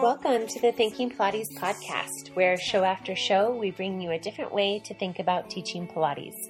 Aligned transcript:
Welcome 0.00 0.46
to 0.46 0.60
the 0.60 0.72
Thinking 0.72 1.10
Pilates 1.10 1.52
podcast, 1.58 2.34
where 2.34 2.56
show 2.56 2.84
after 2.84 3.14
show 3.14 3.54
we 3.54 3.70
bring 3.70 4.00
you 4.00 4.12
a 4.12 4.18
different 4.18 4.50
way 4.50 4.80
to 4.86 4.94
think 4.94 5.18
about 5.18 5.50
teaching 5.50 5.86
Pilates. 5.86 6.48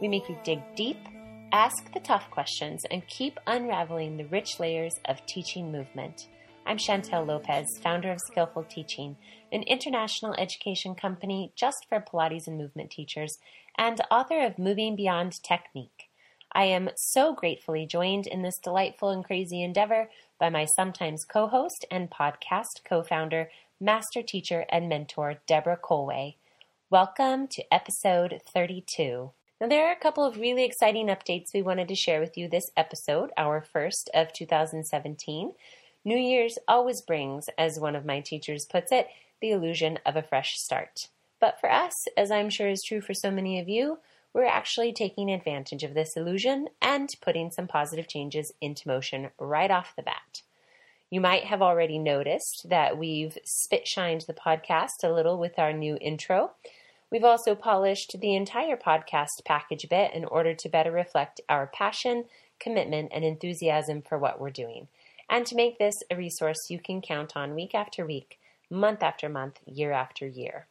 We 0.00 0.06
make 0.06 0.28
you 0.28 0.38
dig 0.44 0.60
deep, 0.76 0.98
ask 1.50 1.92
the 1.92 1.98
tough 1.98 2.30
questions, 2.30 2.84
and 2.92 3.04
keep 3.08 3.40
unraveling 3.48 4.16
the 4.18 4.26
rich 4.26 4.60
layers 4.60 4.94
of 5.06 5.26
teaching 5.26 5.72
movement. 5.72 6.28
I'm 6.64 6.76
Chantel 6.78 7.26
Lopez, 7.26 7.66
founder 7.82 8.12
of 8.12 8.20
Skillful 8.30 8.66
Teaching, 8.70 9.16
an 9.50 9.64
international 9.64 10.36
education 10.38 10.94
company 10.94 11.52
just 11.56 11.86
for 11.88 11.98
Pilates 12.00 12.46
and 12.46 12.56
movement 12.56 12.92
teachers, 12.92 13.36
and 13.76 14.00
author 14.12 14.40
of 14.46 14.60
Moving 14.60 14.94
Beyond 14.94 15.42
Technique. 15.42 16.01
I 16.54 16.64
am 16.64 16.90
so 16.96 17.32
gratefully 17.32 17.86
joined 17.86 18.26
in 18.26 18.42
this 18.42 18.58
delightful 18.58 19.08
and 19.08 19.24
crazy 19.24 19.62
endeavor 19.62 20.10
by 20.38 20.50
my 20.50 20.66
sometimes 20.76 21.24
co 21.24 21.46
host 21.46 21.86
and 21.90 22.10
podcast 22.10 22.84
co 22.84 23.02
founder, 23.02 23.48
master 23.80 24.22
teacher, 24.22 24.66
and 24.68 24.86
mentor, 24.86 25.36
Deborah 25.46 25.78
Colway. 25.82 26.34
Welcome 26.90 27.48
to 27.52 27.64
episode 27.72 28.42
32. 28.52 29.32
Now, 29.62 29.66
there 29.66 29.86
are 29.88 29.92
a 29.92 29.98
couple 29.98 30.26
of 30.26 30.36
really 30.36 30.64
exciting 30.64 31.06
updates 31.06 31.54
we 31.54 31.62
wanted 31.62 31.88
to 31.88 31.94
share 31.94 32.20
with 32.20 32.36
you 32.36 32.48
this 32.48 32.70
episode, 32.76 33.30
our 33.38 33.62
first 33.62 34.10
of 34.12 34.34
2017. 34.34 35.52
New 36.04 36.18
Year's 36.18 36.58
always 36.68 37.00
brings, 37.00 37.46
as 37.56 37.80
one 37.80 37.96
of 37.96 38.04
my 38.04 38.20
teachers 38.20 38.66
puts 38.70 38.92
it, 38.92 39.06
the 39.40 39.52
illusion 39.52 39.98
of 40.04 40.16
a 40.16 40.22
fresh 40.22 40.58
start. 40.58 41.08
But 41.40 41.58
for 41.58 41.72
us, 41.72 41.94
as 42.14 42.30
I'm 42.30 42.50
sure 42.50 42.68
is 42.68 42.84
true 42.86 43.00
for 43.00 43.14
so 43.14 43.30
many 43.30 43.58
of 43.58 43.70
you, 43.70 44.00
we're 44.34 44.44
actually 44.44 44.92
taking 44.92 45.30
advantage 45.30 45.82
of 45.82 45.94
this 45.94 46.16
illusion 46.16 46.68
and 46.80 47.08
putting 47.20 47.50
some 47.50 47.66
positive 47.66 48.08
changes 48.08 48.52
into 48.60 48.88
motion 48.88 49.30
right 49.38 49.70
off 49.70 49.94
the 49.96 50.02
bat. 50.02 50.42
You 51.10 51.20
might 51.20 51.44
have 51.44 51.60
already 51.60 51.98
noticed 51.98 52.66
that 52.70 52.96
we've 52.96 53.36
spit 53.44 53.86
shined 53.86 54.22
the 54.22 54.32
podcast 54.32 55.04
a 55.04 55.12
little 55.12 55.38
with 55.38 55.58
our 55.58 55.72
new 55.72 55.98
intro. 56.00 56.52
We've 57.10 57.24
also 57.24 57.54
polished 57.54 58.16
the 58.18 58.34
entire 58.34 58.78
podcast 58.78 59.44
package 59.44 59.84
a 59.84 59.88
bit 59.88 60.14
in 60.14 60.24
order 60.24 60.54
to 60.54 60.68
better 60.70 60.90
reflect 60.90 61.42
our 61.50 61.66
passion, 61.66 62.24
commitment, 62.58 63.10
and 63.12 63.24
enthusiasm 63.26 64.00
for 64.00 64.16
what 64.16 64.40
we're 64.40 64.48
doing, 64.48 64.88
and 65.28 65.44
to 65.44 65.54
make 65.54 65.78
this 65.78 65.96
a 66.10 66.16
resource 66.16 66.70
you 66.70 66.78
can 66.78 67.02
count 67.02 67.36
on 67.36 67.54
week 67.54 67.74
after 67.74 68.06
week, 68.06 68.38
month 68.70 69.02
after 69.02 69.28
month, 69.28 69.58
year 69.66 69.92
after 69.92 70.26
year. 70.26 70.66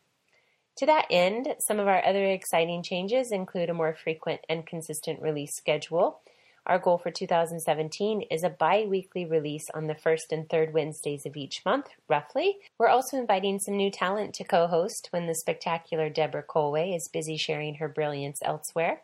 To 0.81 0.87
that 0.87 1.05
end, 1.11 1.53
some 1.59 1.79
of 1.79 1.87
our 1.87 2.03
other 2.03 2.25
exciting 2.25 2.81
changes 2.81 3.31
include 3.31 3.69
a 3.69 3.73
more 3.75 3.93
frequent 3.93 4.41
and 4.49 4.65
consistent 4.65 5.21
release 5.21 5.55
schedule. 5.55 6.21
Our 6.65 6.79
goal 6.79 6.97
for 6.97 7.11
2017 7.11 8.23
is 8.31 8.43
a 8.43 8.49
bi 8.49 8.87
weekly 8.89 9.23
release 9.23 9.69
on 9.75 9.85
the 9.85 9.93
first 9.93 10.31
and 10.31 10.49
third 10.49 10.73
Wednesdays 10.73 11.27
of 11.27 11.37
each 11.37 11.63
month, 11.63 11.89
roughly. 12.09 12.57
We're 12.79 12.87
also 12.87 13.17
inviting 13.17 13.59
some 13.59 13.77
new 13.77 13.91
talent 13.91 14.33
to 14.33 14.43
co 14.43 14.65
host 14.65 15.09
when 15.11 15.27
the 15.27 15.35
spectacular 15.35 16.09
Deborah 16.09 16.41
Colway 16.41 16.95
is 16.95 17.07
busy 17.07 17.37
sharing 17.37 17.75
her 17.75 17.87
brilliance 17.87 18.39
elsewhere. 18.41 19.01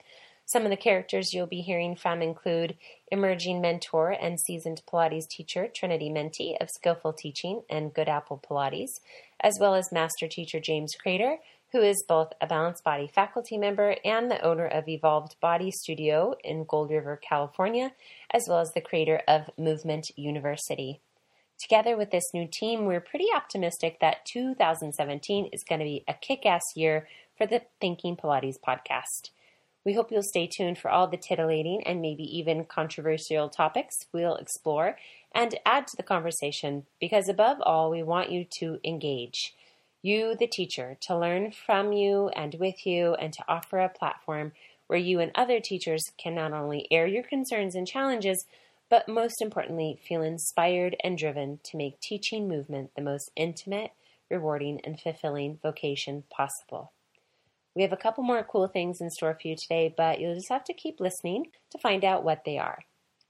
Some 0.47 0.63
of 0.63 0.71
the 0.71 0.77
characters 0.77 1.33
you'll 1.33 1.45
be 1.45 1.61
hearing 1.61 1.95
from 1.95 2.23
include 2.23 2.77
emerging 3.11 3.61
mentor 3.61 4.11
and 4.11 4.39
seasoned 4.39 4.81
Pilates 4.91 5.27
teacher 5.27 5.67
Trinity 5.67 6.09
Menti 6.09 6.55
of 6.59 6.71
Skillful 6.71 7.13
Teaching 7.13 7.61
and 7.69 7.93
Good 7.93 8.07
Apple 8.07 8.41
Pilates, 8.49 9.01
as 9.41 9.57
well 9.59 9.75
as 9.75 9.91
master 9.91 10.27
teacher 10.27 10.61
James 10.61 10.95
Crader 10.95 11.37
who 11.71 11.81
is 11.81 12.03
both 12.07 12.31
a 12.39 12.47
Balanced 12.47 12.83
Body 12.83 13.07
faculty 13.13 13.57
member 13.57 13.95
and 14.05 14.31
the 14.31 14.41
owner 14.41 14.65
of 14.65 14.87
Evolved 14.87 15.35
Body 15.41 15.71
Studio 15.71 16.35
in 16.43 16.65
Gold 16.65 16.89
River, 16.91 17.19
California, 17.21 17.93
as 18.31 18.45
well 18.47 18.59
as 18.59 18.71
the 18.73 18.81
creator 18.81 19.21
of 19.27 19.49
Movement 19.57 20.07
University. 20.15 21.01
Together 21.59 21.97
with 21.97 22.11
this 22.11 22.33
new 22.33 22.47
team, 22.47 22.85
we're 22.85 23.01
pretty 23.01 23.27
optimistic 23.35 23.99
that 23.99 24.25
2017 24.25 25.49
is 25.51 25.63
going 25.67 25.79
to 25.79 25.85
be 25.85 26.03
a 26.07 26.13
kick 26.13 26.45
ass 26.45 26.63
year 26.75 27.07
for 27.37 27.45
the 27.47 27.63
Thinking 27.81 28.15
Pilates 28.15 28.59
podcast. 28.65 29.31
We 29.83 29.93
hope 29.93 30.11
you'll 30.11 30.21
stay 30.21 30.47
tuned 30.47 30.77
for 30.77 30.91
all 30.91 31.07
the 31.07 31.17
titillating 31.17 31.81
and 31.85 32.01
maybe 32.01 32.23
even 32.23 32.65
controversial 32.65 33.49
topics 33.49 33.95
we'll 34.13 34.35
explore 34.35 34.97
and 35.33 35.57
add 35.65 35.87
to 35.87 35.97
the 35.97 36.03
conversation 36.03 36.85
because, 36.99 37.27
above 37.27 37.57
all, 37.61 37.89
we 37.89 38.03
want 38.03 38.31
you 38.31 38.45
to 38.59 38.79
engage 38.83 39.53
you, 40.07 40.35
the 40.39 40.47
teacher, 40.47 40.97
to 41.01 41.17
learn 41.17 41.51
from 41.51 41.91
you 41.91 42.29
and 42.29 42.55
with 42.55 42.85
you, 42.85 43.13
and 43.15 43.33
to 43.33 43.43
offer 43.47 43.79
a 43.79 43.89
platform 43.89 44.53
where 44.87 44.97
you 44.97 45.19
and 45.19 45.31
other 45.35 45.59
teachers 45.59 46.01
can 46.17 46.33
not 46.33 46.53
only 46.53 46.87
air 46.89 47.05
your 47.05 47.23
concerns 47.23 47.75
and 47.75 47.85
challenges, 47.85 48.45
but 48.89 49.09
most 49.09 49.41
importantly, 49.41 49.99
feel 50.07 50.21
inspired 50.21 50.95
and 51.03 51.17
driven 51.17 51.59
to 51.63 51.77
make 51.77 51.99
teaching 51.99 52.47
movement 52.47 52.91
the 52.95 53.01
most 53.01 53.29
intimate, 53.35 53.91
rewarding, 54.31 54.79
and 54.85 54.99
fulfilling 54.99 55.59
vocation 55.61 56.23
possible. 56.29 56.93
We 57.75 57.81
have 57.81 57.93
a 57.93 57.97
couple 57.97 58.23
more 58.23 58.47
cool 58.49 58.67
things 58.67 59.01
in 59.01 59.09
store 59.09 59.37
for 59.39 59.47
you 59.47 59.55
today, 59.55 59.93
but 59.95 60.19
you'll 60.19 60.35
just 60.35 60.49
have 60.49 60.63
to 60.63 60.73
keep 60.73 60.99
listening 60.99 61.47
to 61.71 61.77
find 61.77 62.05
out 62.05 62.23
what 62.23 62.43
they 62.45 62.57
are. 62.57 62.79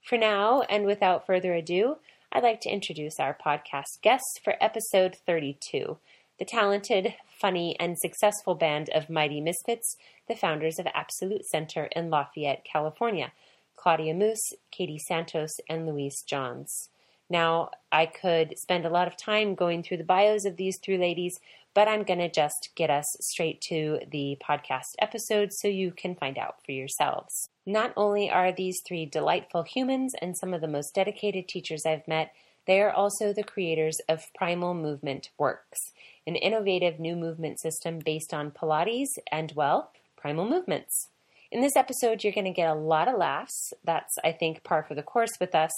For 0.04 0.16
now, 0.16 0.62
and 0.70 0.86
without 0.86 1.26
further 1.26 1.54
ado, 1.54 1.96
I'd 2.30 2.42
like 2.42 2.60
to 2.62 2.70
introduce 2.70 3.18
our 3.18 3.36
podcast 3.36 4.00
guests 4.00 4.38
for 4.44 4.54
episode 4.60 5.16
32 5.26 5.98
the 6.38 6.44
talented, 6.44 7.14
funny, 7.40 7.76
and 7.80 7.98
successful 7.98 8.54
band 8.54 8.88
of 8.90 9.10
Mighty 9.10 9.40
Misfits, 9.40 9.96
the 10.28 10.36
founders 10.36 10.78
of 10.78 10.86
Absolute 10.94 11.44
Center 11.44 11.86
in 11.96 12.10
Lafayette, 12.10 12.64
California, 12.64 13.32
Claudia 13.76 14.14
Moose, 14.14 14.52
Katie 14.70 14.98
Santos, 14.98 15.56
and 15.68 15.86
Louise 15.86 16.22
Johns. 16.26 16.90
Now, 17.30 17.70
I 17.92 18.06
could 18.06 18.58
spend 18.58 18.86
a 18.86 18.90
lot 18.90 19.06
of 19.06 19.16
time 19.16 19.54
going 19.54 19.82
through 19.82 19.98
the 19.98 20.04
bios 20.04 20.44
of 20.44 20.56
these 20.56 20.78
three 20.82 20.96
ladies, 20.96 21.38
but 21.74 21.86
I'm 21.86 22.02
going 22.02 22.18
to 22.18 22.30
just 22.30 22.70
get 22.74 22.90
us 22.90 23.04
straight 23.20 23.60
to 23.68 24.00
the 24.10 24.36
podcast 24.42 24.94
episode 25.00 25.52
so 25.52 25.68
you 25.68 25.92
can 25.92 26.14
find 26.14 26.38
out 26.38 26.56
for 26.64 26.72
yourselves. 26.72 27.48
Not 27.66 27.92
only 27.96 28.30
are 28.30 28.50
these 28.50 28.80
three 28.86 29.04
delightful 29.04 29.62
humans 29.62 30.14
and 30.20 30.36
some 30.36 30.54
of 30.54 30.60
the 30.60 30.68
most 30.68 30.94
dedicated 30.94 31.48
teachers 31.48 31.84
I've 31.84 32.08
met, 32.08 32.32
they 32.68 32.82
are 32.82 32.92
also 32.92 33.32
the 33.32 33.42
creators 33.42 33.98
of 34.10 34.30
Primal 34.36 34.74
Movement 34.74 35.30
Works, 35.38 35.78
an 36.26 36.36
innovative 36.36 37.00
new 37.00 37.16
movement 37.16 37.58
system 37.58 37.98
based 37.98 38.34
on 38.34 38.50
Pilates 38.50 39.18
and, 39.32 39.50
well, 39.56 39.90
primal 40.18 40.46
movements. 40.46 41.08
In 41.50 41.62
this 41.62 41.76
episode, 41.76 42.22
you're 42.22 42.34
going 42.34 42.44
to 42.44 42.50
get 42.50 42.68
a 42.68 42.74
lot 42.74 43.08
of 43.08 43.16
laughs. 43.16 43.72
That's, 43.84 44.14
I 44.22 44.32
think, 44.32 44.64
par 44.64 44.84
for 44.86 44.94
the 44.94 45.02
course 45.02 45.30
with 45.40 45.54
us. 45.54 45.72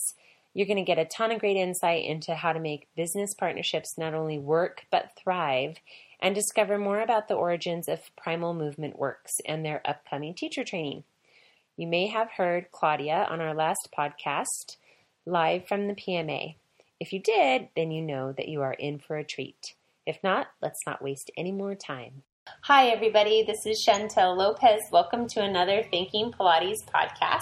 You're 0.53 0.67
going 0.67 0.78
to 0.78 0.83
get 0.83 0.99
a 0.99 1.05
ton 1.05 1.31
of 1.31 1.39
great 1.39 1.56
insight 1.56 2.05
into 2.06 2.34
how 2.34 2.53
to 2.53 2.59
make 2.59 2.89
business 2.97 3.34
partnerships 3.39 3.97
not 3.97 4.12
only 4.12 4.39
work 4.41 4.83
but 4.91 5.12
thrive 5.17 5.77
and 6.21 6.34
discover 6.34 6.77
more 6.77 7.01
about 7.01 7.28
the 7.28 7.34
origins 7.34 7.89
of 7.89 8.11
Primal 8.17 8.53
Movement 8.53 8.99
Works 8.99 9.34
and 9.47 9.65
their 9.65 9.81
upcoming 9.84 10.34
teacher 10.34 10.65
training. 10.65 11.05
You 11.77 11.87
may 11.87 12.09
have 12.09 12.33
heard 12.33 12.72
Claudia 12.72 13.28
on 13.31 13.41
our 13.41 13.55
last 13.55 13.91
podcast 13.97 14.77
live 15.25 15.69
from 15.69 15.87
the 15.87 15.95
PMA. 15.95 16.57
If 17.00 17.15
you 17.15 17.19
did, 17.19 17.69
then 17.75 17.91
you 17.91 18.03
know 18.03 18.33
that 18.33 18.49
you 18.49 18.61
are 18.61 18.75
in 18.75 18.99
for 18.99 19.16
a 19.16 19.25
treat. 19.25 19.75
If 20.05 20.19
not, 20.22 20.49
let's 20.61 20.81
not 20.87 21.00
waste 21.00 21.31
any 21.34 21.50
more 21.50 21.75
time. 21.75 22.25
Hi, 22.65 22.88
everybody. 22.88 23.43
This 23.43 23.65
is 23.65 23.83
Chantel 23.88 24.37
Lopez. 24.37 24.83
Welcome 24.93 25.27
to 25.28 25.41
another 25.41 25.83
Thinking 25.91 26.31
Pilates 26.31 26.84
podcast. 26.94 27.41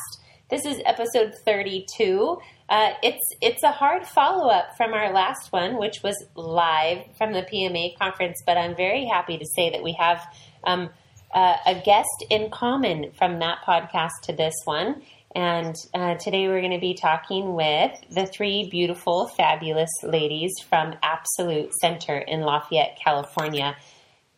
This 0.49 0.65
is 0.65 0.81
episode 0.87 1.35
32. 1.45 2.39
Uh, 2.69 2.91
it's 3.03 3.35
it's 3.41 3.65
a 3.65 3.73
hard 3.73 4.07
follow 4.07 4.49
up 4.49 4.77
from 4.77 4.95
our 4.95 5.13
last 5.13 5.51
one, 5.51 5.77
which 5.77 6.05
was 6.05 6.15
live 6.37 6.99
from 7.17 7.33
the 7.33 7.43
PMA 7.43 7.99
conference. 7.99 8.41
But 8.47 8.59
I'm 8.59 8.77
very 8.77 9.07
happy 9.07 9.39
to 9.39 9.47
say 9.57 9.71
that 9.71 9.83
we 9.83 9.93
have 9.99 10.25
um, 10.63 10.89
uh, 11.35 11.57
a 11.67 11.75
guest 11.85 12.25
in 12.31 12.49
common 12.51 13.11
from 13.19 13.41
that 13.41 13.59
podcast 13.67 14.21
to 14.25 14.33
this 14.33 14.55
one. 14.67 15.03
And 15.35 15.75
uh, 15.95 16.15
today 16.15 16.49
we're 16.49 16.61
going 16.61 16.73
to 16.73 16.81
be 16.81 16.95
talking 16.95 17.55
with 17.55 17.93
the 18.11 18.27
three 18.27 18.69
beautiful, 18.71 19.29
fabulous 19.37 19.91
ladies 20.03 20.53
from 20.69 20.95
Absolute 21.03 21.73
Center 21.81 22.17
in 22.19 22.41
Lafayette, 22.41 22.99
California 23.03 23.77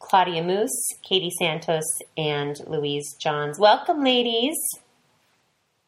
Claudia 0.01 0.43
Moose, 0.43 0.89
Katie 1.03 1.31
Santos, 1.39 1.85
and 2.17 2.57
Louise 2.67 3.15
Johns. 3.21 3.59
Welcome, 3.59 4.03
ladies. 4.03 4.57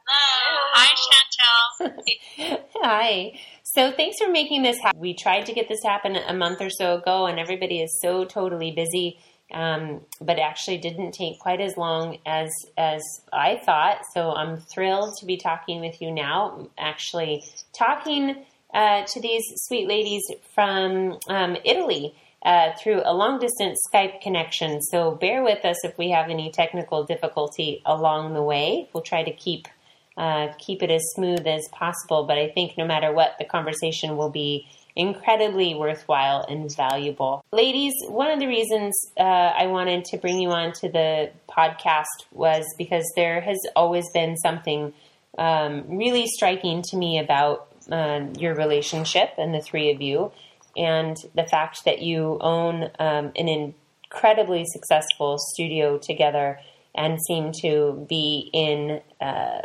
Hello. 0.07 0.61
Hi, 0.75 1.89
Chantel. 1.89 2.59
Hi. 2.83 3.41
So 3.63 3.91
thanks 3.91 4.19
for 4.23 4.31
making 4.31 4.63
this 4.63 4.79
happen. 4.81 5.01
We 5.01 5.15
tried 5.15 5.47
to 5.47 5.53
get 5.53 5.69
this 5.69 5.83
happen 5.83 6.17
a 6.17 6.35
month 6.35 6.61
or 6.61 6.71
so 6.71 6.97
ago, 6.99 7.27
and 7.27 7.41
everybody 7.41 7.81
is 7.81 7.99
so 8.01 8.25
totally 8.25 8.71
busy 8.71 9.19
um, 9.53 10.01
but 10.21 10.39
actually 10.39 10.79
didn't 10.79 11.13
take 11.13 11.39
quite 11.39 11.61
as 11.61 11.77
long 11.77 12.19
as 12.27 12.51
as 12.77 13.03
I 13.33 13.61
thought. 13.65 13.99
So 14.15 14.33
I'm 14.33 14.59
thrilled 14.59 15.15
to 15.21 15.27
be 15.27 15.37
talking 15.37 15.81
with 15.81 16.01
you 16.01 16.11
now. 16.11 16.69
Actually, 16.79 17.45
talking 17.73 18.45
uh, 18.73 19.05
to 19.05 19.21
these 19.21 19.45
sweet 19.57 19.89
ladies 19.89 20.23
from 20.55 21.19
um, 21.29 21.57
Italy. 21.65 22.15
Uh, 22.45 22.73
through 22.77 23.01
a 23.05 23.15
long 23.15 23.39
distance 23.39 23.79
Skype 23.89 24.21
connection. 24.21 24.83
So 24.83 25.13
bear 25.13 25.45
with 25.45 25.65
us 25.65 25.85
if 25.85 25.97
we 25.97 26.11
have 26.11 26.29
any 26.29 26.51
technical 26.51 27.05
difficulty 27.05 27.81
along 27.87 28.35
the 28.35 28.43
way. 28.43 28.89
We'll 28.93 29.05
try 29.05 29.23
to 29.23 29.31
keep 29.31 29.69
uh, 30.17 30.49
keep 30.59 30.83
it 30.83 30.91
as 30.91 31.03
smooth 31.15 31.47
as 31.47 31.69
possible. 31.73 32.25
But 32.25 32.39
I 32.39 32.49
think 32.49 32.77
no 32.77 32.85
matter 32.85 33.13
what, 33.13 33.37
the 33.39 33.45
conversation 33.45 34.17
will 34.17 34.29
be 34.31 34.67
incredibly 34.95 35.75
worthwhile 35.75 36.45
and 36.49 36.75
valuable. 36.75 37.45
Ladies, 37.53 37.95
one 38.09 38.31
of 38.31 38.39
the 38.41 38.47
reasons 38.47 38.95
uh, 39.19 39.23
I 39.23 39.67
wanted 39.67 40.05
to 40.07 40.19
bring 40.19 40.41
you 40.41 40.51
on 40.51 40.73
to 40.75 40.89
the 40.89 41.31
podcast 41.49 42.27
was 42.33 42.65
because 42.79 43.11
there 43.17 43.41
has 43.41 43.59
always 43.75 44.05
been 44.13 44.37
something 44.37 44.93
um, 45.39 45.85
really 45.89 46.27
striking 46.27 46.83
to 46.83 46.97
me 46.97 47.19
about 47.19 47.69
uh, 47.91 48.27
your 48.39 48.55
relationship 48.55 49.31
and 49.39 49.55
the 49.55 49.61
three 49.61 49.91
of 49.91 50.01
you, 50.01 50.31
and 50.77 51.17
the 51.35 51.45
fact 51.45 51.85
that 51.85 52.03
you 52.03 52.39
own 52.41 52.91
um, 52.99 53.33
an 53.37 53.75
incredibly 54.13 54.65
successful 54.67 55.39
studio 55.39 55.99
together 55.99 56.61
and 56.95 57.19
seem 57.27 57.53
to 57.53 58.07
be 58.09 58.51
in 58.53 59.01
uh, 59.21 59.63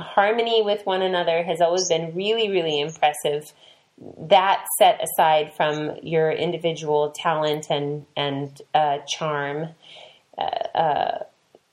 harmony 0.00 0.62
with 0.62 0.84
one 0.86 1.02
another 1.02 1.42
has 1.42 1.60
always 1.60 1.86
been 1.88 2.14
really, 2.14 2.48
really 2.50 2.80
impressive. 2.80 3.52
That 3.98 4.66
set 4.78 5.02
aside 5.02 5.54
from 5.56 5.96
your 6.02 6.30
individual 6.30 7.12
talent 7.16 7.66
and 7.70 8.04
and 8.16 8.60
uh, 8.74 8.98
charm, 9.08 9.68
uh, 10.36 10.42
uh, 10.78 11.18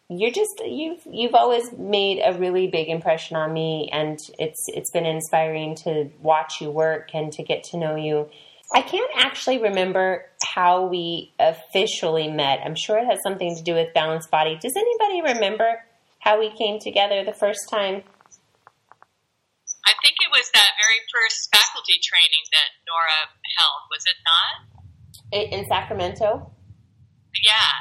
you're 0.10 0.32
just 0.32 0.62
you've 0.66 1.02
you've 1.10 1.36
always 1.36 1.72
made 1.74 2.22
a 2.24 2.38
really 2.38 2.68
big 2.68 2.88
impression 2.88 3.36
on 3.36 3.52
me, 3.52 3.90
and 3.92 4.20
it's 4.40 4.66
it's 4.70 4.92
been 4.92 5.06
inspiring 5.06 5.76
to 5.84 6.10
watch 6.22 6.62
you 6.62 6.72
work 6.72 7.10
and 7.14 7.32
to 7.34 7.44
get 7.44 7.64
to 7.66 7.78
know 7.78 7.96
you. 7.96 8.30
I 8.74 8.82
can't 8.82 9.12
actually 9.16 9.60
remember 9.60 10.26
how 10.44 10.86
we 10.88 11.32
officially 11.40 12.28
met. 12.28 12.60
I'm 12.66 12.76
sure 12.76 12.98
it 12.98 13.06
has 13.06 13.20
something 13.22 13.56
to 13.56 13.62
do 13.62 13.74
with 13.76 13.94
Balanced 13.94 14.32
Body. 14.32 14.58
Does 14.60 14.74
anybody 14.76 15.34
remember 15.34 15.84
how 16.20 16.40
we 16.40 16.50
came 16.52 16.80
together 16.80 17.24
the 17.24 17.34
first 17.34 17.70
time? 17.70 18.04
I 19.86 19.92
think 20.02 20.16
was 20.44 20.52
that 20.52 20.76
very 20.76 21.00
first 21.08 21.48
faculty 21.56 22.04
training 22.04 22.44
that 22.52 22.76
Nora 22.84 23.32
held, 23.56 23.88
was 23.88 24.04
it 24.04 24.20
not? 24.28 24.54
In 25.32 25.64
Sacramento? 25.72 26.52
Yeah. 27.32 27.72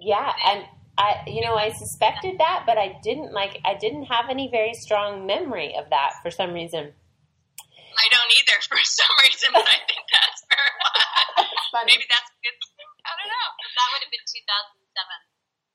Yeah, 0.00 0.32
and 0.48 0.64
I 0.96 1.20
you 1.28 1.44
know, 1.44 1.60
I 1.60 1.76
suspected 1.76 2.40
that, 2.40 2.64
but 2.64 2.80
I 2.80 2.96
didn't 3.04 3.36
like 3.36 3.60
I 3.68 3.76
didn't 3.76 4.08
have 4.08 4.32
any 4.32 4.48
very 4.48 4.72
strong 4.72 5.28
memory 5.28 5.76
of 5.76 5.92
that 5.92 6.16
for 6.24 6.32
some 6.32 6.56
reason. 6.56 6.88
I 6.88 8.06
don't 8.08 8.32
either 8.40 8.56
for 8.72 8.80
some 8.80 9.14
reason, 9.20 9.52
but 9.52 9.68
I 9.68 9.78
think 9.84 10.00
that's 10.08 10.40
where 10.48 10.64
it 10.64 10.76
was. 10.80 11.84
Maybe 11.84 12.08
that's 12.08 12.32
good. 12.40 12.56
I 13.04 13.12
don't 13.12 13.28
know. 13.28 13.48
That 13.76 13.86
would 13.92 14.02
have 14.08 14.12
been 14.12 14.24
2007. 14.24 14.88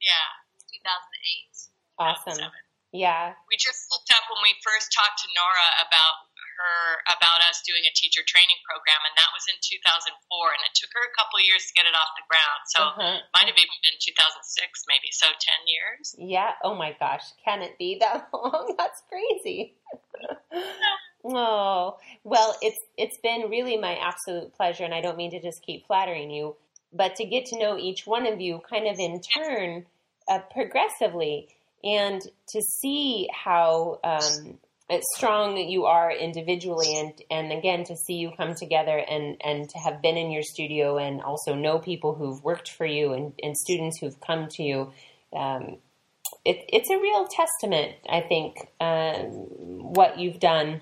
Yeah. 0.02 0.26
2008. 0.74 1.70
Awesome. 2.02 2.65
Yeah. 2.94 3.34
We 3.50 3.56
just 3.58 3.88
looked 3.92 4.12
up 4.14 4.26
when 4.30 4.42
we 4.46 4.54
first 4.66 4.92
talked 4.94 5.20
to 5.24 5.28
Nora 5.36 5.68
about 5.88 6.16
her 6.56 7.04
about 7.12 7.44
us 7.52 7.60
doing 7.68 7.84
a 7.84 7.92
teacher 7.92 8.24
training 8.24 8.56
program, 8.64 9.02
and 9.04 9.12
that 9.20 9.28
was 9.36 9.44
in 9.52 9.60
2004, 9.60 10.08
and 10.56 10.62
it 10.64 10.72
took 10.72 10.88
her 10.96 11.04
a 11.04 11.12
couple 11.12 11.36
of 11.36 11.44
years 11.44 11.68
to 11.68 11.76
get 11.76 11.84
it 11.84 11.92
off 11.92 12.16
the 12.16 12.24
ground. 12.32 12.62
So 12.72 12.80
Uh-huh. 12.96 13.20
might 13.36 13.52
have 13.52 13.60
even 13.60 13.78
been 13.84 14.00
2006, 14.00 14.88
maybe. 14.88 15.12
So 15.12 15.28
10 15.28 15.68
years. 15.68 16.16
Yeah. 16.16 16.56
Oh 16.64 16.72
my 16.76 16.96
gosh. 16.96 17.28
Can 17.44 17.60
it 17.60 17.76
be 17.78 18.00
that 18.00 18.30
long? 18.34 18.72
That's 18.80 19.04
crazy. 19.12 19.76
oh, 21.26 21.98
well, 22.24 22.56
it's 22.62 22.80
it's 22.98 23.18
been 23.18 23.50
really 23.50 23.78
my 23.78 23.96
absolute 23.98 24.54
pleasure 24.56 24.84
and 24.86 24.94
I 24.94 25.02
don't 25.02 25.18
mean 25.18 25.32
to 25.32 25.42
just 25.42 25.62
keep 25.62 25.86
flattering 25.88 26.32
you, 26.32 26.56
but 26.94 27.16
to 27.18 27.26
get 27.26 27.46
to 27.48 27.60
know 27.60 27.78
each 27.78 28.08
one 28.08 28.26
of 28.28 28.40
you 28.40 28.62
kind 28.70 28.88
of 28.88 29.00
in 29.00 29.22
turn 29.22 29.86
uh, 30.28 30.40
progressively 30.40 31.50
and 31.86 32.22
to 32.50 32.62
see 32.62 33.30
how 33.32 34.00
um, 34.04 34.58
strong 35.16 35.58
you 35.58 35.86
are 35.86 36.12
individually 36.12 36.98
and 36.98 37.14
and 37.32 37.52
again 37.52 37.84
to 37.84 37.96
see 37.96 38.16
you 38.16 38.32
come 38.36 38.54
together 38.56 38.98
and 38.98 39.38
and 39.44 39.70
to 39.70 39.78
have 39.80 40.02
been 40.02 40.18
in 40.18 40.32
your 40.32 40.44
studio 40.44 40.98
and 40.98 41.22
also 41.22 41.56
know 41.56 41.80
people 41.80 42.14
who've 42.14 42.44
worked 42.44 42.72
for 42.72 42.86
you 42.86 43.14
and, 43.14 43.34
and 43.42 43.56
students 43.58 44.00
who've 44.00 44.20
come 44.22 44.48
to 44.50 44.64
you 44.64 44.92
um, 45.34 45.78
it, 46.44 46.64
it's 46.70 46.90
a 46.90 47.00
real 47.00 47.28
testament 47.28 47.96
i 48.10 48.22
think 48.22 48.58
um, 48.80 49.30
what 49.94 50.20
you've 50.20 50.40
done. 50.40 50.82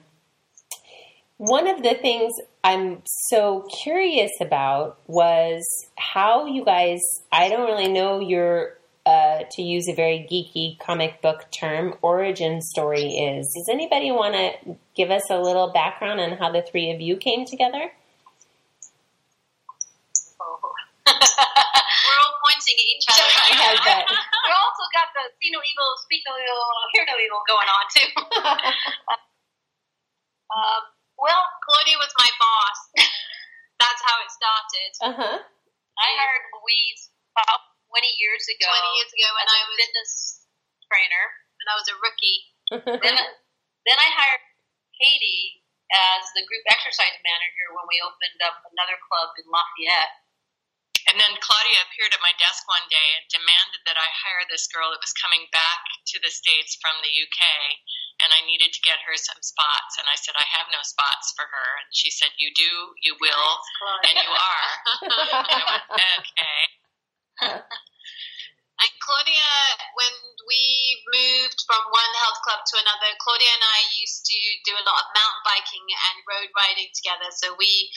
One 1.38 1.68
of 1.68 1.82
the 1.84 1.96
things 1.96 2.34
i'm 2.64 3.02
so 3.06 3.68
curious 3.84 4.32
about 4.42 5.00
was 5.08 5.64
how 5.98 6.46
you 6.46 6.64
guys 6.66 7.00
i 7.32 7.50
don't 7.50 7.66
really 7.66 7.92
know 7.92 8.20
your 8.20 8.78
uh, 9.06 9.44
to 9.52 9.62
use 9.62 9.88
a 9.88 9.94
very 9.94 10.26
geeky 10.32 10.80
comic 10.80 11.22
book 11.22 11.52
term, 11.52 11.96
origin 12.02 12.62
story 12.62 13.04
is. 13.04 13.52
Does 13.54 13.68
anybody 13.70 14.12
want 14.12 14.34
to 14.36 14.78
give 14.96 15.12
us 15.12 15.30
a 15.30 15.40
little 15.40 15.72
background 15.74 16.22
on 16.22 16.38
how 16.38 16.52
the 16.52 16.62
three 16.62 16.92
of 16.92 17.02
you 17.02 17.18
came 17.18 17.46
together? 17.46 17.92
We're 21.04 22.20
all 22.24 22.36
pointing 22.48 22.78
at 22.80 22.88
each 22.96 23.08
other. 23.12 23.28
I 23.28 23.76
bet. 23.84 24.08
we 24.08 24.52
also 24.56 24.86
got 24.96 25.12
the 25.12 25.28
see 25.36 25.52
no 25.52 25.60
evil, 25.60 25.90
speak 26.08 26.24
no 26.24 26.32
evil, 26.40 26.64
hear 26.96 27.04
no 27.04 27.20
evil 27.20 27.44
going 27.44 27.68
on 27.68 27.84
too. 27.92 28.08
um, 30.48 30.82
well, 31.20 31.44
Claudia 31.68 32.00
was 32.00 32.12
my 32.16 32.32
boss. 32.40 32.80
That's 33.84 34.02
how 34.08 34.16
it 34.24 34.32
started. 34.32 34.92
Uh 35.04 35.16
huh. 35.20 35.38
I 36.00 36.08
hired 36.16 36.44
Louise 36.56 37.12
20 37.94 38.10
years 38.18 38.44
ago. 38.50 38.66
20 38.74 38.98
years 38.98 39.12
ago 39.14 39.28
when 39.38 39.46
I 39.46 39.60
was 39.62 39.70
was- 39.70 39.82
fitness 39.86 40.12
trainer, 40.90 41.26
and 41.62 41.68
I 41.70 41.76
was 41.78 41.88
a 41.94 41.96
rookie. 42.02 42.42
Then, 43.06 43.16
then 43.86 43.98
I 44.02 44.10
hired 44.18 44.42
Katie 44.98 45.62
as 45.94 46.26
the 46.34 46.42
group 46.50 46.66
exercise 46.66 47.14
manager 47.22 47.70
when 47.78 47.86
we 47.86 48.02
opened 48.02 48.42
up 48.42 48.66
another 48.74 48.98
club 49.06 49.30
in 49.38 49.46
Lafayette. 49.46 50.24
And 51.06 51.20
then 51.20 51.36
Claudia 51.44 51.84
appeared 51.84 52.16
at 52.16 52.24
my 52.24 52.32
desk 52.40 52.64
one 52.66 52.88
day 52.88 53.10
and 53.20 53.28
demanded 53.30 53.84
that 53.86 54.00
I 54.00 54.08
hire 54.08 54.48
this 54.48 54.66
girl 54.72 54.90
that 54.96 55.04
was 55.04 55.14
coming 55.14 55.46
back 55.52 55.84
to 56.16 56.18
the 56.24 56.32
States 56.32 56.80
from 56.80 56.96
the 57.04 57.12
UK, 57.12 57.40
and 58.24 58.32
I 58.32 58.40
needed 58.48 58.72
to 58.72 58.82
get 58.88 59.04
her 59.04 59.20
some 59.20 59.44
spots. 59.44 60.00
And 60.00 60.08
I 60.08 60.16
said, 60.16 60.34
I 60.40 60.48
have 60.48 60.72
no 60.72 60.80
spots 60.82 61.36
for 61.36 61.44
her. 61.46 61.70
And 61.84 61.92
she 61.92 62.08
said, 62.10 62.32
You 62.40 62.50
do, 62.56 62.72
you 63.04 63.14
will, 63.20 63.52
and 64.08 64.16
you 64.18 64.32
are. 64.32 64.72
And 65.04 65.52
I 65.52 65.62
went, 65.68 65.86
okay. 66.24 66.62
And 68.80 68.92
Claudia, 69.04 69.52
when 70.00 70.16
we 70.48 71.04
moved 71.12 71.63
from 71.74 71.90
one 71.90 72.14
health 72.22 72.38
club 72.46 72.62
to 72.70 72.78
another, 72.78 73.18
Claudia 73.18 73.50
and 73.50 73.66
I 73.66 73.82
used 73.98 74.22
to 74.30 74.38
do 74.62 74.78
a 74.78 74.86
lot 74.86 75.10
of 75.10 75.18
mountain 75.18 75.42
biking 75.42 75.82
and 75.90 76.22
road 76.30 76.54
riding 76.54 76.94
together. 76.94 77.34
So 77.34 77.58
we 77.58 77.90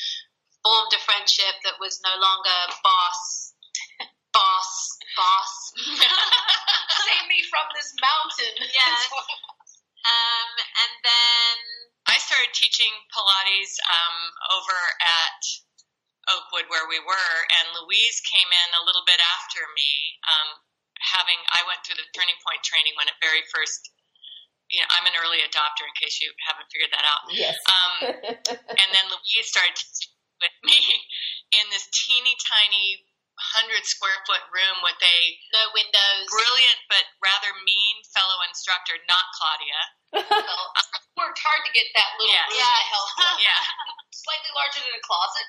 formed 0.64 0.96
a 0.96 1.00
friendship 1.04 1.60
that 1.68 1.76
was 1.76 2.00
no 2.00 2.16
longer 2.16 2.56
boss, 2.80 3.52
boss, 4.32 4.72
boss. 5.12 5.52
Save 7.04 7.28
me 7.28 7.44
from 7.52 7.68
this 7.76 7.92
mountain. 8.00 8.64
Yes. 8.72 9.12
Um, 10.06 10.50
and 10.56 10.92
then 11.02 11.56
I 12.08 12.16
started 12.22 12.54
teaching 12.56 12.94
Pilates 13.10 13.76
um, 13.90 14.16
over 14.54 14.78
at 15.02 15.40
Oakwood 16.30 16.70
where 16.70 16.86
we 16.86 17.02
were, 17.02 17.34
and 17.60 17.74
Louise 17.82 18.22
came 18.22 18.46
in 18.46 18.70
a 18.78 18.86
little 18.86 19.02
bit 19.04 19.18
after 19.18 19.66
me. 19.74 19.90
Um, 20.24 20.48
having 21.16 21.40
I 21.56 21.64
went 21.64 21.80
through 21.82 21.96
the 21.98 22.06
Turning 22.12 22.36
Point 22.44 22.60
training 22.62 22.92
when 23.00 23.08
it 23.08 23.16
very 23.24 23.40
first. 23.48 23.88
You 24.68 24.82
know, 24.82 24.90
I'm 24.98 25.06
an 25.06 25.14
early 25.22 25.38
adopter 25.46 25.86
in 25.86 25.94
case 25.94 26.18
you 26.18 26.26
haven't 26.50 26.66
figured 26.74 26.90
that 26.90 27.06
out. 27.06 27.22
yes. 27.30 27.54
Um, 27.70 27.92
and 28.82 28.88
then 28.90 29.04
Louise 29.08 29.46
started 29.46 29.78
with 30.42 30.56
me 30.66 30.74
in 31.62 31.64
this 31.70 31.86
teeny 31.94 32.34
tiny 32.42 33.06
hundred 33.36 33.84
square 33.86 34.16
foot 34.26 34.42
room 34.50 34.80
with 34.82 34.96
a 34.98 35.16
no 35.54 35.68
windows. 35.76 36.24
brilliant 36.32 36.80
but 36.88 37.04
rather 37.22 37.52
mean 37.68 37.94
fellow 38.10 38.40
instructor, 38.48 38.96
not 39.06 39.22
Claudia. 39.38 39.80
Well, 40.24 40.64
worked 41.20 41.38
hard 41.44 41.62
to 41.68 41.72
get 41.76 41.86
that 41.94 42.16
little 42.18 42.32
Yes. 42.32 42.48
room 42.50 42.58
in 42.58 42.74
the 42.74 42.86
health. 42.90 43.12
Yeah. 43.46 43.62
Slightly 44.10 44.50
larger 44.56 44.80
than 44.82 44.96
a 44.98 45.04
closet. 45.04 45.46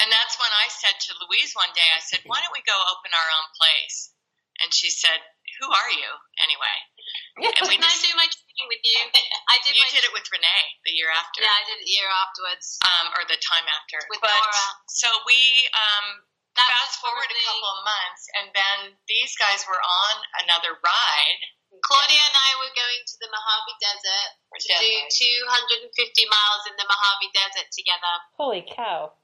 And 0.00 0.08
that's 0.08 0.38
when 0.40 0.48
I 0.54 0.70
said 0.72 0.96
to 0.96 1.10
Louise 1.26 1.52
one 1.58 1.74
day, 1.76 1.84
I 1.92 2.00
said, 2.00 2.24
why 2.24 2.40
don't 2.40 2.54
we 2.56 2.64
go 2.64 2.78
open 2.88 3.10
our 3.12 3.28
own 3.36 3.48
place? 3.58 4.14
And 4.60 4.72
she 4.72 4.92
said, 4.92 5.20
who 5.60 5.68
are 5.68 5.92
you 5.92 6.10
anyway? 6.40 6.76
And 7.36 7.68
we 7.68 7.76
Can 7.76 7.84
I 7.84 7.96
do 8.00 8.12
my 8.16 8.28
training 8.28 8.68
with 8.68 8.84
you? 8.84 9.00
I 9.52 9.60
did 9.60 9.76
you 9.76 9.84
my 9.84 9.92
did 9.92 10.04
it 10.08 10.12
with 10.16 10.24
Renee 10.32 10.64
the 10.88 10.94
year 10.96 11.12
after. 11.12 11.44
Yeah, 11.44 11.52
I 11.52 11.64
did 11.68 11.80
it 11.80 11.84
the 11.84 11.94
year 11.96 12.08
afterwards. 12.08 12.80
Um, 12.80 13.12
or 13.12 13.22
the 13.28 13.36
time 13.40 13.68
after. 13.68 14.00
With 14.08 14.24
but, 14.24 14.32
Nora. 14.32 14.66
So 14.88 15.08
we 15.28 15.40
um, 15.76 16.24
That 16.56 16.68
fast 16.68 16.96
was 16.96 17.12
forward 17.12 17.28
a 17.28 17.38
couple 17.44 17.70
of 17.76 17.80
months, 17.84 18.22
and 18.40 18.46
then 18.56 18.78
these 19.04 19.36
guys 19.36 19.64
were 19.68 19.80
on 19.80 20.14
another 20.48 20.76
ride. 20.80 21.40
Claudia 21.86 22.18
and 22.18 22.36
I 22.36 22.50
were 22.58 22.74
going 22.74 23.02
to 23.06 23.16
the 23.22 23.30
Mojave 23.30 23.76
Desert 23.78 24.30
to 24.58 24.72
do 24.74 24.90
250 25.94 26.34
miles 26.34 26.62
in 26.66 26.74
the 26.74 26.86
Mojave 26.88 27.30
Desert 27.30 27.68
together. 27.70 28.14
Holy 28.34 28.66
cow. 28.66 29.14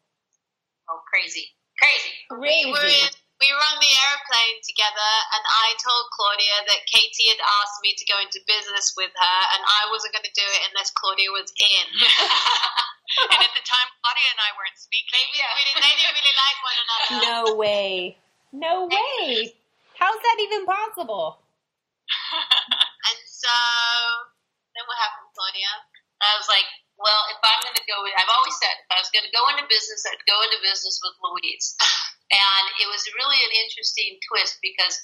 Oh, 0.86 1.00
crazy. 1.10 1.50
Crazy. 1.74 2.14
Crazy. 2.30 2.70
We 2.70 2.72
were, 2.72 2.86
in, 2.86 3.10
we 3.36 3.48
were 3.52 3.66
on 3.68 3.78
the 3.78 3.92
airplane 3.92 4.58
together, 4.64 5.12
and 5.36 5.44
I 5.44 5.76
told 5.76 6.08
Claudia 6.16 6.56
that 6.72 6.88
Katie 6.88 7.28
had 7.28 7.40
asked 7.40 7.84
me 7.84 7.92
to 7.92 8.04
go 8.08 8.16
into 8.20 8.40
business 8.48 8.96
with 8.96 9.12
her, 9.12 9.38
and 9.52 9.60
I 9.60 9.92
wasn't 9.92 10.16
going 10.16 10.24
to 10.24 10.36
do 10.36 10.46
it 10.46 10.62
unless 10.72 10.92
Claudia 10.96 11.28
was 11.32 11.52
in. 11.52 11.86
and 13.32 13.40
at 13.44 13.52
the 13.52 13.64
time, 13.64 13.88
Claudia 14.00 14.28
and 14.32 14.40
I 14.40 14.50
weren't 14.56 14.80
speaking. 14.80 15.12
Maybe 15.12 15.36
we 15.36 15.62
didn't, 15.68 15.84
they 15.84 15.94
didn't 16.00 16.16
really 16.16 16.36
like 16.40 16.58
one 16.64 16.78
another. 16.80 17.16
No 17.20 17.40
way. 17.60 18.16
No 18.56 18.74
way. 18.88 19.52
How's 20.00 20.20
that 20.20 20.38
even 20.40 20.64
possible? 20.64 21.40
And 23.06 23.22
so, 23.22 23.54
then 24.74 24.82
what 24.90 24.98
happened, 24.98 25.30
Claudia? 25.30 25.70
I 26.18 26.34
was 26.34 26.50
like, 26.50 26.66
well, 26.98 27.22
if 27.30 27.38
I'm 27.38 27.62
going 27.62 27.78
to 27.78 27.86
go, 27.86 28.02
I've 28.02 28.34
always 28.34 28.56
said 28.58 28.82
if 28.82 28.90
I 28.90 28.98
was 28.98 29.14
going 29.14 29.22
to 29.22 29.30
go 29.30 29.46
into 29.54 29.62
business, 29.70 30.02
I'd 30.10 30.26
go 30.26 30.42
into 30.42 30.58
business 30.58 30.98
with 31.04 31.14
Louise. 31.22 31.78
And 32.32 32.64
it 32.82 32.88
was 32.90 33.06
really 33.14 33.38
an 33.46 33.54
interesting 33.62 34.18
twist 34.26 34.58
because, 34.60 34.98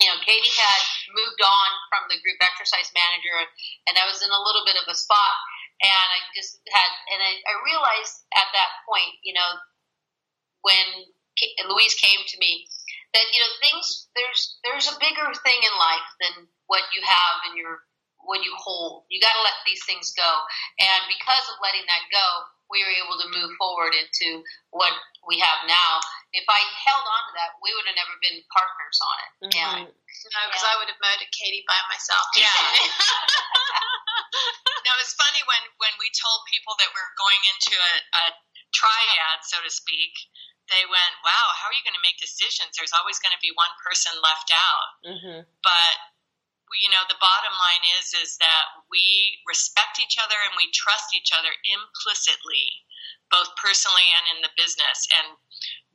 you 0.00 0.08
know, 0.08 0.18
Katie 0.24 0.54
had 0.54 0.82
moved 1.12 1.42
on 1.44 1.70
from 1.92 2.08
the 2.08 2.20
group 2.24 2.40
exercise 2.40 2.88
manager, 2.96 3.36
and 3.88 3.96
I 4.00 4.08
was 4.08 4.24
in 4.24 4.32
a 4.32 4.44
little 4.44 4.64
bit 4.64 4.80
of 4.80 4.88
a 4.88 4.96
spot. 4.96 5.36
And 5.78 6.08
I 6.10 6.18
just 6.34 6.58
had, 6.72 6.90
and 7.14 7.20
I, 7.22 7.32
I 7.38 7.54
realized 7.62 8.26
at 8.34 8.50
that 8.50 8.70
point, 8.88 9.14
you 9.22 9.34
know, 9.36 9.50
when 10.62 11.06
K- 11.38 11.54
Louise 11.68 11.94
came 11.94 12.18
to 12.26 12.36
me, 12.38 12.66
that 13.14 13.24
you 13.32 13.40
know 13.40 13.52
things 13.62 14.08
there's 14.16 14.58
there's 14.64 14.88
a 14.90 15.00
bigger 15.00 15.26
thing 15.44 15.60
in 15.62 15.74
life 15.80 16.08
than 16.20 16.34
what 16.66 16.84
you 16.92 17.00
have 17.06 17.36
in 17.50 17.56
your 17.56 17.80
what 18.20 18.44
you 18.44 18.52
hold. 18.58 19.06
You 19.08 19.20
got 19.22 19.32
to 19.32 19.46
let 19.46 19.56
these 19.64 19.80
things 19.88 20.12
go. 20.12 20.30
And 20.82 21.02
because 21.08 21.46
of 21.48 21.62
letting 21.64 21.86
that 21.88 22.04
go, 22.12 22.26
we 22.68 22.84
were 22.84 22.92
able 23.00 23.16
to 23.16 23.32
move 23.32 23.56
forward 23.56 23.96
into 23.96 24.44
what 24.74 24.92
we 25.24 25.40
have 25.40 25.64
now. 25.64 26.04
If 26.32 26.44
I 26.44 26.60
held 26.84 27.08
on 27.08 27.22
to 27.28 27.32
that, 27.40 27.56
we 27.64 27.72
would 27.72 27.88
have 27.88 27.96
never 27.96 28.12
been 28.20 28.44
partners 28.52 28.98
on 29.00 29.16
it. 29.16 29.32
Mhm. 29.48 29.48
And 29.48 29.88
No, 29.88 30.40
because 30.48 30.66
I 30.66 30.76
would 30.76 30.88
have 30.92 31.00
murdered 31.00 31.32
Katie 31.32 31.64
by 31.64 31.80
myself. 31.88 32.28
Yeah. 32.36 32.52
no, 34.84 34.92
it's 35.00 35.16
funny 35.16 35.40
when 35.48 35.64
when 35.80 35.94
we 35.96 36.12
told 36.12 36.44
people 36.52 36.76
that 36.76 36.92
we're 36.92 37.14
going 37.16 37.42
into 37.56 37.72
a, 37.80 37.94
a 38.20 38.24
triad, 38.72 39.44
so 39.44 39.62
to 39.62 39.70
speak. 39.70 40.12
They 40.68 40.84
went, 40.84 41.14
"Wow, 41.24 41.48
how 41.56 41.72
are 41.72 41.76
you 41.76 41.80
going 41.80 41.96
to 41.96 42.04
make 42.04 42.20
decisions? 42.20 42.76
There's 42.76 42.92
always 42.92 43.16
going 43.18 43.32
to 43.32 43.40
be 43.40 43.52
one 43.56 43.72
person 43.80 44.12
left 44.20 44.52
out." 44.52 44.88
Mm-hmm. 45.08 45.48
but 45.64 45.96
you 46.76 46.92
know 46.92 47.00
the 47.08 47.16
bottom 47.16 47.56
line 47.56 47.80
is 47.96 48.12
is 48.12 48.36
that 48.44 48.68
we 48.92 49.40
respect 49.48 49.96
each 50.04 50.20
other 50.20 50.36
and 50.44 50.52
we 50.60 50.68
trust 50.76 51.16
each 51.16 51.32
other 51.32 51.48
implicitly 51.64 52.84
both 53.32 53.48
personally 53.56 54.04
and 54.20 54.36
in 54.36 54.42
the 54.44 54.52
business 54.56 55.08
and 55.16 55.36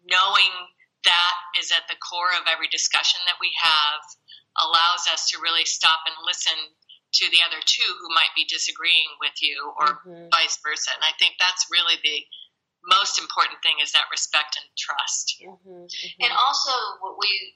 knowing 0.05 0.51
that 1.03 1.35
is 1.59 1.71
at 1.71 1.87
the 1.91 1.99
core 1.99 2.31
of 2.39 2.47
every 2.47 2.67
discussion 2.71 3.19
that 3.27 3.39
we 3.41 3.51
have 3.59 4.01
allows 4.59 5.07
us 5.11 5.27
to 5.31 5.41
really 5.41 5.65
stop 5.65 5.99
and 6.07 6.15
listen 6.25 6.55
to 7.13 7.29
the 7.29 7.41
other 7.45 7.61
two 7.65 7.89
who 8.01 8.09
might 8.15 8.33
be 8.35 8.45
disagreeing 8.45 9.09
with 9.19 9.35
you 9.41 9.73
or 9.79 10.01
Mhm. 10.05 10.29
vice 10.31 10.57
versa 10.63 10.91
and 10.93 11.03
i 11.03 11.11
think 11.19 11.35
that's 11.39 11.67
really 11.69 11.97
the 12.03 12.25
most 12.85 13.17
important 13.19 13.61
thing 13.63 13.79
is 13.79 13.91
that 13.93 14.05
respect 14.11 14.57
and 14.59 14.67
trust 14.77 15.39
Mm-hmm. 15.43 15.85
And 16.23 16.31
also, 16.31 16.71
what 17.01 17.17
we 17.19 17.55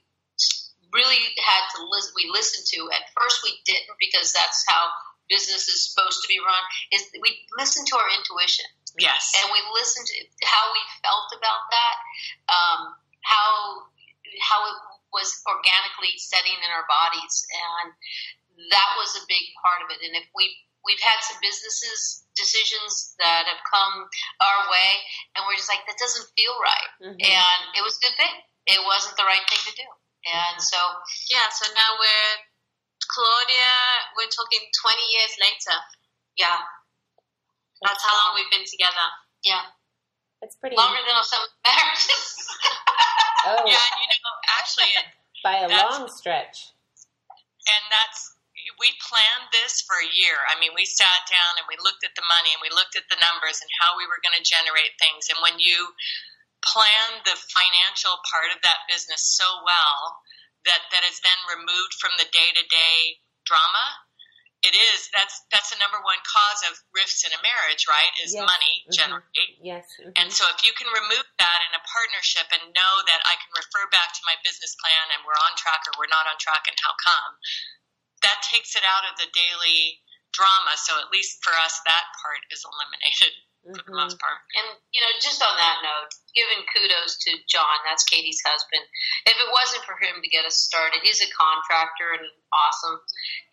really 0.92 1.20
had 1.40 1.62
to 1.76 1.84
listen, 1.84 2.12
we 2.16 2.28
listened 2.32 2.66
to 2.66 2.90
at 2.92 3.12
first 3.16 3.40
we 3.44 3.60
didn't 3.64 3.88
because 4.00 4.32
that's 4.32 4.64
how 4.68 4.88
business 5.28 5.68
is 5.68 5.92
supposed 5.92 6.20
to 6.22 6.28
be 6.28 6.38
run. 6.40 6.62
Is 6.92 7.04
we 7.20 7.46
listened 7.58 7.86
to 7.88 7.96
our 7.96 8.08
intuition 8.16 8.64
yes 8.98 9.32
and 9.36 9.52
we 9.52 9.60
listened 9.76 10.06
to 10.08 10.16
how 10.48 10.64
we 10.72 10.80
felt 11.04 11.28
about 11.36 11.62
that, 11.70 11.96
um, 12.48 12.80
how 13.22 13.84
how 14.40 14.60
it 14.70 14.78
was 15.12 15.28
organically 15.48 16.12
setting 16.20 16.56
in 16.56 16.70
our 16.70 16.84
bodies, 16.88 17.44
and 17.52 17.92
that 18.70 18.90
was 19.00 19.16
a 19.16 19.24
big 19.28 19.44
part 19.64 19.80
of 19.84 19.88
it. 19.92 20.00
And 20.04 20.14
if 20.16 20.28
we 20.36 20.52
we've 20.86 21.00
had 21.02 21.18
some 21.26 21.36
businesses 21.42 22.24
decisions 22.36 23.12
that 23.18 23.44
have 23.50 23.60
come 23.66 24.06
our 24.40 24.60
way, 24.70 24.90
and 25.34 25.44
we're 25.48 25.58
just 25.58 25.68
like 25.68 25.82
that 25.88 25.98
doesn't 25.98 26.28
feel 26.38 26.54
right 26.62 26.90
Mhm. 27.02 27.18
and 27.18 27.60
it 27.76 27.82
was 27.82 27.96
a 27.98 28.02
good 28.08 28.16
thing. 28.16 28.34
It 28.68 28.84
wasn't 28.84 29.16
the 29.16 29.24
right 29.24 29.42
thing 29.48 29.62
to 29.64 29.74
do, 29.74 29.88
and 30.28 30.56
so 30.62 30.78
yeah, 31.32 31.48
so 31.48 31.66
now 31.74 31.96
we're, 31.98 32.36
Claudia, 33.08 33.72
we're 34.16 34.28
talking 34.28 34.60
20 34.84 35.06
years 35.16 35.32
later. 35.40 35.76
yeah, 36.36 36.62
That's 37.82 38.02
how 38.02 38.14
long 38.14 38.34
we've 38.34 38.50
been 38.50 38.66
together. 38.66 39.06
yeah, 39.44 39.70
It's 40.42 40.56
pretty 40.58 40.76
longer 40.76 40.98
than 41.02 41.16
some 41.22 41.44
marriages. 41.62 42.26
oh 43.46 43.62
yeah 43.72 43.86
you 44.02 44.08
know 44.22 44.34
actually 44.58 44.90
it, 44.98 45.06
by 45.46 45.62
a 45.62 45.68
long 45.70 46.10
stretch. 46.10 46.74
and 47.70 47.84
that's 47.90 48.34
we 48.78 48.90
planned 49.02 49.50
this 49.50 49.82
for 49.82 49.98
a 49.98 50.06
year. 50.06 50.38
I 50.46 50.54
mean, 50.60 50.70
we 50.76 50.86
sat 50.86 51.22
down 51.26 51.58
and 51.58 51.66
we 51.66 51.80
looked 51.82 52.06
at 52.06 52.14
the 52.14 52.26
money 52.30 52.52
and 52.54 52.62
we 52.62 52.70
looked 52.70 52.94
at 52.94 53.08
the 53.10 53.18
numbers 53.18 53.58
and 53.58 53.70
how 53.82 53.98
we 53.98 54.06
were 54.06 54.22
going 54.22 54.36
to 54.38 54.44
generate 54.44 54.94
things. 55.02 55.26
And 55.32 55.40
when 55.42 55.58
you 55.58 55.94
plan 56.62 57.22
the 57.26 57.34
financial 57.34 58.18
part 58.28 58.50
of 58.54 58.62
that 58.62 58.86
business 58.90 59.22
so 59.24 59.46
well 59.66 60.20
that 60.66 60.82
that 60.90 61.06
is 61.06 61.22
then 61.22 61.40
removed 61.54 61.94
from 61.98 62.12
the 62.18 62.26
day 62.30 62.50
to 62.54 62.64
day 62.66 63.22
drama, 63.46 63.86
it 64.66 64.74
is 64.74 65.06
that's 65.14 65.46
that's 65.54 65.70
the 65.70 65.78
number 65.78 66.02
one 66.02 66.18
cause 66.26 66.60
of 66.66 66.74
rifts 66.90 67.22
in 67.22 67.30
a 67.30 67.40
marriage, 67.46 67.86
right? 67.86 68.10
Is 68.22 68.34
Yes. 68.34 68.42
money 68.42 68.74
Mhm. 68.90 68.94
generate. 68.94 69.54
Yes. 69.62 69.86
mhm. 70.02 70.12
And 70.18 70.28
so 70.34 70.42
if 70.50 70.66
you 70.66 70.72
can 70.74 70.90
remove 70.90 71.26
that 71.38 71.60
in 71.70 71.72
a 71.78 71.82
partnership 71.86 72.46
and 72.50 72.74
know 72.74 72.94
that 73.06 73.22
I 73.24 73.36
can 73.38 73.50
refer 73.54 73.86
back 73.94 74.12
to 74.14 74.22
my 74.26 74.34
business 74.42 74.74
plan 74.82 75.14
and 75.14 75.22
we're 75.24 75.38
on 75.46 75.54
track 75.56 75.86
or 75.86 75.92
we're 75.98 76.10
not 76.10 76.26
on 76.26 76.38
track 76.38 76.66
and 76.66 76.76
how 76.82 76.94
come, 76.98 77.38
that 78.22 78.42
takes 78.42 78.74
it 78.74 78.82
out 78.82 79.06
of 79.06 79.16
the 79.16 79.30
daily 79.30 80.02
drama. 80.32 80.74
So 80.76 80.98
at 80.98 81.10
least 81.14 81.38
for 81.44 81.54
us, 81.54 81.78
that 81.86 82.04
part 82.20 82.42
is 82.50 82.64
eliminated 82.66 83.34
for 83.62 83.82
the 83.82 83.92
Mhm. 83.92 83.96
most 83.96 84.18
part. 84.18 84.42
And 84.56 84.78
you 84.90 85.00
know, 85.02 85.12
just 85.20 85.42
on 85.42 85.56
that 85.56 85.82
note, 85.82 86.10
giving 86.34 86.66
kudos 86.66 87.18
to 87.18 87.38
John, 87.46 87.78
that's 87.84 88.02
Katie's 88.04 88.42
husband. 88.44 88.82
If 89.26 89.38
it 89.38 89.50
wasn't 89.50 89.84
for 89.84 89.96
him 89.98 90.20
to 90.22 90.28
get 90.28 90.44
us 90.44 90.56
started, 90.62 91.02
he's 91.02 91.22
a 91.22 91.30
contractor 91.30 92.12
and 92.12 92.26
awesome, 92.52 93.00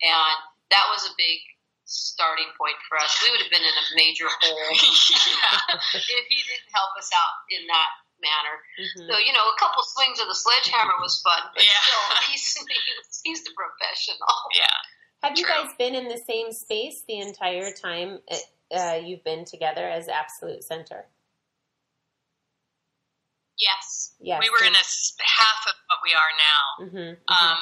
and 0.02 0.38
that 0.70 0.86
was 0.92 1.04
a 1.06 1.14
big 1.16 1.38
starting 1.86 2.50
point 2.58 2.74
for 2.90 2.98
us. 2.98 3.14
We 3.22 3.30
would 3.30 3.40
have 3.42 3.50
been 3.50 3.62
in 3.62 3.76
a 3.76 3.86
major 3.94 4.26
hole 4.26 4.68
if 5.94 6.26
he 6.28 6.38
didn't 6.42 6.70
help 6.74 6.90
us 6.98 7.10
out 7.14 7.34
in 7.50 7.66
that 7.70 7.90
manner. 8.18 8.56
Mhm. 8.80 9.06
So 9.06 9.14
you 9.22 9.32
know, 9.32 9.44
a 9.46 9.56
couple 9.58 9.82
swings 9.86 10.18
of 10.18 10.26
the 10.26 10.34
sledgehammer 10.34 10.94
was 11.00 11.20
fun, 11.22 11.42
but 11.54 11.62
Yeah. 11.62 11.70
still, 11.84 12.06
he's, 12.32 12.46
he's 12.56 13.20
he's 13.24 13.40
the 13.44 13.52
professional. 13.54 14.26
Yeah. 14.56 14.76
Have 15.22 15.38
you 15.38 15.46
guys 15.46 15.68
been 15.78 15.94
in 15.94 16.08
the 16.08 16.18
same 16.26 16.50
space 16.52 17.02
the 17.08 17.18
entire 17.20 17.70
time 17.72 18.18
uh, 18.74 18.98
you've 19.02 19.24
been 19.24 19.44
together 19.44 19.86
as 19.88 20.08
Absolute 20.08 20.62
Center? 20.64 21.06
Yes. 23.58 24.12
Yes. 24.20 24.40
We 24.42 24.50
were 24.50 24.66
in 24.66 24.74
a 24.74 24.78
s- 24.84 25.16
half 25.20 25.66
of 25.66 25.74
what 25.88 25.98
we 26.04 26.12
are 26.12 26.32
now. 26.36 26.84
Mm-hmm, 26.84 27.32
Um, 27.32 27.58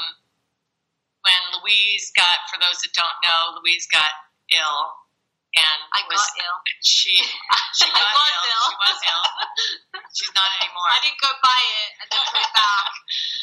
when 1.25 1.40
Louise 1.61 2.12
got, 2.14 2.45
for 2.52 2.61
those 2.61 2.78
that 2.85 2.93
don't 2.93 3.19
know, 3.25 3.57
Louise 3.61 3.88
got 3.88 4.12
ill 4.52 5.00
and 5.54 5.81
I 5.95 6.02
was, 6.11 6.19
got 6.21 6.45
ill. 6.45 6.59
She 6.85 7.14
she 7.78 7.87
I 7.88 7.97
got 7.97 8.12
was 8.12 8.33
ill. 8.35 8.45
ill. 8.45 8.66
She 8.69 8.76
was 8.85 8.99
ill. 9.09 9.25
She's 10.14 10.35
not 10.37 10.50
anymore. 10.61 10.88
I 10.93 11.00
didn't 11.00 11.19
go 11.23 11.31
buy 11.40 11.57
it 11.59 11.90
then 12.12 12.23
put 12.28 12.43
it 12.45 12.52
back. 12.54 12.93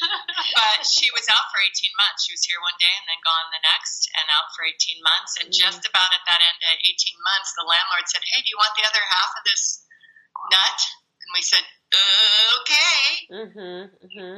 but 0.59 0.77
she 0.85 1.07
was 1.15 1.25
out 1.31 1.50
for 1.51 1.59
18 1.59 1.71
months. 2.00 2.27
She 2.27 2.33
was 2.35 2.43
here 2.45 2.59
one 2.61 2.77
day 2.79 2.91
and 3.01 3.05
then 3.09 3.19
gone 3.25 3.47
the 3.51 3.63
next, 3.65 4.07
and 4.15 4.25
out 4.31 4.47
for 4.55 4.63
18 4.67 4.75
months. 5.01 5.31
And 5.41 5.47
Mm. 5.51 5.57
just 5.57 5.81
about 5.88 6.11
at 6.15 6.23
that 6.29 6.39
end 6.43 6.59
of 6.63 6.77
18 6.79 7.17
months, 7.25 7.51
the 7.57 7.65
landlord 7.67 8.05
said, 8.07 8.21
"Hey, 8.29 8.39
do 8.45 8.50
you 8.51 8.59
want 8.61 8.75
the 8.77 8.85
other 8.88 9.03
half 9.09 9.31
of 9.35 9.43
this 9.47 9.83
nut?" 10.53 10.79
And 11.25 11.29
we 11.33 11.41
said, 11.41 11.63
"Okay." 12.61 13.01
mm-hmm, 13.31 13.81
mm-hmm. 14.05 14.38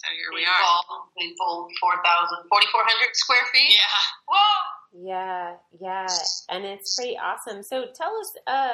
So 0.00 0.08
here 0.16 0.32
we 0.32 0.40
We 0.40 0.46
are. 0.46 0.82
full, 0.88 1.12
we 1.18 1.36
full 1.36 1.68
4,000, 1.78 2.48
4,400 2.48 3.16
square 3.16 3.44
feet. 3.52 3.76
Yeah. 3.76 4.00
Whoa! 4.28 4.80
Yeah, 4.92 5.54
yeah, 5.80 6.06
and 6.48 6.64
it's 6.64 6.96
pretty 6.96 7.16
awesome. 7.16 7.62
So 7.62 7.86
tell 7.94 8.16
us. 8.18 8.32
Uh, 8.46 8.72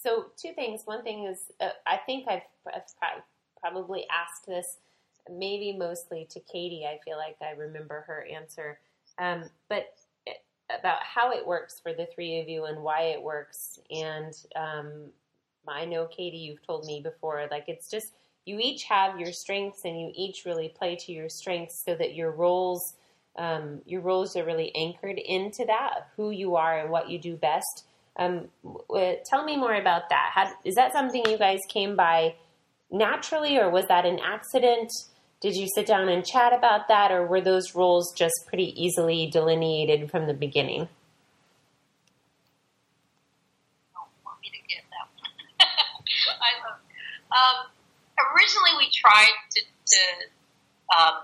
so 0.00 0.26
two 0.36 0.52
things. 0.52 0.82
One 0.84 1.02
thing 1.02 1.24
is, 1.24 1.50
uh, 1.60 1.70
I 1.86 1.96
think 1.96 2.26
I've, 2.28 2.42
I've 2.72 3.22
probably 3.60 4.06
asked 4.12 4.46
this, 4.46 4.76
maybe 5.28 5.72
mostly 5.76 6.28
to 6.30 6.40
Katie. 6.40 6.84
I 6.86 7.00
feel 7.04 7.16
like 7.16 7.36
I 7.42 7.58
remember 7.58 8.04
her 8.06 8.24
answer, 8.32 8.78
um, 9.18 9.50
but 9.68 9.94
about 10.70 11.02
how 11.02 11.32
it 11.32 11.46
works 11.46 11.80
for 11.80 11.92
the 11.92 12.06
three 12.14 12.40
of 12.40 12.48
you 12.48 12.66
and 12.66 12.82
why 12.82 13.02
it 13.04 13.22
works. 13.22 13.80
And 13.90 14.34
um, 14.54 15.06
I 15.66 15.86
know 15.86 16.06
Katie, 16.06 16.36
you've 16.36 16.64
told 16.64 16.86
me 16.86 17.00
before, 17.02 17.48
like 17.50 17.64
it's 17.68 17.90
just 17.90 18.12
you 18.48 18.58
each 18.58 18.84
have 18.84 19.20
your 19.20 19.32
strengths 19.32 19.84
and 19.84 20.00
you 20.00 20.10
each 20.14 20.44
really 20.46 20.68
play 20.68 20.96
to 20.96 21.12
your 21.12 21.28
strengths 21.28 21.82
so 21.84 21.94
that 21.94 22.14
your 22.14 22.30
roles 22.30 22.94
um, 23.38 23.82
your 23.86 24.00
roles 24.00 24.36
are 24.36 24.44
really 24.44 24.74
anchored 24.74 25.16
into 25.16 25.64
that, 25.66 26.08
who 26.16 26.30
you 26.30 26.56
are 26.56 26.80
and 26.80 26.90
what 26.90 27.08
you 27.08 27.18
do 27.18 27.36
best. 27.36 27.84
Um, 28.16 28.48
tell 29.24 29.44
me 29.44 29.56
more 29.56 29.74
about 29.74 30.08
that. 30.10 30.32
How, 30.34 30.52
is 30.64 30.74
that 30.74 30.92
something 30.92 31.24
you 31.24 31.38
guys 31.38 31.60
came 31.68 31.94
by 31.94 32.34
naturally, 32.90 33.56
or 33.56 33.70
was 33.70 33.86
that 33.86 34.04
an 34.04 34.18
accident? 34.18 34.90
Did 35.40 35.54
you 35.54 35.68
sit 35.72 35.86
down 35.86 36.08
and 36.08 36.26
chat 36.26 36.52
about 36.52 36.88
that, 36.88 37.12
or 37.12 37.24
were 37.26 37.40
those 37.40 37.76
roles 37.76 38.12
just 38.12 38.34
pretty 38.48 38.74
easily 38.82 39.28
delineated 39.28 40.10
from 40.10 40.26
the 40.26 40.34
beginning? 40.34 40.88
one. 44.24 44.34
I 45.60 46.50
love. 46.66 46.78
Um, 47.30 47.77
originally, 48.38 48.78
we 48.78 48.86
tried 48.94 49.34
to, 49.50 49.60
to 49.66 50.02
um, 50.94 51.16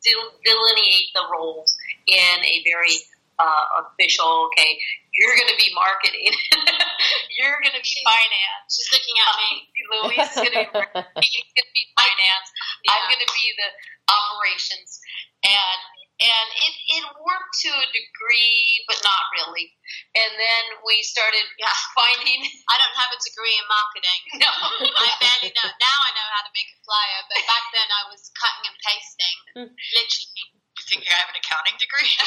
delineate 0.00 1.10
the 1.14 1.24
roles 1.32 1.74
in 2.06 2.38
a 2.44 2.62
very 2.62 2.94
uh, 3.38 3.82
official. 3.82 4.46
Okay, 4.52 4.78
you're 5.18 5.34
going 5.34 5.50
to 5.50 5.58
be 5.58 5.74
marketing. 5.74 6.30
you're 7.34 7.58
going 7.58 7.74
to 7.74 7.82
be 7.82 7.94
finance. 8.06 8.70
She's 8.70 8.90
looking 8.94 9.16
at 9.18 9.32
me. 9.42 9.50
Louise 9.90 10.30
is 10.30 10.38
going 10.38 10.54
to 10.54 10.66
be, 10.70 10.80
going 10.94 11.68
to 11.68 11.74
be 11.74 11.84
finance. 11.98 12.48
Yeah. 12.86 12.94
I'm 12.94 13.04
going 13.10 13.24
to 13.24 13.32
be 13.34 13.46
the 13.58 13.68
operations, 14.06 15.02
and 15.42 15.80
and 16.22 16.46
it, 16.62 16.74
it 16.94 17.04
worked 17.18 17.54
to 17.66 17.70
a 17.74 17.88
degree, 17.90 18.62
but 18.86 19.02
not 19.02 19.24
really. 19.34 19.74
And 20.14 20.30
then 20.38 20.64
we 20.86 21.02
started 21.02 21.42
yeah. 21.58 21.74
finding. 21.90 22.46
I 22.70 22.78
don't 22.78 22.94
have 22.94 23.10
a 23.10 23.18
degree 23.18 23.56
in 23.58 23.66
marketing. 23.66 24.20
No, 24.44 24.50
I 24.50 25.08
barely 25.18 25.50
know. 25.56 25.70
Now 25.80 25.98
I 26.04 26.10
know 26.14 26.28
how 26.36 26.42
to 26.44 26.52
make 26.52 26.68
a 26.68 26.78
flyer, 26.84 27.20
but 27.32 27.40
back 27.48 27.64
then 27.72 27.88
I 27.88 28.02
was 28.12 28.28
cutting 28.36 28.66
and 28.68 28.78
pasting, 28.82 29.38
literally. 29.70 30.44
You 30.74 30.84
think 30.90 31.06
I 31.06 31.16
have 31.16 31.30
an 31.32 31.38
accounting 31.38 31.78
degree? 31.78 32.12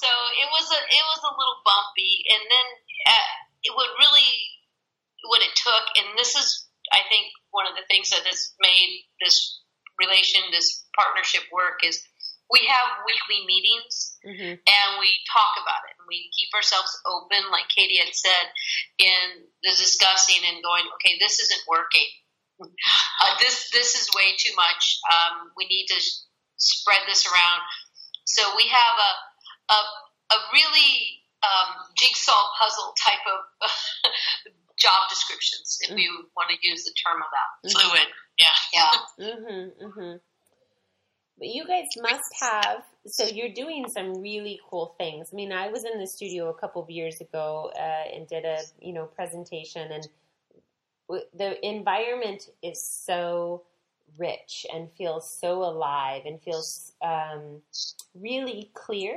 so 0.00 0.08
it 0.40 0.48
was 0.48 0.66
a 0.72 0.80
it 0.88 1.04
was 1.04 1.22
a 1.26 1.32
little 1.36 1.58
bumpy, 1.66 2.22
and 2.32 2.42
then 2.48 2.66
uh, 3.12 3.34
it 3.66 3.72
would 3.74 3.92
really 3.98 4.30
what 5.26 5.42
it 5.42 5.52
took, 5.58 5.84
and 6.00 6.16
this 6.16 6.38
is 6.38 6.70
I 6.94 7.02
think 7.10 7.34
one 7.50 7.66
of 7.66 7.74
the 7.76 7.84
things 7.90 8.14
that 8.14 8.24
has 8.24 8.54
made 8.62 9.04
this 9.20 9.60
relation, 9.98 10.40
this 10.54 10.86
partnership 10.98 11.42
work 11.52 11.80
is 11.86 12.02
we 12.50 12.64
have 12.66 13.04
weekly 13.06 13.44
meetings 13.46 14.16
Mhm. 14.24 14.56
and 14.58 14.88
we 14.98 15.08
talk 15.30 15.52
about 15.62 15.84
it 15.88 15.94
and 15.98 16.08
we 16.08 16.32
keep 16.34 16.48
ourselves 16.54 16.90
open, 17.06 17.50
like 17.50 17.68
Katie 17.68 17.98
had 18.02 18.14
said, 18.14 18.44
in 18.98 19.46
the 19.62 19.70
discussing 19.70 20.42
and 20.44 20.62
going, 20.64 20.84
okay, 20.96 21.18
this 21.20 21.38
isn't 21.38 21.62
working. 21.68 22.08
Uh, 22.60 23.38
this 23.38 23.70
this 23.70 23.94
is 23.94 24.08
way 24.16 24.34
too 24.36 24.54
much. 24.56 24.98
Um, 25.12 25.52
we 25.56 25.66
need 25.66 25.86
to 25.88 26.00
spread 26.56 27.02
this 27.06 27.24
around. 27.30 27.62
So 28.24 28.56
we 28.56 28.66
have 28.68 28.96
a 28.98 29.12
a, 29.72 29.78
a 30.34 30.38
really 30.52 31.22
um, 31.44 31.74
jigsaw 31.96 32.42
puzzle 32.58 32.94
type 32.98 33.22
of 33.30 33.70
job 34.78 35.08
descriptions, 35.08 35.78
if 35.82 35.94
we 35.94 36.08
want 36.34 36.50
to 36.50 36.56
use 36.68 36.82
the 36.84 36.94
term 36.98 37.22
of 37.22 37.28
that. 37.30 37.70
Fluid. 37.70 38.08
Yeah. 38.38 38.56
Yeah. 38.72 38.90
Mm-hmm, 39.18 39.84
mm-hmm. 39.84 40.16
But 41.38 41.48
you 41.48 41.66
guys 41.66 41.86
must 42.00 42.30
have. 42.40 42.82
So 43.06 43.24
you're 43.24 43.52
doing 43.54 43.86
some 43.88 44.20
really 44.20 44.60
cool 44.68 44.94
things. 44.98 45.30
I 45.32 45.36
mean, 45.36 45.52
I 45.52 45.68
was 45.68 45.84
in 45.84 45.98
the 45.98 46.06
studio 46.06 46.50
a 46.50 46.54
couple 46.54 46.82
of 46.82 46.90
years 46.90 47.20
ago 47.20 47.72
uh, 47.78 48.14
and 48.14 48.28
did 48.28 48.44
a 48.44 48.58
you 48.80 48.92
know 48.92 49.06
presentation, 49.06 49.90
and 49.92 50.08
w- 51.08 51.26
the 51.34 51.64
environment 51.66 52.50
is 52.62 52.82
so 52.82 53.62
rich 54.18 54.66
and 54.74 54.90
feels 54.92 55.30
so 55.30 55.62
alive 55.62 56.22
and 56.26 56.40
feels 56.42 56.92
um, 57.02 57.62
really 58.14 58.70
clear 58.74 59.16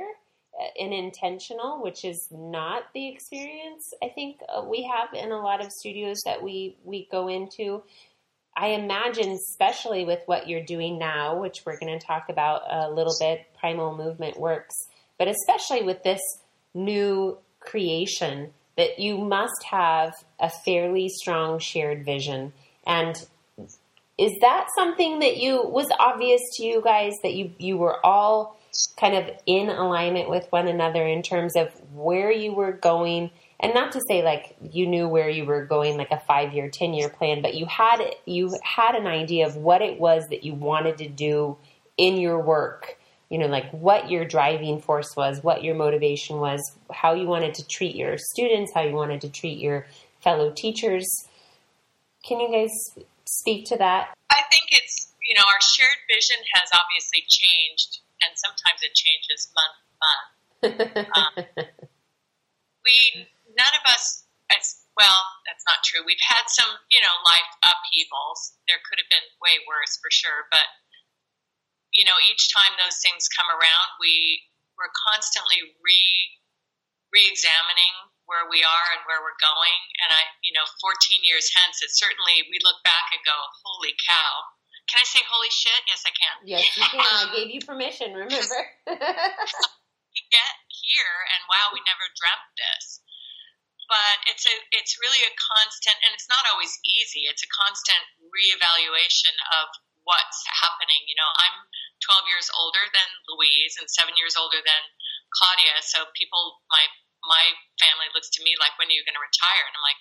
uh, 0.60 0.82
and 0.82 0.92
intentional, 0.92 1.82
which 1.82 2.04
is 2.04 2.28
not 2.30 2.84
the 2.94 3.08
experience 3.08 3.94
I 4.02 4.08
think 4.08 4.40
uh, 4.48 4.62
we 4.62 4.82
have 4.84 5.08
in 5.14 5.32
a 5.32 5.40
lot 5.40 5.64
of 5.64 5.72
studios 5.72 6.20
that 6.24 6.42
we 6.42 6.76
we 6.84 7.08
go 7.10 7.28
into. 7.28 7.82
I 8.56 8.68
imagine, 8.68 9.30
especially 9.30 10.04
with 10.04 10.20
what 10.26 10.48
you're 10.48 10.64
doing 10.64 10.98
now, 10.98 11.40
which 11.40 11.62
we're 11.64 11.78
going 11.78 11.98
to 11.98 12.04
talk 12.04 12.28
about 12.28 12.62
a 12.70 12.90
little 12.90 13.14
bit, 13.18 13.46
Primal 13.58 13.96
Movement 13.96 14.38
Works, 14.38 14.74
but 15.18 15.28
especially 15.28 15.82
with 15.82 16.02
this 16.02 16.20
new 16.74 17.38
creation, 17.60 18.52
that 18.76 18.98
you 18.98 19.18
must 19.18 19.62
have 19.70 20.12
a 20.40 20.50
fairly 20.64 21.08
strong 21.08 21.58
shared 21.58 22.04
vision. 22.04 22.52
And 22.86 23.14
is 24.18 24.32
that 24.40 24.68
something 24.76 25.20
that 25.20 25.38
you 25.38 25.62
was 25.62 25.86
obvious 25.98 26.40
to 26.54 26.64
you 26.64 26.82
guys 26.82 27.12
that 27.22 27.34
you 27.34 27.52
you 27.58 27.76
were 27.76 28.04
all 28.04 28.58
kind 28.96 29.14
of 29.14 29.30
in 29.46 29.68
alignment 29.68 30.28
with 30.30 30.46
one 30.50 30.68
another 30.68 31.06
in 31.06 31.22
terms 31.22 31.56
of 31.56 31.68
where 31.94 32.30
you 32.30 32.52
were 32.52 32.72
going 32.72 33.30
and 33.62 33.74
not 33.74 33.92
to 33.92 34.00
say 34.08 34.22
like 34.22 34.56
you 34.60 34.86
knew 34.86 35.08
where 35.08 35.28
you 35.28 35.44
were 35.44 35.64
going 35.64 35.96
like 35.96 36.10
a 36.10 36.20
5 36.20 36.52
year 36.52 36.68
10 36.68 36.94
year 36.94 37.08
plan 37.08 37.42
but 37.42 37.54
you 37.54 37.66
had 37.66 38.00
you 38.26 38.50
had 38.62 38.94
an 38.94 39.06
idea 39.06 39.46
of 39.46 39.56
what 39.56 39.82
it 39.82 39.98
was 39.98 40.26
that 40.30 40.44
you 40.44 40.54
wanted 40.54 40.98
to 40.98 41.08
do 41.08 41.56
in 41.96 42.16
your 42.16 42.40
work. 42.40 42.98
You 43.30 43.38
know 43.38 43.46
like 43.46 43.70
what 43.70 44.10
your 44.10 44.26
driving 44.26 44.80
force 44.80 45.16
was 45.16 45.42
what 45.42 45.64
your 45.64 45.74
motivation 45.74 46.38
was 46.38 46.60
how 46.92 47.14
you 47.14 47.26
wanted 47.26 47.54
to 47.54 47.66
treat 47.66 47.96
your 47.96 48.18
students 48.18 48.72
how 48.74 48.82
you 48.82 48.94
wanted 48.94 49.22
to 49.22 49.30
treat 49.30 49.58
your 49.58 49.86
fellow 50.22 50.52
teachers. 50.54 51.06
Can 52.24 52.40
you 52.40 52.50
guys 52.50 53.04
speak 53.26 53.66
to 53.66 53.76
that? 53.76 54.14
I 54.30 54.42
think 54.50 54.64
it's, 54.70 55.12
you 55.26 55.34
know, 55.34 55.42
our 55.46 55.60
shared 55.60 55.98
vision 56.08 56.38
has 56.54 56.70
obviously 56.72 57.24
changed, 57.28 58.00
and 58.22 58.32
sometimes 58.38 58.80
it 58.82 58.94
changes 58.94 59.50
month 59.54 59.76
to 59.82 59.94
month. 60.02 60.28
Um, 61.12 61.44
we, 62.84 63.26
none 63.56 63.74
of 63.76 63.84
us, 63.88 64.24
as 64.52 64.84
well, 64.92 65.20
that's 65.48 65.64
not 65.64 65.80
true. 65.80 66.04
We've 66.04 66.20
had 66.20 66.44
some, 66.52 66.68
you 66.92 67.00
know, 67.00 67.14
life 67.24 67.50
upheavals. 67.64 68.56
There 68.68 68.80
could 68.84 69.00
have 69.00 69.08
been 69.08 69.24
way 69.40 69.62
worse 69.64 69.96
for 69.96 70.12
sure, 70.12 70.44
but, 70.52 70.68
you 71.96 72.04
know, 72.04 72.16
each 72.28 72.52
time 72.52 72.76
those 72.76 73.00
things 73.00 73.32
come 73.32 73.48
around, 73.48 73.88
we, 73.96 74.44
we're 74.76 74.92
constantly 75.08 75.72
re, 75.80 76.02
re-examining 77.12 78.12
where 78.28 78.44
we 78.48 78.60
are 78.60 78.86
and 78.96 79.02
where 79.08 79.24
we're 79.24 79.40
going. 79.40 79.80
And 80.04 80.12
I, 80.12 80.22
you 80.44 80.52
know, 80.52 80.64
14 80.64 81.24
years 81.24 81.48
hence, 81.56 81.80
it 81.80 81.92
certainly, 81.92 82.44
we 82.52 82.60
look 82.60 82.80
back 82.84 83.12
and 83.16 83.20
go, 83.24 83.36
holy 83.64 83.96
cow. 84.04 84.32
Can 84.90 85.00
I 85.00 85.06
say 85.08 85.24
holy 85.24 85.48
shit? 85.48 85.80
Yes, 85.88 86.04
I 86.04 86.12
can. 86.12 86.34
yes 86.44 86.66
you 86.76 86.84
can 86.84 87.00
i 87.00 87.30
gave 87.32 87.48
you 87.48 87.62
permission 87.62 88.12
remember 88.18 88.60
We 90.12 90.20
get 90.28 90.54
here 90.68 91.16
and 91.32 91.40
wow, 91.48 91.72
we 91.72 91.80
never 91.88 92.04
dreamt 92.12 92.52
this. 92.60 93.00
But 93.92 94.24
it's 94.24 94.48
a, 94.48 94.54
it's 94.72 94.96
really 95.04 95.20
a 95.20 95.32
constant, 95.36 96.00
and 96.00 96.16
it's 96.16 96.24
not 96.32 96.48
always 96.48 96.72
easy. 96.88 97.28
It's 97.28 97.44
a 97.44 97.50
constant 97.52 98.00
reevaluation 98.24 99.36
of 99.60 99.68
what's 100.08 100.40
happening. 100.48 101.04
You 101.04 101.20
know, 101.20 101.28
I'm 101.28 101.68
12 102.00 102.32
years 102.32 102.48
older 102.56 102.80
than 102.88 103.08
Louise 103.28 103.76
and 103.76 103.84
seven 103.92 104.16
years 104.16 104.32
older 104.32 104.64
than 104.64 104.82
Claudia. 105.36 105.76
So 105.84 106.08
people, 106.16 106.64
my 106.72 106.88
my 107.22 107.44
family 107.78 108.08
looks 108.16 108.32
to 108.34 108.40
me 108.42 108.56
like, 108.58 108.74
when 108.80 108.88
are 108.90 108.96
you 108.96 109.04
going 109.06 109.14
to 109.14 109.22
retire? 109.22 109.62
And 109.62 109.76
I'm 109.76 109.84
like, 109.86 110.00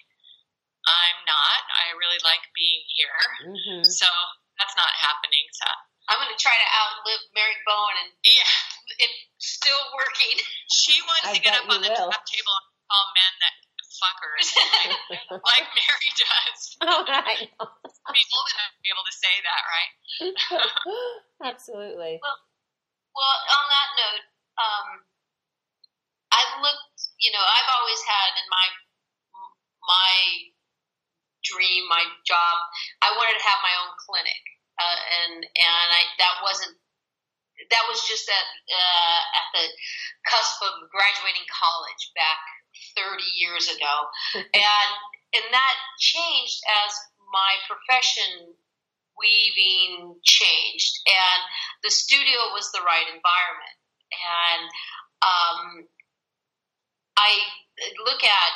I'm 0.87 1.19
not. 1.29 1.61
I 1.69 1.93
really 1.93 2.17
like 2.25 2.41
being 2.57 2.81
here. 2.97 3.19
hmm 3.45 3.83
So 3.85 4.09
that's 4.57 4.73
not 4.73 4.89
happening. 4.97 5.45
So 5.53 5.67
I'm 6.09 6.17
going 6.17 6.33
to 6.33 6.41
try 6.41 6.57
to 6.57 6.67
outlive 6.73 7.21
Mary 7.37 7.53
Bowen 7.67 7.95
and, 8.07 8.11
yeah, 8.25 8.49
and 9.05 9.13
still 9.37 9.83
working. 9.93 10.41
she 10.73 10.97
wants 11.05 11.29
I 11.29 11.37
to 11.37 11.41
get 11.45 11.53
up 11.61 11.69
on 11.69 11.83
you 11.83 11.85
the 11.85 11.93
will. 11.93 12.09
top 12.09 12.25
table 12.25 12.55
and 12.57 12.67
call 12.89 13.05
men 13.13 13.33
that 13.45 13.55
fuckers 14.01 14.47
like, 15.13 15.41
like 15.53 15.67
Mary 15.77 16.09
does. 16.17 16.59
oh, 16.89 17.05
I 17.05 17.45
know. 17.45 17.67
Be 18.09 18.21
old 18.33 18.49
enough 18.49 18.73
to 18.73 18.81
be 18.81 18.89
able 18.89 19.05
to 19.05 19.15
say 19.15 19.35
that, 19.45 19.61
right? 19.69 19.91
Absolutely. 21.53 22.17
Well, 22.17 23.37
on 23.37 23.65
that 23.69 23.89
note, 24.01 24.25
um, 24.57 24.87
I 26.33 26.41
looked. 26.65 26.89
You 27.21 27.29
know, 27.29 27.43
I've 27.45 27.71
always 27.77 28.01
had 28.01 28.33
in 28.41 28.47
my 28.49 28.67
my 29.85 30.13
dream, 31.45 31.85
my 31.85 32.01
job. 32.25 32.55
I 33.05 33.13
wanted 33.13 33.37
to 33.37 33.45
have 33.45 33.61
my 33.61 33.75
own 33.85 33.93
clinic, 34.01 34.41
uh, 34.81 34.99
and 35.21 35.45
and 35.45 35.87
I 35.93 36.01
that 36.17 36.41
wasn't. 36.41 36.73
That 37.69 37.85
was 37.85 38.01
just 38.09 38.25
at 38.25 38.47
uh, 38.73 39.21
at 39.37 39.47
the 39.53 39.65
cusp 40.25 40.65
of 40.65 40.89
graduating 40.89 41.45
college 41.45 42.09
back 42.17 42.41
30 42.95 43.23
years 43.37 43.67
ago, 43.67 43.95
and 44.35 44.89
and 45.33 45.45
that 45.51 45.75
changed 45.99 46.59
as 46.85 46.91
my 47.31 47.51
profession 47.67 48.53
weaving 49.15 50.19
changed, 50.23 50.93
and 51.07 51.41
the 51.83 51.91
studio 51.91 52.51
was 52.53 52.71
the 52.71 52.83
right 52.83 53.07
environment, 53.07 53.77
and 54.11 54.65
um, 55.21 55.87
I 57.17 57.31
look 58.05 58.23
at 58.23 58.51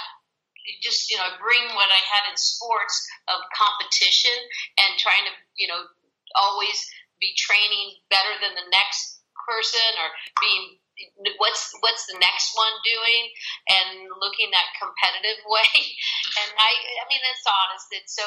just 0.81 1.09
you 1.11 1.17
know 1.17 1.29
bring 1.39 1.75
what 1.75 1.89
I 1.93 2.01
had 2.09 2.29
in 2.29 2.37
sports 2.37 2.95
of 3.29 3.41
competition 3.53 4.33
and 4.81 4.97
trying 4.97 5.25
to 5.29 5.33
you 5.57 5.67
know 5.67 5.81
always 6.35 6.77
be 7.19 7.33
training 7.37 8.01
better 8.09 8.33
than 8.41 8.55
the 8.55 8.69
next 8.71 9.21
person 9.47 9.89
or 10.01 10.09
being 10.41 10.77
what's 11.37 11.75
what's 11.83 12.07
the 12.07 12.17
next 12.19 12.55
one 12.55 12.75
doing 12.87 13.23
and 13.67 14.07
looking 14.19 14.51
that 14.51 14.69
competitive 14.79 15.43
way. 15.51 15.75
And 16.39 16.49
i 16.55 16.71
i 16.99 17.03
mean 17.11 17.21
that's 17.23 17.45
honest 17.47 17.87
it's 17.91 18.15
so 18.15 18.23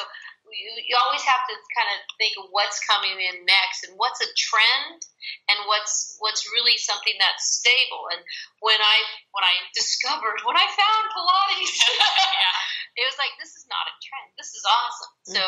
you, 0.49 0.69
you 0.89 0.97
always 0.97 1.21
have 1.29 1.45
to 1.45 1.53
kind 1.77 1.89
of 1.93 2.01
think 2.17 2.33
of 2.41 2.49
what's 2.49 2.81
coming 2.81 3.21
in 3.21 3.45
next 3.45 3.85
and 3.85 3.93
what's 4.01 4.17
a 4.21 4.29
trend 4.33 5.05
and 5.45 5.57
what's 5.69 6.17
what's 6.17 6.49
really 6.49 6.73
something 6.77 7.13
that's 7.21 7.61
stable. 7.61 8.09
And 8.09 8.21
when 8.61 8.79
i 8.81 8.97
when 9.33 9.45
i 9.45 9.53
discovered 9.73 10.41
when 10.45 10.57
i 10.57 10.65
found 10.73 11.05
pilates 11.13 11.77
it 12.99 13.05
was 13.05 13.17
like 13.21 13.33
this 13.37 13.53
is 13.53 13.69
not 13.69 13.85
a 13.89 13.95
trend 14.01 14.29
this 14.37 14.53
is 14.57 14.65
awesome. 14.65 15.13
Mm-hmm. 15.29 15.35
so 15.37 15.43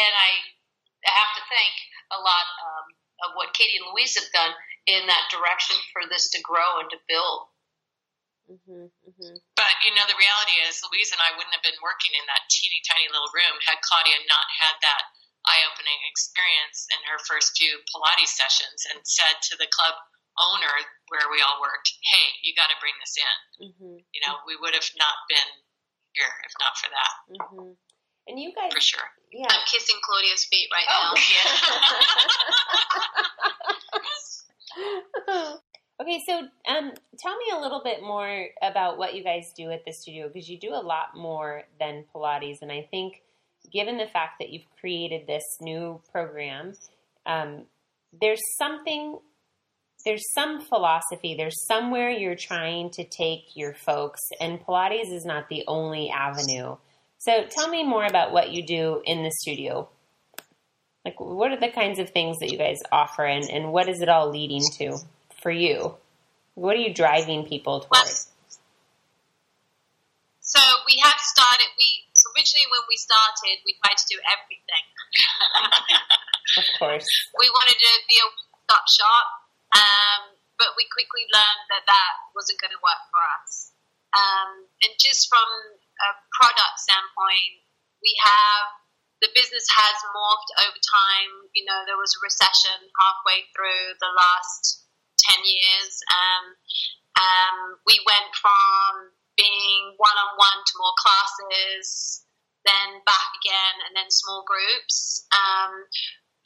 and 0.00 0.12
i 0.16 0.30
I 1.06 1.14
have 1.14 1.30
to 1.38 1.44
thank 1.46 1.74
a 2.10 2.18
lot 2.18 2.46
um, 2.58 2.86
of 3.22 3.28
what 3.38 3.54
Katie 3.54 3.78
and 3.78 3.86
Louise 3.90 4.18
have 4.18 4.30
done 4.34 4.50
in 4.88 5.04
that 5.04 5.28
direction 5.28 5.76
for 5.92 6.08
this 6.08 6.32
to 6.32 6.40
grow 6.40 6.80
and 6.80 6.88
to 6.88 6.98
build. 7.04 7.52
Mm-hmm, 8.48 8.88
mm-hmm. 8.88 9.36
But 9.52 9.72
you 9.84 9.92
know, 9.92 10.08
the 10.08 10.16
reality 10.16 10.56
is, 10.64 10.80
Louise 10.88 11.12
and 11.12 11.20
I 11.20 11.36
wouldn't 11.36 11.52
have 11.52 11.60
been 11.60 11.76
working 11.84 12.16
in 12.16 12.24
that 12.32 12.48
teeny 12.48 12.80
tiny 12.88 13.04
little 13.12 13.28
room 13.36 13.60
had 13.60 13.84
Claudia 13.84 14.16
not 14.24 14.48
had 14.56 14.80
that 14.80 15.12
eye-opening 15.44 16.00
experience 16.08 16.88
in 16.88 17.00
her 17.12 17.20
first 17.28 17.52
few 17.60 17.84
Pilates 17.92 18.32
sessions 18.32 18.88
and 18.88 19.04
said 19.04 19.36
to 19.52 19.60
the 19.60 19.68
club 19.68 20.00
owner 20.40 20.72
where 21.12 21.28
we 21.28 21.44
all 21.44 21.60
worked, 21.60 21.92
"Hey, 22.00 22.40
you 22.40 22.56
got 22.56 22.72
to 22.72 22.80
bring 22.80 22.96
this 22.96 23.20
in." 23.20 23.36
Mm-hmm. 23.68 23.96
You 24.00 24.20
know, 24.24 24.40
we 24.48 24.56
would 24.56 24.72
have 24.72 24.88
not 24.96 25.28
been 25.28 25.50
here 26.16 26.32
if 26.48 26.56
not 26.56 26.72
for 26.80 26.88
that. 26.88 27.12
Mm-hmm. 27.28 27.76
And 28.32 28.36
you 28.40 28.56
guys, 28.56 28.72
for 28.72 28.80
sure, 28.80 29.08
yeah. 29.28 29.52
I'm 29.52 29.64
kissing 29.68 30.00
Claudia's 30.00 30.48
feet 30.48 30.72
right 30.72 30.88
oh, 30.88 31.12
now. 31.12 31.20
Yeah. 31.20 31.52
okay, 36.00 36.20
so 36.26 36.38
um, 36.38 36.92
tell 37.18 37.36
me 37.36 37.52
a 37.52 37.60
little 37.60 37.82
bit 37.82 38.02
more 38.02 38.46
about 38.62 38.98
what 38.98 39.14
you 39.14 39.24
guys 39.24 39.52
do 39.56 39.70
at 39.70 39.84
the 39.84 39.92
studio 39.92 40.28
because 40.28 40.48
you 40.48 40.58
do 40.58 40.70
a 40.70 40.82
lot 40.82 41.16
more 41.16 41.62
than 41.78 42.04
Pilates, 42.14 42.58
and 42.62 42.70
I 42.70 42.86
think 42.90 43.22
given 43.72 43.98
the 43.98 44.06
fact 44.06 44.38
that 44.40 44.50
you've 44.50 44.68
created 44.80 45.26
this 45.26 45.44
new 45.60 46.00
program, 46.12 46.72
um, 47.26 47.64
there's 48.20 48.40
something, 48.56 49.18
there's 50.04 50.24
some 50.34 50.60
philosophy, 50.60 51.34
there's 51.36 51.66
somewhere 51.66 52.10
you're 52.10 52.36
trying 52.36 52.90
to 52.90 53.04
take 53.04 53.44
your 53.54 53.74
folks, 53.74 54.20
and 54.40 54.60
Pilates 54.60 55.12
is 55.12 55.24
not 55.24 55.48
the 55.48 55.64
only 55.66 56.10
avenue. 56.10 56.76
So 57.18 57.44
tell 57.50 57.68
me 57.68 57.84
more 57.84 58.06
about 58.06 58.32
what 58.32 58.52
you 58.52 58.64
do 58.64 59.02
in 59.04 59.24
the 59.24 59.32
studio. 59.40 59.88
Like, 61.08 61.24
what 61.24 61.48
are 61.48 61.56
the 61.56 61.72
kinds 61.72 61.96
of 61.96 62.12
things 62.12 62.36
that 62.44 62.52
you 62.52 62.60
guys 62.60 62.84
offer, 62.92 63.24
and, 63.24 63.48
and 63.48 63.72
what 63.72 63.88
is 63.88 64.04
it 64.04 64.12
all 64.12 64.28
leading 64.28 64.60
to 64.76 65.00
for 65.40 65.48
you? 65.48 65.96
What 66.52 66.76
are 66.76 66.84
you 66.84 66.92
driving 66.92 67.48
people 67.48 67.80
towards? 67.80 68.28
So 70.44 70.60
we 70.84 71.00
have 71.00 71.16
started. 71.16 71.64
We 71.80 72.04
originally, 72.36 72.68
when 72.68 72.84
we 72.92 73.00
started, 73.00 73.56
we 73.64 73.80
tried 73.80 73.96
to 73.96 74.04
do 74.04 74.20
everything. 74.20 74.84
of 76.60 76.68
course, 76.76 77.08
we 77.40 77.48
wanted 77.56 77.80
to 77.80 77.92
be 78.04 78.20
a 78.20 78.28
stop 78.68 78.84
shop, 78.92 79.26
um, 79.80 80.36
but 80.60 80.76
we 80.76 80.84
quickly 80.92 81.24
learned 81.32 81.64
that 81.72 81.88
that 81.88 82.12
wasn't 82.36 82.60
going 82.60 82.76
to 82.76 82.82
work 82.84 83.00
for 83.08 83.24
us. 83.40 83.72
Um, 84.12 84.68
and 84.84 84.92
just 85.00 85.24
from 85.32 85.48
a 86.04 86.20
product 86.36 86.84
standpoint, 86.84 87.64
we 88.04 88.12
have 88.28 88.76
the 89.20 89.30
business 89.34 89.66
has 89.70 89.96
morphed 90.14 90.50
over 90.62 90.78
time. 90.78 91.32
You 91.54 91.66
know, 91.66 91.82
there 91.86 91.98
was 91.98 92.14
a 92.14 92.24
recession 92.24 92.78
halfway 92.94 93.46
through 93.50 93.98
the 93.98 94.12
last 94.14 94.86
10 95.34 95.42
years. 95.42 95.92
Um, 96.10 96.44
um, 97.18 97.56
we 97.82 97.98
went 98.06 98.30
from 98.38 99.12
being 99.34 99.94
one 99.98 100.18
on 100.18 100.38
one 100.38 100.60
to 100.62 100.74
more 100.78 100.94
classes, 100.98 102.22
then 102.62 103.02
back 103.06 103.30
again, 103.42 103.76
and 103.86 103.92
then 103.94 104.10
small 104.10 104.46
groups. 104.46 105.26
Um, 105.34 105.86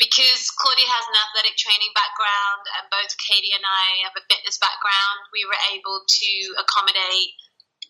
because 0.00 0.50
Claudia 0.58 0.88
has 0.88 1.04
an 1.06 1.16
athletic 1.28 1.54
training 1.54 1.92
background 1.94 2.64
and 2.80 2.90
both 2.90 3.12
Katie 3.22 3.54
and 3.54 3.62
I 3.62 4.02
have 4.08 4.16
a 4.18 4.24
fitness 4.26 4.58
background, 4.58 5.30
we 5.30 5.46
were 5.46 5.60
able 5.70 6.02
to 6.02 6.30
accommodate 6.58 7.38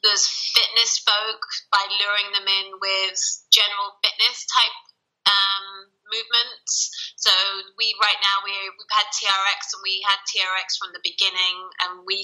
those 0.02 0.26
fitness 0.26 0.98
folk 0.98 1.42
by 1.70 1.82
luring 2.02 2.34
them 2.34 2.46
in 2.46 2.78
with 2.82 3.18
general 3.50 3.98
fitness 4.02 4.46
type 4.50 4.78
um, 5.26 5.86
movements. 6.10 6.90
So 7.16 7.30
we 7.78 7.94
right 8.02 8.18
now 8.18 8.42
we 8.42 8.52
we've 8.74 8.94
had 8.94 9.06
TRX 9.14 9.78
and 9.78 9.82
we 9.86 10.02
had 10.02 10.18
TRX 10.26 10.76
from 10.82 10.90
the 10.92 11.04
beginning, 11.06 11.56
and 11.86 12.02
we 12.02 12.18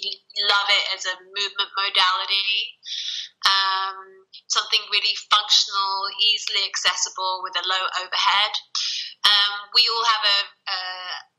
love 0.51 0.69
it 0.69 0.85
as 0.99 1.07
a 1.07 1.23
movement 1.23 1.73
modality. 1.79 2.59
Um, 3.47 4.27
something 4.51 4.83
really 4.91 5.15
functional, 5.31 6.11
easily 6.19 6.67
accessible 6.67 7.47
with 7.47 7.55
a 7.55 7.65
low 7.65 7.85
overhead. 8.03 8.53
Um, 9.23 9.71
we 9.73 9.87
all 9.87 10.05
have 10.05 10.25
a, 10.27 10.41
a 10.67 10.81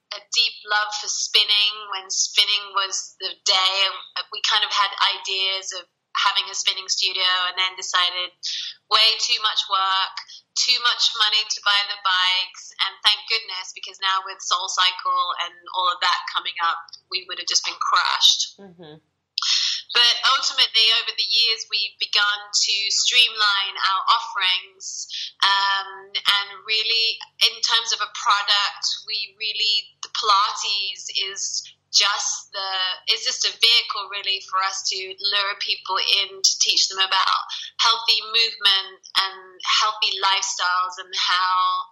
a 0.10 0.20
deep 0.34 0.58
love 0.66 0.90
for 0.98 1.12
spinning. 1.12 1.74
When 1.94 2.10
spinning 2.10 2.74
was 2.74 3.14
the 3.22 3.30
day, 3.46 3.76
we 4.34 4.42
kind 4.42 4.66
of 4.66 4.72
had 4.74 4.90
ideas 5.06 5.70
of 5.78 5.86
having 6.18 6.48
a 6.50 6.56
spinning 6.56 6.90
studio 6.90 7.30
and 7.48 7.56
then 7.56 7.78
decided 7.78 8.34
way 8.90 9.08
too 9.22 9.38
much 9.46 9.62
work, 9.70 10.16
too 10.58 10.80
much 10.82 11.14
money 11.16 11.44
to 11.46 11.60
buy 11.64 11.80
the 11.88 12.00
bikes, 12.02 12.74
and 12.84 12.94
thank 13.06 13.22
goodness 13.30 13.72
because 13.72 14.02
now 14.02 14.26
with 14.26 14.42
Soul 14.42 14.68
Cycle 14.68 15.26
and 15.46 15.56
all 15.78 15.88
of 15.88 16.02
that 16.02 16.20
coming 16.34 16.58
up, 16.66 16.82
we 17.08 17.24
would 17.30 17.40
have 17.40 17.48
just 17.48 17.64
been 17.64 17.80
crushed. 17.80 18.42
Mm-hmm. 18.60 19.00
But 19.90 20.16
ultimately, 20.38 20.86
over 21.02 21.12
the 21.18 21.26
years, 21.26 21.66
we've 21.66 21.98
begun 21.98 22.40
to 22.54 22.76
streamline 22.94 23.76
our 23.90 24.02
offerings. 24.06 25.10
Um, 25.42 26.14
and 26.14 26.48
really, 26.62 27.18
in 27.42 27.56
terms 27.66 27.90
of 27.92 28.00
a 28.00 28.14
product, 28.14 28.86
we 29.10 29.34
really, 29.42 29.98
the 30.06 30.14
Pilates 30.14 31.10
is 31.34 31.66
just 31.92 32.52
the 32.54 32.72
it's 33.14 33.26
just 33.26 33.46
a 33.46 33.54
vehicle 33.54 34.06
really 34.14 34.42
for 34.50 34.62
us 34.62 34.86
to 34.90 34.98
lure 34.98 35.56
people 35.60 35.98
in 35.98 36.42
to 36.42 36.54
teach 36.62 36.88
them 36.90 37.02
about 37.02 37.42
healthy 37.82 38.22
movement 38.30 39.02
and 39.18 39.38
healthy 39.66 40.14
lifestyles 40.22 41.02
and 41.02 41.14
how 41.18 41.90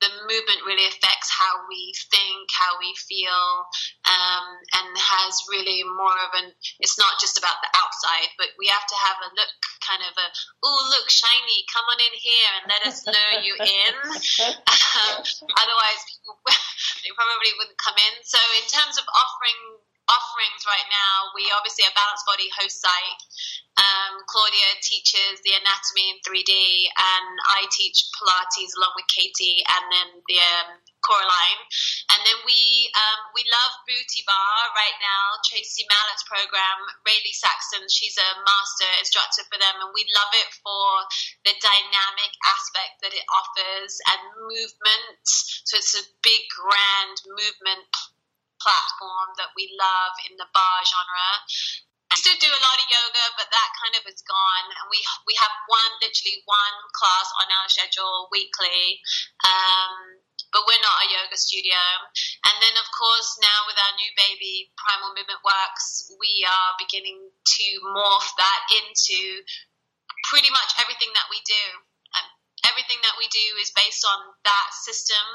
the 0.00 0.12
movement 0.28 0.60
really 0.68 0.84
affects 0.92 1.32
how 1.32 1.64
we 1.72 1.92
think, 2.12 2.52
how 2.52 2.76
we 2.76 2.92
feel, 3.08 3.64
um, 4.04 4.46
and 4.76 4.88
has 4.92 5.32
really 5.48 5.80
more 5.88 6.12
of 6.12 6.32
an. 6.36 6.52
It's 6.80 7.00
not 7.00 7.16
just 7.16 7.40
about 7.40 7.56
the 7.64 7.72
outside, 7.72 8.28
but 8.36 8.52
we 8.60 8.68
have 8.68 8.84
to 8.84 8.98
have 9.00 9.16
a 9.24 9.32
look, 9.32 9.56
kind 9.80 10.04
of 10.04 10.12
a, 10.12 10.26
oh 10.64 10.80
look, 10.92 11.08
shiny, 11.08 11.64
come 11.72 11.88
on 11.88 12.00
in 12.00 12.12
here 12.12 12.50
and 12.60 12.64
let 12.68 12.82
us 12.84 13.08
lure 13.08 13.36
you 13.40 13.54
in. 13.56 13.94
um, 14.52 15.16
otherwise, 15.64 16.00
people 16.12 16.36
they 17.06 17.14
probably 17.14 17.54
wouldn't 17.54 17.78
come 17.78 17.94
in. 17.94 18.14
So, 18.26 18.42
in 18.58 18.66
terms 18.66 18.98
of 18.98 19.06
offering 19.06 19.85
offerings 20.08 20.62
right 20.66 20.88
now, 20.90 21.34
we 21.34 21.50
obviously 21.50 21.86
a 21.86 21.92
Balanced 21.94 22.26
Body 22.26 22.48
host 22.54 22.78
site. 22.78 23.20
Um, 23.76 24.24
Claudia 24.24 24.80
teaches 24.80 25.44
the 25.44 25.52
anatomy 25.52 26.08
in 26.08 26.18
3D, 26.24 26.52
and 26.96 27.32
I 27.52 27.68
teach 27.68 28.08
Pilates 28.16 28.72
along 28.78 28.96
with 28.96 29.04
Katie, 29.12 29.60
and 29.68 29.84
then 29.92 30.08
the 30.24 30.40
um, 30.40 30.80
CoreAlign. 31.04 31.58
And 32.16 32.20
then 32.24 32.38
we 32.48 32.88
um, 32.96 33.20
we 33.36 33.44
love 33.52 33.72
Booty 33.84 34.24
Barre 34.24 34.72
right 34.74 34.98
now. 35.04 35.38
Tracey 35.44 35.84
Mallett's 35.92 36.24
program, 36.24 36.78
Rayleigh 37.04 37.36
Saxton, 37.36 37.84
she's 37.92 38.16
a 38.16 38.30
master 38.42 38.90
instructor 38.96 39.44
for 39.46 39.60
them, 39.60 39.76
and 39.84 39.92
we 39.92 40.08
love 40.16 40.32
it 40.34 40.50
for 40.64 40.88
the 41.44 41.54
dynamic 41.60 42.32
aspect 42.48 43.04
that 43.04 43.12
it 43.12 43.26
offers 43.28 43.92
and 44.08 44.20
movement. 44.40 45.26
So 45.68 45.76
it's 45.76 45.94
a 46.00 46.04
big, 46.24 46.48
grand 46.48 47.20
movement 47.28 47.86
platform 48.66 49.38
that 49.38 49.54
we 49.54 49.70
love 49.78 50.14
in 50.26 50.34
the 50.34 50.50
barre 50.50 50.82
genre. 50.82 51.30
I 52.10 52.14
still 52.18 52.38
do 52.38 52.50
a 52.50 52.62
lot 52.62 52.82
of 52.82 52.90
yoga, 52.90 53.24
but 53.38 53.50
that 53.54 53.70
kind 53.78 53.94
of 53.94 54.02
is 54.10 54.22
gone. 54.26 54.66
And 54.74 54.86
we 54.90 54.98
we 55.26 55.38
have 55.38 55.54
one, 55.70 55.92
literally 56.02 56.42
one 56.46 56.78
class 56.94 57.28
on 57.38 57.46
our 57.50 57.66
schedule 57.70 58.26
weekly. 58.34 58.98
Um, 59.46 60.26
but 60.54 60.64
we're 60.64 60.80
not 60.80 61.04
a 61.04 61.12
yoga 61.12 61.36
studio. 61.36 61.76
And 62.48 62.56
then, 62.62 62.78
of 62.78 62.88
course, 62.94 63.36
now 63.42 63.66
with 63.66 63.76
our 63.76 63.94
new 63.98 64.08
baby, 64.16 64.72
Primal 64.78 65.12
Movement 65.12 65.42
Works, 65.42 66.08
we 66.16 66.46
are 66.48 66.80
beginning 66.80 67.18
to 67.20 67.66
morph 67.92 68.30
that 68.38 68.60
into 68.72 69.42
pretty 70.30 70.48
much 70.48 70.72
everything 70.80 71.12
that 71.12 71.28
we 71.28 71.42
do. 71.44 71.64
Um, 72.16 72.28
everything 72.64 73.02
that 73.04 73.18
we 73.18 73.28
do 73.28 73.46
is 73.60 73.74
based 73.74 74.06
on 74.06 74.18
that 74.48 74.68
system. 74.72 75.26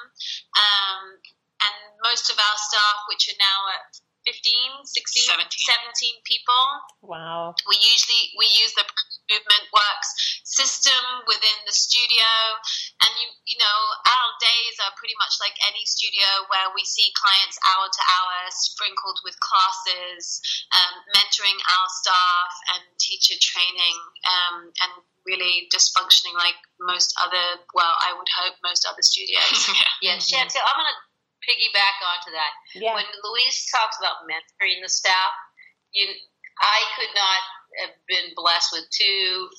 Um, 0.58 1.22
and 1.62 1.76
most 2.04 2.30
of 2.30 2.38
our 2.38 2.58
staff, 2.58 2.97
which 3.10 3.30
are 3.30 3.39
now 3.39 3.60
at 3.78 4.02
15, 4.26 4.86
16, 4.86 5.34
17, 5.34 5.50
17 5.50 6.30
people. 6.30 6.63
Wow. 7.02 7.58
We 7.65 7.78
usually 7.82 8.34
we 8.38 8.45
use 8.62 8.74
the 8.78 8.86
movement 9.32 9.65
works 9.74 10.41
system 10.45 11.24
within 11.26 11.58
the 11.65 11.74
studio. 11.74 12.28
And 13.02 13.12
you, 13.17 13.28
you 13.47 13.58
know, 13.58 13.80
our 14.06 14.30
days 14.43 14.76
are 14.84 14.93
pretty 15.00 15.15
much 15.17 15.39
like 15.41 15.56
any 15.65 15.82
studio 15.88 16.45
where 16.52 16.69
we 16.76 16.84
see 16.86 17.10
clients 17.15 17.58
hour 17.65 17.88
to 17.88 18.04
hour, 18.04 18.38
sprinkled 18.52 19.24
with 19.26 19.39
classes, 19.41 20.43
um, 20.76 20.93
mentoring 21.15 21.58
our 21.58 21.88
staff 21.89 22.52
and 22.78 22.84
teacher 23.00 23.39
training, 23.39 23.97
um, 24.28 24.69
and 24.86 24.91
really 25.26 25.69
just 25.71 25.95
functioning 25.97 26.36
like 26.38 26.58
most 26.82 27.13
other, 27.21 27.62
well, 27.74 27.93
I 28.06 28.13
would 28.13 28.30
hope 28.30 28.58
most 28.62 28.86
other 28.86 29.02
studios. 29.02 29.69
yeah, 30.02 30.17
Chantel, 30.17 30.62
I'm 30.62 30.78
going 30.78 30.91
to 30.91 31.11
piggyback 31.45 31.97
onto 32.01 32.32
that. 32.32 32.54
Yeah. 32.75 32.93
When 32.95 33.06
Louise 33.23 33.65
talks 33.71 33.97
about 33.97 34.27
mentoring 34.30 34.82
the 34.82 34.89
staff, 34.89 35.34
you, 35.91 36.08
I 36.60 36.80
could 36.97 37.13
not 37.15 37.41
have 37.86 37.95
been 38.08 38.34
blessed 38.36 38.69
with 38.73 38.86
two 38.91 39.49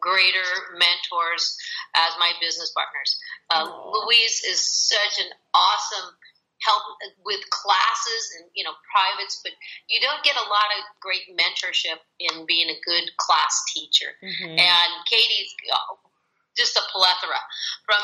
greater 0.00 0.48
mentors 0.80 1.56
as 1.94 2.12
my 2.18 2.32
business 2.40 2.72
partners. 2.72 3.18
Uh, 3.50 3.68
Louise 3.68 4.42
is 4.48 4.60
such 4.60 5.20
an 5.20 5.30
awesome 5.52 6.16
help 6.60 6.82
with 7.24 7.40
classes 7.48 8.36
and 8.36 8.50
you 8.52 8.64
know 8.64 8.76
privates, 8.92 9.40
but 9.42 9.52
you 9.88 10.00
don't 10.00 10.22
get 10.24 10.36
a 10.36 10.48
lot 10.48 10.68
of 10.76 10.84
great 11.00 11.24
mentorship 11.32 11.96
in 12.20 12.44
being 12.46 12.68
a 12.68 12.78
good 12.84 13.08
class 13.16 13.64
teacher. 13.72 14.12
Mhm. 14.22 14.60
And 14.60 14.90
Katie's 15.06 15.54
uh, 15.72 15.96
just 16.56 16.76
a 16.76 16.84
plethora 16.92 17.40
from 17.86 18.02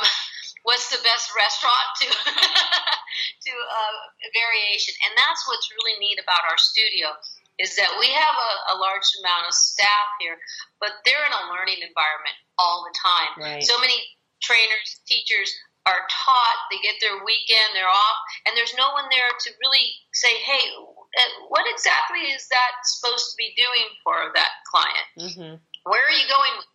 what's 0.66 0.90
the 0.90 0.98
best 1.06 1.30
restaurant 1.38 1.88
to 2.02 2.06
to 3.46 3.52
uh, 3.54 3.96
variation, 4.34 4.92
and 5.06 5.14
that's 5.14 5.46
what's 5.46 5.70
really 5.78 5.94
neat 6.02 6.18
about 6.18 6.42
our 6.50 6.58
studio 6.58 7.14
is 7.56 7.72
that 7.80 7.88
we 7.96 8.12
have 8.12 8.36
a, 8.36 8.52
a 8.74 8.76
large 8.76 9.06
amount 9.24 9.48
of 9.48 9.54
staff 9.54 10.08
here, 10.20 10.36
but 10.76 10.92
they're 11.08 11.24
in 11.24 11.32
a 11.32 11.44
learning 11.48 11.80
environment 11.80 12.36
all 12.60 12.84
the 12.84 12.92
time. 12.92 13.32
Right. 13.40 13.64
So 13.64 13.80
many 13.80 13.96
trainers, 14.44 15.00
teachers 15.08 15.48
are 15.88 16.04
taught, 16.10 16.58
they 16.68 16.82
get 16.84 17.00
their 17.00 17.16
weekend, 17.24 17.72
they're 17.72 17.88
off, 17.88 18.18
and 18.44 18.52
there's 18.58 18.76
no 18.76 18.92
one 18.92 19.08
there 19.08 19.30
to 19.30 19.48
really 19.62 19.88
say, 20.12 20.36
hey, 20.44 20.68
uh, 20.76 21.48
what 21.48 21.64
exactly 21.70 22.28
is 22.34 22.44
that 22.52 22.84
supposed 22.84 23.32
to 23.32 23.36
be 23.38 23.54
doing 23.56 23.88
for 24.04 24.34
that 24.34 24.52
client? 24.68 25.08
Mhm. 25.16 25.52
Where 25.88 26.02
are 26.04 26.12
you 26.18 26.28
going 26.28 26.52
with? 26.58 26.66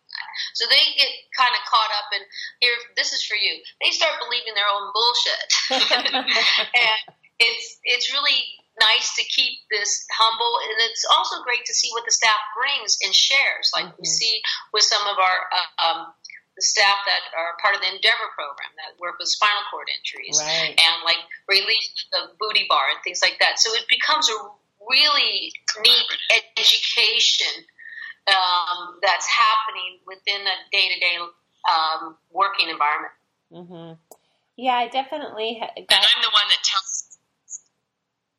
So 0.53 0.65
they 0.69 0.81
get 0.97 1.11
kind 1.37 1.51
of 1.53 1.61
caught 1.69 1.91
up 1.97 2.09
in 2.15 2.21
here. 2.59 2.75
This 2.95 3.13
is 3.13 3.23
for 3.23 3.35
you. 3.35 3.59
They 3.83 3.91
start 3.91 4.19
believing 4.21 4.53
their 4.55 4.67
own 4.69 4.91
bullshit, 4.93 5.47
and 6.75 6.99
it's 7.39 7.65
it's 7.83 8.07
really 8.13 8.39
nice 8.79 9.13
to 9.19 9.23
keep 9.27 9.59
this 9.69 10.05
humble, 10.15 10.57
and 10.63 10.77
it's 10.89 11.05
also 11.05 11.43
great 11.43 11.65
to 11.65 11.73
see 11.73 11.89
what 11.91 12.05
the 12.05 12.11
staff 12.15 12.39
brings 12.55 12.97
and 13.03 13.13
shares. 13.13 13.69
Like 13.75 13.91
we 13.99 14.07
Mhm. 14.07 14.17
see 14.19 14.41
with 14.73 14.83
some 14.83 15.05
of 15.07 15.17
our 15.19 15.37
uh, 15.51 15.69
um, 15.85 15.99
the 16.55 16.61
staff 16.63 16.97
that 17.07 17.23
are 17.37 17.55
part 17.61 17.75
of 17.75 17.81
the 17.81 17.87
Endeavor 17.87 18.27
program 18.35 18.71
that 18.75 18.99
work 18.99 19.15
with 19.19 19.29
spinal 19.29 19.63
cord 19.71 19.87
injuries 19.87 20.35
Right. 20.41 20.75
and 20.75 21.03
like 21.03 21.19
release 21.47 21.89
the 22.11 22.31
booty 22.39 22.65
barre 22.67 22.91
and 22.91 22.99
things 23.03 23.21
like 23.21 23.39
that. 23.39 23.59
So 23.59 23.73
it 23.73 23.87
becomes 23.87 24.27
a 24.29 24.35
really 24.89 25.53
neat 25.79 26.07
education 26.57 27.65
um, 28.29 28.99
that's 29.01 29.27
happening 29.27 29.99
within 30.05 30.41
a 30.45 30.55
day 30.71 30.89
to 30.93 30.97
day 30.99 31.17
working 32.31 32.69
environment. 32.69 33.13
Mhm. 33.51 33.99
Yeah, 34.57 34.77
I 34.77 34.87
definitely 34.87 35.59
ha- 35.59 35.73
And. 35.75 35.85
I'm 35.89 36.21
the 36.21 36.29
one 36.29 36.47
that 36.49 36.61
tells 36.63 37.07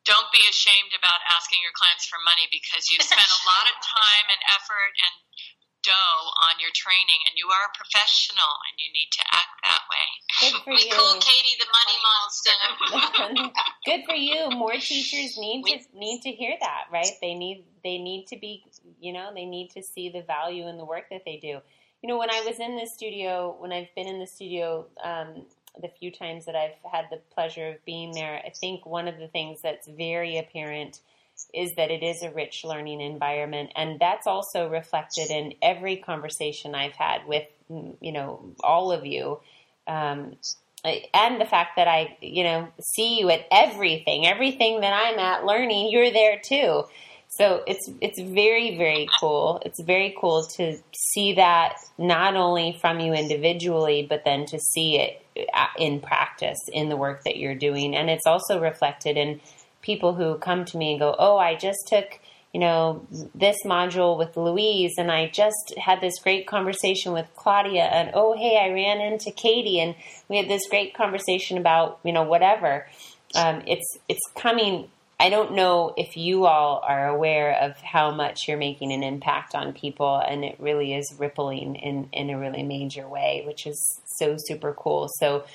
don't 0.03 0.27
be 0.35 0.43
ashamed 0.51 0.91
about 0.99 1.23
asking 1.31 1.63
your 1.63 1.71
clients 1.71 2.03
for 2.05 2.19
money 2.27 2.43
because 2.51 2.91
you've 2.91 3.03
spent 3.07 3.23
a 3.23 3.41
lot 3.47 3.71
of 3.71 3.75
time 3.79 4.27
and 4.35 4.41
effort 4.51 4.91
and 4.99 5.13
dough 5.83 6.23
on 6.51 6.59
your 6.59 6.71
training 6.75 7.19
and 7.27 7.35
you 7.39 7.47
are 7.47 7.67
a 7.67 7.73
professional 7.75 8.51
and 8.67 8.75
you 8.79 8.91
need 8.91 9.11
to 9.11 9.23
act 9.31 9.55
that 9.63 9.83
way. 9.87 10.07
Good 10.43 10.55
for 10.63 10.71
We 10.75 10.89
call. 10.91 11.19
Katie 11.19 11.55
the 11.59 11.69
money 11.71 11.97
monster. 12.03 12.55
Good 13.87 14.03
for 14.07 14.15
you. 14.15 14.49
More 14.51 14.75
teachers 14.79 15.37
need 15.39 15.63
to 15.71 15.79
need 15.95 16.21
to 16.23 16.31
hear 16.31 16.55
that, 16.59 16.91
right? 16.91 17.11
They 17.21 17.33
need 17.35 17.63
they 17.83 17.97
need 17.97 18.27
to 18.27 18.39
be, 18.39 18.63
you 19.03 19.13
know, 19.13 19.31
they 19.35 19.45
need 19.45 19.69
to 19.71 19.83
see 19.83 20.09
the 20.09 20.21
value 20.21 20.67
in 20.67 20.77
the 20.77 20.85
work 20.85 21.05
that 21.11 21.23
they 21.25 21.37
do. 21.37 21.59
You 22.01 22.09
know, 22.09 22.17
when 22.17 22.29
I 22.29 22.41
was 22.45 22.59
in 22.59 22.77
the 22.77 22.85
studio, 22.85 23.55
when 23.59 23.71
I've 23.71 23.93
been 23.95 24.07
in 24.07 24.19
the 24.19 24.27
studio, 24.27 24.87
um, 25.03 25.45
the 25.81 25.89
few 25.99 26.11
times 26.11 26.45
that 26.45 26.55
I've 26.55 26.91
had 26.91 27.05
the 27.11 27.19
pleasure 27.33 27.69
of 27.69 27.85
being 27.85 28.11
there, 28.13 28.41
I 28.45 28.49
think 28.49 28.85
one 28.85 29.07
of 29.07 29.17
the 29.17 29.27
things 29.27 29.61
that's 29.61 29.87
very 29.87 30.37
apparent 30.37 30.99
is 31.53 31.71
that 31.75 31.91
it 31.91 32.03
is 32.03 32.21
a 32.21 32.31
rich 32.31 32.63
learning 32.63 33.01
environment, 33.01 33.71
and 33.75 33.99
that's 33.99 34.27
also 34.27 34.69
reflected 34.69 35.31
in 35.31 35.53
every 35.61 35.97
conversation 35.97 36.75
I've 36.75 36.93
had 36.93 37.25
with, 37.27 37.47
you 37.69 38.11
know, 38.11 38.53
all 38.63 38.91
of 38.91 39.05
you. 39.05 39.39
Um, 39.87 40.35
and 40.85 41.39
the 41.39 41.45
fact 41.45 41.77
that 41.77 41.87
I, 41.87 42.17
you 42.21 42.43
know, 42.43 42.67
see 42.81 43.19
you 43.19 43.29
at 43.29 43.45
everything, 43.51 44.27
everything 44.27 44.81
that 44.81 44.93
I'm 44.93 45.17
at 45.17 45.45
learning, 45.45 45.89
you're 45.91 46.11
there 46.11 46.39
too. 46.43 46.83
So 47.37 47.63
it's 47.65 47.89
it's 47.99 48.21
very 48.21 48.77
very 48.77 49.07
cool. 49.19 49.61
It's 49.65 49.81
very 49.81 50.15
cool 50.19 50.45
to 50.57 50.77
see 51.13 51.33
that 51.33 51.77
not 51.97 52.35
only 52.35 52.77
from 52.79 52.99
you 52.99 53.13
individually, 53.13 54.05
but 54.07 54.23
then 54.23 54.45
to 54.47 54.59
see 54.59 54.99
it 54.99 55.25
uh, 55.53 55.67
in 55.77 55.99
practice 55.99 56.59
in 56.71 56.89
the 56.89 56.97
work 56.97 57.23
that 57.23 57.37
you're 57.37 57.55
doing, 57.55 57.95
and 57.95 58.09
it's 58.09 58.27
also 58.27 58.61
reflected 58.61 59.17
in 59.17 59.41
people 59.81 60.13
who 60.13 60.37
come 60.37 60.63
to 60.65 60.77
me 60.77 60.91
and 60.91 60.99
go, 60.99 61.15
"Oh, 61.17 61.37
I 61.37 61.55
just 61.55 61.87
took." 61.87 62.19
You 62.53 62.59
know, 62.59 63.07
this 63.33 63.57
module 63.65 64.15
with 64.15 64.37
Louise, 64.37 64.93
and 64.99 65.11
I 65.11 65.27
just 65.27 65.73
had 65.75 66.01
this 66.01 66.19
great 66.19 66.45
conversation 66.45 67.11
with 67.11 67.25
Claudia, 67.35 67.85
and 67.85 68.11
oh, 68.13 68.37
hey, 68.37 68.59
I 68.63 68.71
ran 68.71 69.01
into 69.01 69.31
Katie, 69.31 69.79
and 69.79 69.95
we 70.29 70.37
had 70.37 70.47
this 70.47 70.67
great 70.69 70.93
conversation 70.93 71.57
about, 71.57 71.99
you 72.03 72.13
know, 72.13 72.21
whatever. 72.21 72.85
Um, 73.33 73.63
it's 73.65 73.97
it's 74.07 74.21
coming 74.35 74.87
I 75.23 75.29
don't 75.29 75.53
know 75.53 75.93
if 75.95 76.17
you 76.17 76.47
all 76.47 76.83
are 76.85 77.07
aware 77.07 77.57
of 77.61 77.77
how 77.77 78.11
much 78.11 78.45
you're 78.45 78.57
making 78.57 78.91
an 78.91 79.03
impact 79.03 79.55
on 79.55 79.71
people, 79.71 80.17
and 80.17 80.43
it 80.43 80.57
really 80.59 80.93
is 80.93 81.15
rippling 81.17 81.75
in, 81.75 82.09
in 82.11 82.29
a 82.29 82.37
really 82.37 82.61
major 82.61 83.07
way, 83.07 83.41
which 83.47 83.65
is 83.65 84.01
so 84.17 84.35
super 84.37 84.73
cool. 84.73 85.07
So, 85.19 85.45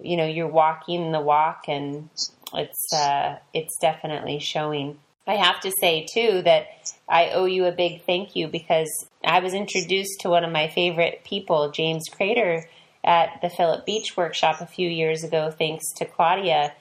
you 0.00 0.16
know, 0.16 0.26
you're 0.26 0.48
walking 0.48 1.12
the 1.12 1.20
walk, 1.20 1.66
and 1.68 2.10
it's 2.52 2.92
uh, 2.92 3.36
it's 3.54 3.78
definitely 3.80 4.40
showing. 4.40 4.98
I 5.24 5.34
have 5.34 5.60
to 5.60 5.72
say 5.80 6.04
too 6.12 6.42
that 6.42 6.92
I 7.08 7.30
owe 7.30 7.44
you 7.44 7.66
a 7.66 7.70
big 7.72 8.02
thank 8.04 8.34
you 8.34 8.48
because 8.48 8.90
I 9.24 9.38
was 9.38 9.54
introduced 9.54 10.22
to 10.22 10.30
one 10.30 10.42
of 10.42 10.50
my 10.50 10.66
favorite 10.66 11.22
people, 11.22 11.70
James 11.70 12.08
Crader, 12.10 12.64
at 13.04 13.40
the 13.40 13.50
Phillip 13.50 13.86
Beach 13.86 14.16
workshop 14.16 14.60
a 14.60 14.66
few 14.66 14.88
years 14.88 15.22
ago, 15.22 15.52
thanks 15.56 15.84
to 15.98 16.06
Claudia 16.06 16.72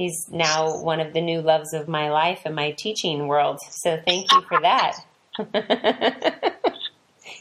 he's 0.00 0.28
now 0.30 0.80
one 0.80 0.98
of 0.98 1.12
the 1.12 1.20
new 1.20 1.42
loves 1.42 1.74
of 1.74 1.86
my 1.86 2.08
life 2.10 2.40
and 2.46 2.54
my 2.54 2.70
teaching 2.70 3.28
world. 3.28 3.58
So 3.68 4.00
thank 4.02 4.32
you 4.32 4.40
for 4.48 4.58
that. 4.62 4.96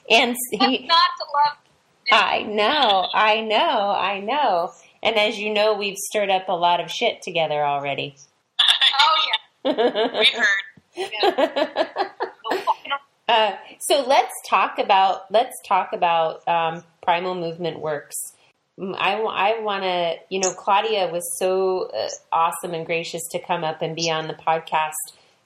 and 0.10 0.36
he, 0.52 0.86
Not 0.86 1.10
to 1.18 1.26
love. 1.38 1.56
I 2.12 2.44
know, 2.44 3.08
I 3.14 3.40
know, 3.40 3.96
I 3.98 4.20
know. 4.20 4.74
And 5.02 5.16
as 5.16 5.40
you 5.40 5.54
know, 5.54 5.74
we've 5.76 5.96
stirred 5.96 6.30
up 6.30 6.50
a 6.50 6.54
lot 6.54 6.82
of 6.82 6.92
shit 6.92 7.22
together 7.22 7.64
already. 7.64 8.16
Oh 9.02 9.16
yeah. 9.66 10.20
We've 10.20 10.28
heard. 10.28 11.98
uh, 13.30 13.52
so 13.80 14.04
let's 14.06 14.34
talk 14.50 14.80
about 14.80 15.32
let's 15.32 15.56
talk 15.66 15.94
about 15.94 16.46
um, 16.48 16.84
primal 17.02 17.36
movement 17.36 17.80
works. 17.80 18.34
Mm, 18.80 18.96
I, 18.98 19.16
I 19.16 19.60
want 19.60 19.84
to, 19.84 20.16
you 20.30 20.40
know, 20.40 20.54
Claudia 20.54 21.10
was 21.12 21.38
so 21.38 21.90
uh, 21.94 22.08
awesome 22.32 22.74
and 22.74 22.86
gracious 22.86 23.22
to 23.32 23.40
come 23.40 23.64
up 23.64 23.82
and 23.82 23.96
be 23.96 24.10
on 24.10 24.28
the 24.28 24.34
podcast 24.34 24.94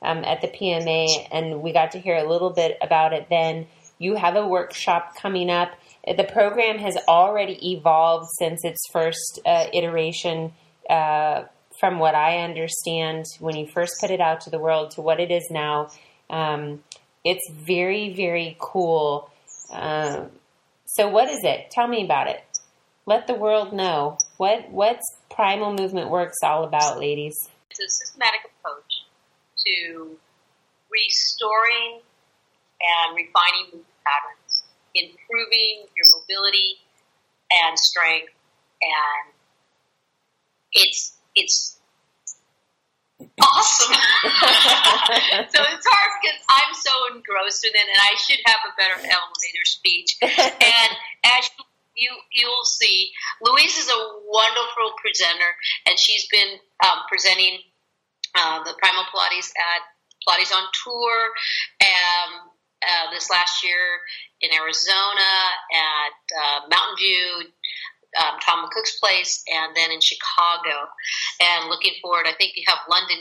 um, 0.04 0.24
at 0.24 0.42
the 0.42 0.48
PMA, 0.48 1.28
and 1.32 1.62
we 1.62 1.74
got 1.74 1.92
to 1.94 2.00
hear 2.00 2.18
a 2.18 2.30
little 2.30 2.52
bit 2.52 2.78
about 2.82 3.14
it 3.14 3.28
then. 3.30 3.68
You 3.98 4.16
have 4.16 4.36
a 4.36 4.48
workshop 4.48 5.16
coming 5.16 5.50
up. 5.50 5.72
The 6.06 6.26
program 6.26 6.78
has 6.80 6.98
already 7.08 7.72
evolved 7.72 8.28
since 8.38 8.64
its 8.64 8.80
first 8.92 9.40
uh, 9.46 9.68
iteration, 9.74 10.54
uh, 10.90 11.46
from 11.80 12.00
what 12.00 12.14
I 12.14 12.40
understand, 12.40 13.26
when 13.40 13.56
you 13.56 13.66
first 13.66 13.94
put 14.00 14.12
it 14.12 14.20
out 14.20 14.42
to 14.42 14.50
the 14.50 14.60
world 14.60 14.92
to 14.92 15.02
what 15.02 15.20
it 15.20 15.32
is 15.32 15.48
now. 15.50 15.90
Um, 16.30 16.84
it's 17.24 17.50
very, 17.52 18.14
very 18.14 18.58
cool. 18.60 19.30
Um, 19.72 20.30
so, 20.86 21.08
what 21.08 21.30
is 21.30 21.40
it? 21.44 21.72
Tell 21.72 21.88
me 21.88 22.04
about 22.04 22.28
it 22.28 22.44
let 23.06 23.28
the 23.28 23.34
world 23.34 23.74
know 23.74 24.18
what 24.38 24.70
what's 24.70 25.18
primal 25.30 25.74
movement 25.74 26.10
works 26.10 26.38
all 26.44 26.64
about 26.64 27.00
ladies 27.00 27.36
It's 27.70 27.80
a 27.80 27.90
systematic 27.90 28.42
approach 28.46 29.04
to 29.66 30.18
restoring 30.92 32.02
and 32.84 33.16
refining 33.16 33.66
movement 33.66 34.04
patterns, 34.06 34.64
improving 34.94 35.88
your 35.96 36.08
mobility 36.20 36.78
and 37.52 37.80
strength, 37.80 38.34
and 38.82 39.34
it's 40.74 41.16
it's 41.36 41.80
awesome. 43.42 43.94
so 45.50 45.60
it's 45.64 45.88
hard 45.88 46.12
because 46.22 46.40
I'm 46.50 46.74
so 46.74 47.16
engrossed 47.16 47.66
in 47.66 47.72
it, 47.74 47.88
and 47.88 48.00
I 48.02 48.14
should 48.20 48.40
have 48.46 48.62
a 48.68 48.74
better 48.78 49.00
elevator 49.00 49.66
speech. 49.66 50.18
and 50.22 50.90
as 51.24 51.50
you 51.58 51.66
you'll 51.96 52.66
see, 52.66 53.12
Louise 53.42 53.78
is 53.78 53.90
a 53.90 54.10
wonderful 54.28 54.94
presenter, 55.02 55.56
and 55.88 56.00
she's 56.00 56.28
been 56.32 56.58
um, 56.84 57.00
presenting 57.10 57.60
uh, 58.36 58.64
the 58.64 58.74
Primal 58.80 59.04
Pilates 59.14 59.50
at 59.56 59.82
Pilates 60.28 60.52
on 60.52 60.68
Tour. 60.84 61.30
Um, 61.82 62.50
uh, 62.84 63.12
this 63.12 63.30
last 63.30 63.64
year 63.64 63.80
in 64.42 64.52
Arizona 64.54 65.32
at 65.72 66.16
uh, 66.36 66.60
Mountain 66.70 66.98
View, 66.98 67.48
um, 68.20 68.40
Tom 68.46 68.66
McCook's 68.66 69.00
place, 69.00 69.44
and 69.48 69.76
then 69.76 69.92
in 69.92 70.02
Chicago. 70.02 70.92
And 71.42 71.70
looking 71.70 71.94
forward, 72.02 72.26
I 72.28 72.34
think 72.34 72.54
you 72.56 72.64
have 72.68 72.80
London. 72.90 73.18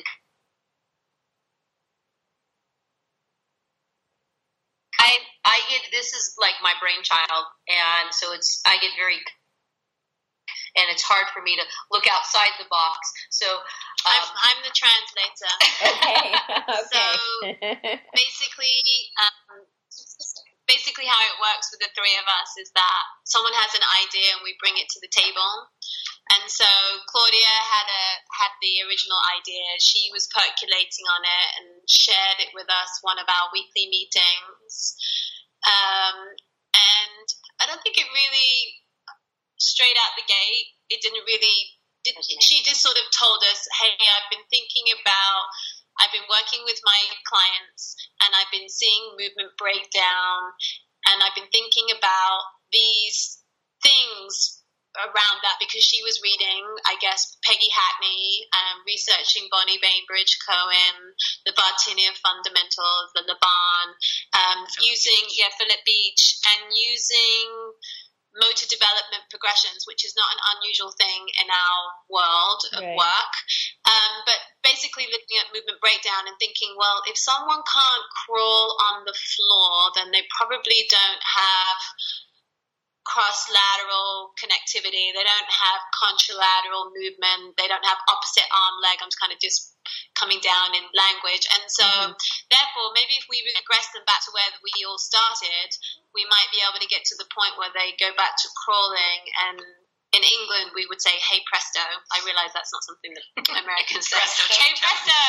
I 4.99 5.19
I 5.45 5.61
get 5.71 5.82
this 5.93 6.17
is 6.17 6.35
like 6.41 6.57
my 6.65 6.73
brainchild, 6.81 7.47
and 7.69 8.09
so 8.11 8.33
it's 8.33 8.65
I 8.67 8.81
get 8.81 8.97
very 8.97 9.21
and 10.73 10.89
it's 10.89 11.05
hard 11.05 11.29
for 11.37 11.45
me 11.45 11.57
to 11.57 11.65
look 11.93 12.09
outside 12.09 12.53
the 12.57 12.69
box. 12.73 12.97
So 13.29 13.45
um, 13.45 13.61
I'm, 14.09 14.27
I'm 14.41 14.61
the 14.65 14.73
translator. 14.73 15.53
okay. 15.85 16.33
okay. 16.81 16.89
So 16.89 17.03
basically, 18.17 18.81
um, 19.21 19.69
basically 20.65 21.05
how 21.05 21.21
it 21.29 21.37
works 21.37 21.69
with 21.69 21.85
the 21.85 21.93
three 21.93 22.17
of 22.17 22.25
us 22.25 22.57
is 22.57 22.73
that 22.73 23.03
someone 23.29 23.53
has 23.53 23.77
an 23.77 23.85
idea 24.01 24.33
and 24.33 24.41
we 24.41 24.57
bring 24.57 24.81
it 24.81 24.89
to 24.97 25.01
the 25.05 25.13
table. 25.13 25.69
And 26.33 26.49
so 26.49 26.69
Claudia 27.13 27.53
had 27.69 27.87
a 27.93 28.05
had 28.33 28.53
the 28.65 28.81
original 28.89 29.21
idea. 29.37 29.67
She 29.83 30.09
was 30.15 30.31
percolating 30.33 31.05
on 31.11 31.23
it 31.27 31.49
and 31.61 31.69
shared 31.85 32.41
it 32.41 32.57
with 32.57 32.71
us 32.73 33.05
one 33.05 33.21
of 33.21 33.29
our 33.29 33.53
weekly 33.53 33.91
meetings. 33.93 34.97
Um, 35.63 36.17
and 36.75 37.27
I 37.63 37.67
don't 37.67 37.83
think 37.83 37.99
it 37.99 38.09
really 38.11 38.83
straight 39.59 39.97
out 39.97 40.19
the 40.19 40.27
gate. 40.27 40.69
It 40.91 41.01
didn't 41.03 41.25
really. 41.27 41.79
Did, 42.03 42.19
she 42.43 42.67
just 42.67 42.83
sort 42.83 42.99
of 42.99 43.07
told 43.15 43.47
us, 43.47 43.63
"Hey, 43.79 43.95
I've 43.95 44.31
been 44.31 44.47
thinking 44.51 44.91
about 44.91 45.47
I've 46.01 46.13
been 46.13 46.29
working 46.31 46.65
with 46.65 46.81
my 46.85 47.01
clients 47.29 47.97
and 48.25 48.33
I've 48.33 48.51
been 48.51 48.69
seeing 48.69 49.15
movement 49.19 49.53
breakdown 49.59 50.57
and 51.07 51.21
I've 51.21 51.37
been 51.37 51.53
thinking 51.53 51.93
about 51.93 52.43
these 52.73 53.43
things 53.83 54.62
around 54.97 55.39
that 55.41 55.57
because 55.57 55.81
she 55.81 56.05
was 56.05 56.21
reading, 56.21 56.63
I 56.85 57.01
guess, 57.01 57.37
Peggy 57.45 57.73
Hackney, 57.73 58.45
um, 58.53 58.85
researching 58.85 59.49
Bonnie 59.49 59.81
Bainbridge 59.81 60.37
Cohen, 60.45 61.17
the 61.49 61.57
Bartenieff 61.57 62.21
Fundamentals, 62.21 63.09
the 63.17 63.25
Laban, 63.25 63.89
um, 64.37 64.61
using, 64.85 65.33
yeah, 65.33 65.49
Phillip 65.57 65.81
Beach, 65.85 66.37
and 66.53 66.69
using 66.77 67.73
motor 68.33 68.65
development 68.65 69.29
progressions, 69.29 69.85
which 69.85 70.05
is 70.09 70.17
not 70.17 70.29
an 70.33 70.41
unusual 70.57 70.93
thing 70.97 71.29
in 71.37 71.49
our 71.53 71.81
world 72.09 72.61
of 72.73 72.81
Right. 72.81 72.97
work. 72.97 73.35
Um, 73.85 74.25
but 74.25 74.41
basically 74.65 75.05
looking 75.13 75.37
at 75.37 75.53
movement 75.53 75.81
breakdown 75.81 76.29
and 76.29 76.37
thinking, 76.41 76.73
well, 76.77 77.03
if 77.05 77.19
someone 77.19 77.61
can't 77.61 78.07
crawl 78.25 78.77
on 78.89 79.05
the 79.05 79.13
floor, 79.13 79.93
then 79.95 80.13
they 80.13 80.25
probably 80.33 80.87
don't 80.89 81.23
have 81.23 81.79
cross 83.03 83.51
lateral 83.51 84.33
connectivity. 84.39 85.11
They 85.11 85.27
don't 85.27 85.51
have 85.51 85.81
contralateral 85.91 86.95
movement. 86.95 87.59
They 87.59 87.67
don't 87.67 87.85
have 87.85 87.99
opposite 88.07 88.47
arm 88.51 88.79
leg. 88.83 89.03
I'm 89.03 89.11
just 89.11 89.19
kind 89.19 89.35
of 89.35 89.43
just 89.43 89.75
coming 90.15 90.39
down 90.39 90.79
in 90.79 90.85
language. 90.95 91.45
And 91.51 91.67
so, 91.67 91.87
mm-hmm. 91.87 92.15
therefore, 92.47 92.95
maybe 92.95 93.19
if 93.19 93.27
we 93.27 93.43
regress 93.43 93.91
them 93.91 94.07
back 94.07 94.23
to 94.27 94.31
where 94.31 94.51
we 94.63 94.87
all 94.87 95.01
started, 95.03 95.71
we 96.15 96.23
might 96.31 96.51
be 96.55 96.63
able 96.63 96.79
to 96.79 96.91
get 96.91 97.03
to 97.11 97.19
the 97.19 97.27
point 97.35 97.59
where 97.59 97.75
they 97.75 97.99
go 97.99 98.15
back 98.15 98.39
to 98.39 98.49
crawling 98.63 99.23
and 99.51 99.59
in 100.13 100.21
England, 100.21 100.77
we 100.77 100.85
would 100.93 101.01
say, 101.01 101.17
"Hey 101.17 101.41
presto." 101.49 101.81
I 101.81 102.21
realize 102.29 102.53
that's 102.53 102.69
not 102.69 102.85
something 102.85 103.17
that 103.17 103.25
Americans 103.65 104.05
say. 104.05 104.21
Presto, 104.21 104.45
hey 104.45 104.73
presto, 104.77 105.21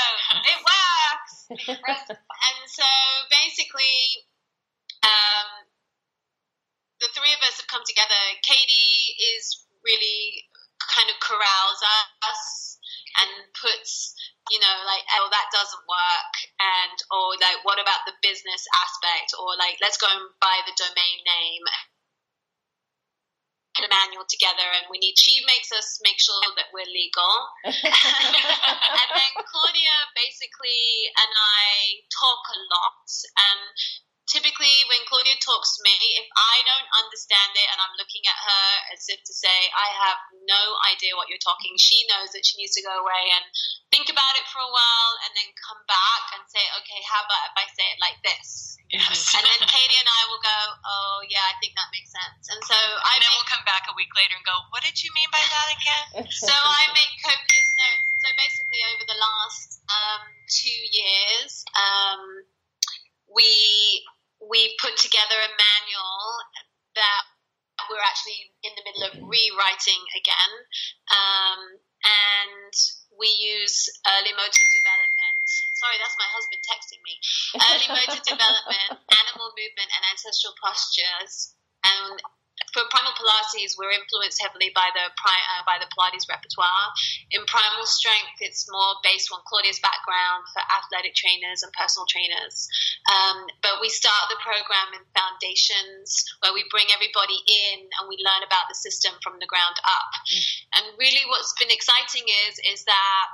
it 0.43 0.59
works. 0.59 1.33
and 2.11 2.59
so, 2.67 2.83
basically, 3.31 4.27
um, 5.07 5.71
the 6.99 7.07
three 7.15 7.31
of 7.31 7.41
us 7.47 7.63
have 7.63 7.67
come 7.67 7.83
together. 7.87 8.19
Katie 8.53 9.17
is 9.33 9.65
really 9.81 10.45
kind 10.77 11.09
of 11.09 11.17
corrals 11.17 11.79
us 12.21 12.77
and 13.17 13.49
puts, 13.57 14.13
you 14.53 14.61
know, 14.61 14.77
like, 14.85 15.05
oh, 15.17 15.29
that 15.29 15.49
doesn't 15.53 15.85
work, 15.89 16.33
and 16.61 16.97
or 17.09 17.33
like, 17.41 17.61
what 17.65 17.81
about 17.81 18.05
the 18.05 18.13
business 18.21 18.61
aspect, 18.77 19.33
or 19.37 19.57
like, 19.57 19.77
let's 19.81 19.97
go 19.97 20.09
and 20.09 20.33
buy 20.37 20.57
the 20.65 20.77
domain 20.77 21.19
name. 21.25 21.65
And 23.73 23.89
a 23.89 23.89
manual 23.89 24.29
together, 24.29 24.69
and 24.69 24.85
we 24.85 25.01
need. 25.01 25.17
She 25.17 25.41
makes 25.49 25.73
us 25.73 25.97
make 26.05 26.21
sure 26.21 26.45
that 26.61 26.69
we're 26.69 26.85
legal, 26.85 27.33
and 27.65 29.09
then 29.17 29.31
Claudia 29.49 29.97
basically 30.13 31.09
and 31.09 31.31
I 31.33 32.05
talk 32.13 32.43
a 32.53 32.59
lot. 32.69 33.09
And 33.33 33.73
typically, 34.33 34.73
when 34.89 35.05
Claudia 35.05 35.37
talks 35.37 35.77
to 35.77 35.85
me, 35.85 35.93
if 36.17 36.25
I 36.33 36.65
don't 36.65 36.89
understand 37.05 37.53
it 37.53 37.69
and 37.69 37.77
I'm 37.77 37.93
looking 38.01 38.25
at 38.25 38.33
her 38.33 38.65
as 38.97 39.05
if 39.05 39.21
to 39.21 39.33
say, 39.33 39.53
I 39.69 40.09
have 40.09 40.17
no 40.49 40.63
idea 40.89 41.13
what 41.13 41.29
you're 41.29 41.41
talking, 41.45 41.77
she 41.77 42.01
knows 42.09 42.33
that 42.33 42.41
she 42.41 42.57
needs 42.57 42.73
to 42.73 42.81
go 42.81 42.97
away 42.97 43.23
and 43.37 43.45
think 43.93 44.09
about 44.09 44.33
it 44.33 44.49
for 44.49 44.57
a 44.57 44.73
while 44.73 45.13
and 45.21 45.31
then 45.37 45.53
come 45.61 45.77
back 45.85 46.23
and 46.33 46.41
say, 46.49 46.65
okay, 46.81 46.97
how 47.05 47.21
about 47.21 47.53
if 47.53 47.55
I 47.61 47.65
say 47.77 47.85
it 47.93 48.01
like 48.01 48.17
this? 48.25 48.73
Yes. 48.89 49.37
And 49.37 49.45
then 49.45 49.61
Katie 49.69 50.01
and 50.01 50.09
I 50.09 50.21
will 50.33 50.41
go, 50.41 50.59
oh, 50.81 51.21
yeah, 51.29 51.45
I 51.45 51.53
think 51.61 51.77
that 51.77 51.93
makes 51.93 52.09
sense. 52.09 52.49
And 52.49 52.61
so 52.65 52.77
I 52.77 53.13
then 53.21 53.29
make 53.29 53.37
we'll 53.37 53.53
come 53.53 53.65
back 53.69 53.85
a 53.85 53.93
week 53.93 54.09
later 54.17 54.33
and 54.33 54.45
go, 54.45 54.57
what 54.73 54.81
did 54.81 54.97
you 54.97 55.13
mean 55.13 55.29
by 55.29 55.41
that 55.41 55.67
again? 55.77 56.05
so 56.45 56.53
I 56.53 56.89
make 56.93 57.13
copious 57.21 57.69
notes, 57.77 58.05
and 58.09 58.19
so 58.21 58.29
basically 58.33 58.81
over 58.97 59.05
the 59.05 59.19
last 59.21 59.81
um, 59.93 60.23
two 60.49 60.81
years, 60.89 61.65
um, 61.77 62.21
we 63.33 63.49
we 64.49 64.75
put 64.79 64.95
together 64.97 65.37
a 65.39 65.51
manual 65.55 66.23
that 66.95 67.23
we're 67.89 68.03
actually 68.03 68.53
in 68.63 68.71
the 68.77 68.85
middle 68.85 69.03
of 69.09 69.13
rewriting 69.27 70.03
again, 70.15 70.53
um, 71.11 71.59
and 72.03 72.73
we 73.17 73.27
use 73.27 73.91
early 74.07 74.33
motor 74.33 74.67
development. 74.77 75.45
Sorry, 75.79 75.97
that's 75.99 76.17
my 76.19 76.29
husband 76.31 76.61
texting 76.63 77.01
me. 77.03 77.13
Early 77.59 77.87
motor 77.91 78.21
development, 78.33 79.03
animal 79.11 79.51
movement, 79.57 79.89
and 79.89 80.03
ancestral 80.11 80.55
postures, 80.59 81.55
and 81.83 82.19
for 82.73 82.81
primal 82.89 83.13
Pilates, 83.13 83.77
we're 83.77 83.93
influenced 83.93 84.41
heavily 84.41 84.73
by 84.73 84.89
the 84.97 85.05
uh, 85.05 85.61
by 85.65 85.77
the 85.77 85.89
Pilates 85.93 86.25
repertoire. 86.25 86.89
In 87.29 87.45
primal 87.45 87.85
strength, 87.85 88.41
it's 88.41 88.65
more 88.69 88.97
based 89.05 89.29
on 89.29 89.45
Claudia's 89.45 89.77
background 89.77 90.49
for 90.49 90.61
athletic 90.61 91.13
trainers 91.13 91.61
and 91.61 91.69
personal 91.73 92.09
trainers. 92.09 92.65
Um, 93.09 93.45
but 93.61 93.77
we 93.77 93.93
start 93.93 94.29
the 94.29 94.41
program 94.41 94.97
in 94.97 95.05
foundations, 95.13 96.25
where 96.41 96.53
we 96.53 96.65
bring 96.73 96.89
everybody 96.89 97.37
in 97.45 97.85
and 97.85 98.09
we 98.09 98.17
learn 98.21 98.41
about 98.41 98.65
the 98.69 98.77
system 98.77 99.13
from 99.21 99.37
the 99.37 99.49
ground 99.49 99.77
up. 99.85 100.11
And 100.73 100.97
really, 100.97 101.25
what's 101.29 101.53
been 101.57 101.73
exciting 101.73 102.25
is 102.49 102.57
is 102.65 102.85
that 102.89 103.25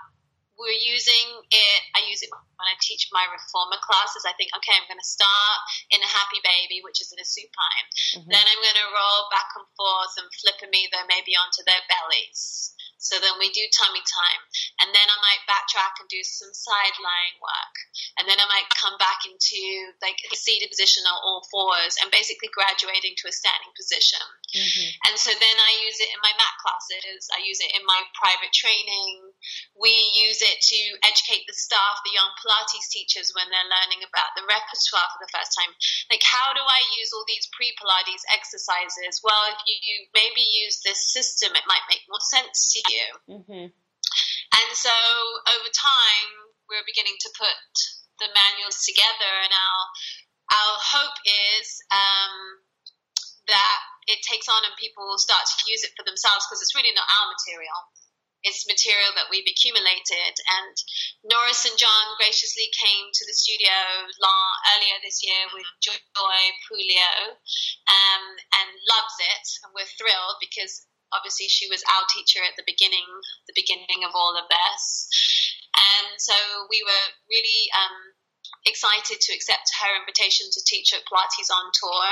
we're 0.59 0.75
using 0.75 1.27
it. 1.47 1.79
I 1.95 2.03
use 2.11 2.19
it 2.19 2.29
when 2.29 2.67
I 2.67 2.75
teach 2.83 3.07
my 3.15 3.23
reformer 3.31 3.79
classes. 3.79 4.27
I 4.27 4.35
think, 4.35 4.51
okay, 4.59 4.75
I'm 4.75 4.85
going 4.91 4.99
to 4.99 5.07
start 5.07 5.57
in 5.89 6.03
a 6.03 6.11
happy 6.11 6.43
baby, 6.43 6.83
which 6.83 6.99
is 6.99 7.15
in 7.15 7.23
a 7.23 7.25
supine. 7.25 7.87
Mm-hmm. 8.19 8.29
Then 8.29 8.43
I'm 8.43 8.61
going 8.61 8.79
to 8.83 8.91
roll 8.91 9.31
back 9.31 9.49
and 9.55 9.67
forth 9.79 10.13
and 10.19 10.27
flip 10.35 10.59
them 10.59 10.75
either 10.75 11.07
maybe 11.07 11.39
onto 11.39 11.63
their 11.63 11.81
bellies. 11.87 12.75
So 12.99 13.15
then 13.15 13.39
we 13.39 13.47
do 13.55 13.63
tummy 13.71 14.03
time. 14.03 14.43
And 14.83 14.91
then 14.91 15.07
I 15.07 15.17
might 15.23 15.47
backtrack 15.47 16.03
and 16.03 16.11
do 16.11 16.19
some 16.19 16.51
side 16.51 16.99
lying 16.99 17.39
work. 17.39 17.75
And 18.19 18.27
then 18.27 18.35
I 18.35 18.47
might 18.51 18.67
come 18.75 18.99
back 18.99 19.23
into 19.23 19.95
like 20.03 20.19
a 20.27 20.35
seated 20.35 20.67
position 20.67 21.07
on 21.07 21.15
all 21.15 21.47
fours 21.47 21.95
and 22.03 22.11
basically 22.11 22.51
graduating 22.51 23.15
to 23.23 23.31
a 23.31 23.33
standing 23.33 23.71
position. 23.71 24.21
Mm-hmm. 24.51 24.89
And 25.07 25.15
so 25.15 25.31
then 25.31 25.57
I 25.63 25.87
use 25.87 26.03
it 26.03 26.11
in 26.11 26.19
my 26.19 26.35
mat 26.35 26.55
classes. 26.59 27.31
I 27.31 27.39
use 27.47 27.63
it 27.63 27.71
in 27.71 27.87
my 27.87 28.03
private 28.19 28.51
training. 28.51 29.28
We 29.75 29.91
use 30.15 30.41
it 30.41 30.59
to 30.59 30.79
educate 31.07 31.47
the 31.47 31.57
staff, 31.57 32.03
the 32.03 32.15
young 32.15 32.31
Pilates 32.39 32.89
teachers, 32.91 33.31
when 33.33 33.47
they're 33.49 33.71
learning 33.71 34.03
about 34.03 34.35
the 34.35 34.45
repertoire 34.45 35.09
for 35.11 35.21
the 35.21 35.31
first 35.31 35.55
time. 35.55 35.71
Like, 36.11 36.23
how 36.23 36.53
do 36.53 36.63
I 36.63 36.81
use 36.99 37.11
all 37.15 37.25
these 37.27 37.47
pre 37.55 37.71
Pilates 37.75 38.23
exercises? 38.29 39.23
Well, 39.23 39.49
if 39.51 39.59
you 39.67 40.07
maybe 40.13 40.43
use 40.43 40.81
this 40.83 40.99
system, 41.11 41.55
it 41.55 41.67
might 41.67 41.85
make 41.89 42.03
more 42.07 42.23
sense 42.23 42.75
to 42.75 42.79
you. 42.87 43.05
hmm 43.27 43.67
And 43.71 44.69
so 44.73 44.95
over 45.55 45.69
time, 45.71 46.29
we're 46.69 46.85
beginning 46.85 47.17
to 47.25 47.29
put 47.33 47.57
the 48.19 48.29
manuals 48.35 48.85
together, 48.85 49.31
and 49.43 49.53
our 49.55 49.81
our 50.49 50.75
hope 50.81 51.17
is 51.25 51.67
um, 51.93 52.33
that 53.47 53.79
it 54.09 54.25
takes 54.25 54.49
on 54.49 54.65
and 54.65 54.73
people 54.81 55.05
will 55.05 55.21
start 55.21 55.45
to 55.45 55.69
use 55.69 55.85
it 55.85 55.93
for 55.93 56.01
themselves 56.01 56.45
because 56.49 56.61
it's 56.65 56.73
really 56.73 56.93
not 56.97 57.05
our 57.05 57.29
material. 57.29 57.77
It's 58.43 58.67
material 58.67 59.11
that 59.15 59.27
we've 59.27 59.47
accumulated. 59.47 60.33
And 60.47 60.75
Nora 61.27 61.53
St. 61.53 61.75
John 61.75 62.15
graciously 62.15 62.71
came 62.71 63.11
to 63.11 63.23
the 63.27 63.35
studio 63.35 63.75
earlier 64.75 64.97
this 65.03 65.19
year 65.23 65.47
with 65.51 65.67
Joy 65.83 65.97
Puleo 66.67 67.35
um, 67.87 68.23
and 68.63 68.69
loves 68.87 69.17
it. 69.19 69.45
And 69.65 69.71
we're 69.75 69.89
thrilled 69.99 70.39
because 70.39 70.87
obviously 71.11 71.49
she 71.49 71.67
was 71.67 71.83
our 71.89 72.05
teacher 72.09 72.39
at 72.45 72.55
the 72.55 72.67
beginning, 72.67 73.07
the 73.49 73.57
beginning 73.57 74.05
of 74.05 74.13
all 74.13 74.37
of 74.37 74.47
this. 74.47 74.83
And 75.73 76.17
so 76.17 76.35
we 76.69 76.81
were 76.83 77.05
really 77.29 77.69
um, 77.73 78.08
excited 78.65 79.19
to 79.19 79.31
accept 79.33 79.71
her 79.79 79.91
invitation 79.99 80.47
to 80.51 80.59
teach 80.67 80.91
at 80.91 81.05
Pilates 81.07 81.51
on 81.51 81.71
tour. 81.71 82.09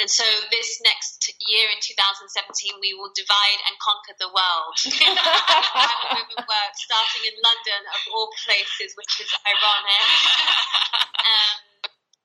And 0.00 0.08
so 0.08 0.24
this 0.52 0.80
next 0.84 1.32
year 1.44 1.68
in 1.72 1.80
2017, 1.80 2.80
we 2.80 2.92
will 2.96 3.12
divide 3.16 3.60
and 3.68 3.76
conquer 3.80 4.16
the 4.20 4.30
world. 4.32 4.76
movement 6.16 6.44
work 6.44 6.72
starting 6.76 7.24
in 7.28 7.36
London, 7.40 7.82
of 7.88 8.02
all 8.12 8.28
places, 8.44 8.92
which 8.96 9.14
is 9.20 9.30
ironic. 9.44 10.06
Um, 11.20 11.84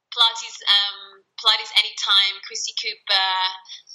Pilates, 0.09 0.57
um, 0.65 1.24
Pilates 1.45 1.69
Anytime, 1.77 2.41
Kristi 2.41 2.73
Cooper, 2.73 3.29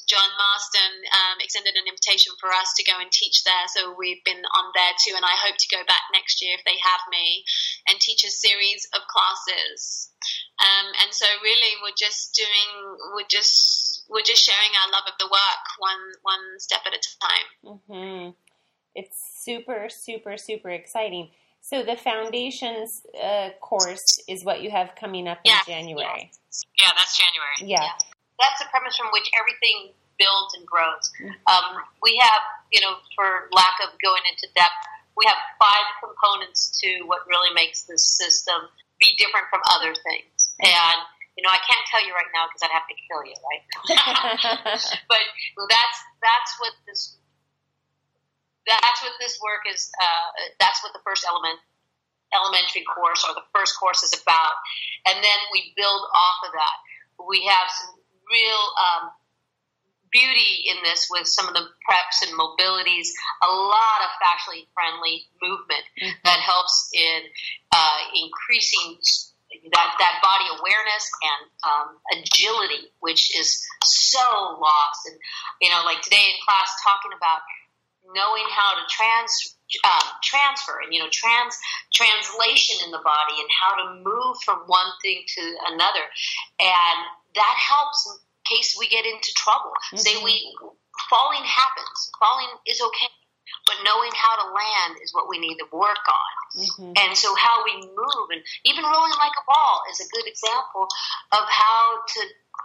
John 0.06 0.30
Marston 0.38 0.94
um, 1.10 1.42
extended 1.42 1.74
an 1.74 1.90
invitation 1.90 2.30
for 2.38 2.54
us 2.54 2.70
to 2.78 2.86
go 2.86 2.94
and 3.02 3.10
teach 3.10 3.42
there. 3.42 3.66
So 3.74 3.90
we've 3.98 4.22
been 4.22 4.38
on 4.38 4.70
there 4.70 4.94
too, 5.02 5.18
and 5.18 5.26
I 5.26 5.34
hope 5.34 5.58
to 5.58 5.74
go 5.74 5.82
back 5.82 6.06
next 6.14 6.38
year 6.38 6.54
if 6.54 6.62
they 6.62 6.78
have 6.78 7.02
me 7.10 7.42
and 7.90 7.98
teach 7.98 8.22
a 8.22 8.30
series 8.30 8.86
of 8.94 9.02
classes. 9.10 10.14
Um, 10.62 10.94
and 11.02 11.10
so 11.10 11.26
really, 11.42 11.74
we're 11.82 11.98
just 11.98 12.38
doing, 12.38 12.70
we're 13.18 13.30
just, 13.30 14.06
we're 14.06 14.26
just 14.26 14.46
sharing 14.46 14.70
our 14.78 14.90
love 14.94 15.10
of 15.10 15.18
the 15.18 15.26
work 15.26 15.64
one 15.82 16.06
one 16.22 16.46
step 16.62 16.86
at 16.86 16.94
a 16.94 17.02
time. 17.18 17.48
Mm-hmm. 17.66 18.30
It's 18.94 19.18
super, 19.42 19.90
super, 19.90 20.38
super 20.38 20.70
exciting. 20.70 21.30
So 21.60 21.82
the 21.82 21.96
foundations 21.96 23.02
uh, 23.14 23.50
course 23.60 24.18
is 24.28 24.44
what 24.44 24.62
you 24.62 24.70
have 24.70 24.96
coming 24.98 25.28
up 25.28 25.38
in 25.44 25.52
January. 25.66 26.30
Yeah, 26.80 26.90
that's 26.96 27.16
January. 27.16 27.70
Yeah. 27.70 27.94
That's 28.40 28.58
the 28.58 28.66
premise 28.70 28.96
from 28.96 29.12
which 29.12 29.28
everything 29.38 29.92
builds 30.18 30.52
and 30.56 30.66
grows. 30.66 31.12
Um, 31.46 31.80
we 32.02 32.16
have, 32.20 32.42
you 32.72 32.80
know, 32.80 32.96
for 33.14 33.48
lack 33.52 33.76
of 33.84 33.92
going 34.00 34.24
into 34.28 34.48
depth, 34.56 34.80
we 35.16 35.24
have 35.28 35.36
five 35.60 35.86
components 36.00 36.80
to 36.80 37.04
what 37.04 37.28
really 37.28 37.52
makes 37.54 37.84
this 37.84 38.04
system 38.16 38.68
be 39.00 39.12
different 39.16 39.48
from 39.52 39.60
other 39.76 39.92
things. 39.92 40.52
And, 40.60 40.98
you 41.36 41.44
know, 41.44 41.52
I 41.52 41.60
can't 41.60 41.84
tell 41.92 42.04
you 42.04 42.12
right 42.16 42.28
now 42.32 42.48
because 42.48 42.64
I'd 42.64 42.72
have 42.72 42.88
to 42.88 42.96
kill 43.08 43.24
you, 43.24 43.36
right? 43.44 43.62
Now. 43.68 44.76
But 45.08 45.24
that's 45.68 45.98
that's 46.24 46.52
what 46.60 46.72
this 46.86 47.19
that's 48.70 49.02
what 49.02 49.18
this 49.18 49.38
work 49.42 49.66
is. 49.66 49.90
Uh, 49.98 50.54
that's 50.62 50.82
what 50.82 50.94
the 50.94 51.02
first 51.02 51.26
element 51.26 51.58
elementary 52.30 52.86
course 52.86 53.26
or 53.26 53.34
the 53.34 53.42
first 53.50 53.74
course 53.74 54.06
is 54.06 54.14
about, 54.14 54.54
and 55.10 55.18
then 55.18 55.40
we 55.50 55.74
build 55.74 56.02
off 56.14 56.46
of 56.46 56.52
that. 56.54 56.78
We 57.26 57.50
have 57.50 57.66
some 57.68 57.98
real 58.30 58.62
um, 58.78 59.10
beauty 60.12 60.66
in 60.66 60.82
this 60.82 61.08
with 61.10 61.26
some 61.26 61.48
of 61.48 61.54
the 61.54 61.66
preps 61.86 62.22
and 62.26 62.34
mobilities, 62.38 63.10
a 63.42 63.50
lot 63.50 63.98
of 64.06 64.10
fascially 64.18 64.66
friendly 64.74 65.26
movement 65.42 65.84
that 66.24 66.38
helps 66.40 66.90
in 66.92 67.20
uh, 67.72 67.98
increasing 68.14 68.98
that, 69.72 69.90
that 69.98 70.14
body 70.22 70.46
awareness 70.58 71.10
and 71.22 71.42
um, 71.66 71.88
agility, 72.14 72.90
which 73.00 73.34
is 73.38 73.62
so 73.84 74.58
lost. 74.60 75.06
And, 75.06 75.18
you 75.60 75.70
know, 75.70 75.82
like 75.84 76.02
today 76.02 76.22
in 76.22 76.38
class 76.46 76.70
talking 76.82 77.14
about 77.16 77.42
knowing 78.14 78.46
how 78.50 78.74
to 78.74 78.82
trans, 78.88 79.56
um, 79.84 80.06
transfer 80.22 80.80
and, 80.82 80.92
you 80.92 80.98
know, 81.00 81.08
trans, 81.12 81.56
translation 81.94 82.76
in 82.84 82.90
the 82.90 83.02
body 83.04 83.36
and 83.38 83.48
how 83.60 83.72
to 83.82 83.84
move 84.02 84.36
from 84.44 84.58
one 84.66 84.90
thing 85.02 85.22
to 85.26 85.42
another. 85.70 86.04
And 86.58 86.98
that 87.34 87.56
helps 87.58 88.06
in 88.10 88.56
case 88.56 88.76
we 88.78 88.88
get 88.88 89.04
into 89.06 89.32
trouble. 89.36 89.72
Say 89.94 90.16
we, 90.22 90.56
falling 91.08 91.44
happens. 91.44 92.10
Falling 92.18 92.50
is 92.66 92.80
okay. 92.80 93.06
But 93.66 93.82
knowing 93.84 94.10
how 94.14 94.36
to 94.46 94.54
land 94.54 94.98
is 95.02 95.12
what 95.12 95.28
we 95.28 95.38
need 95.38 95.58
to 95.58 95.66
work 95.72 96.06
on. 96.08 96.62
Mhm. 96.62 96.98
And 96.98 97.18
so 97.18 97.34
how 97.34 97.64
we 97.64 97.74
move 97.82 98.26
and 98.30 98.42
even 98.64 98.84
rolling 98.84 99.12
like 99.18 99.32
a 99.38 99.44
ball 99.46 99.82
is 99.90 100.00
a 100.00 100.08
good 100.08 100.26
example 100.26 100.86
of 101.32 101.44
how 101.48 101.98
to 102.14 102.20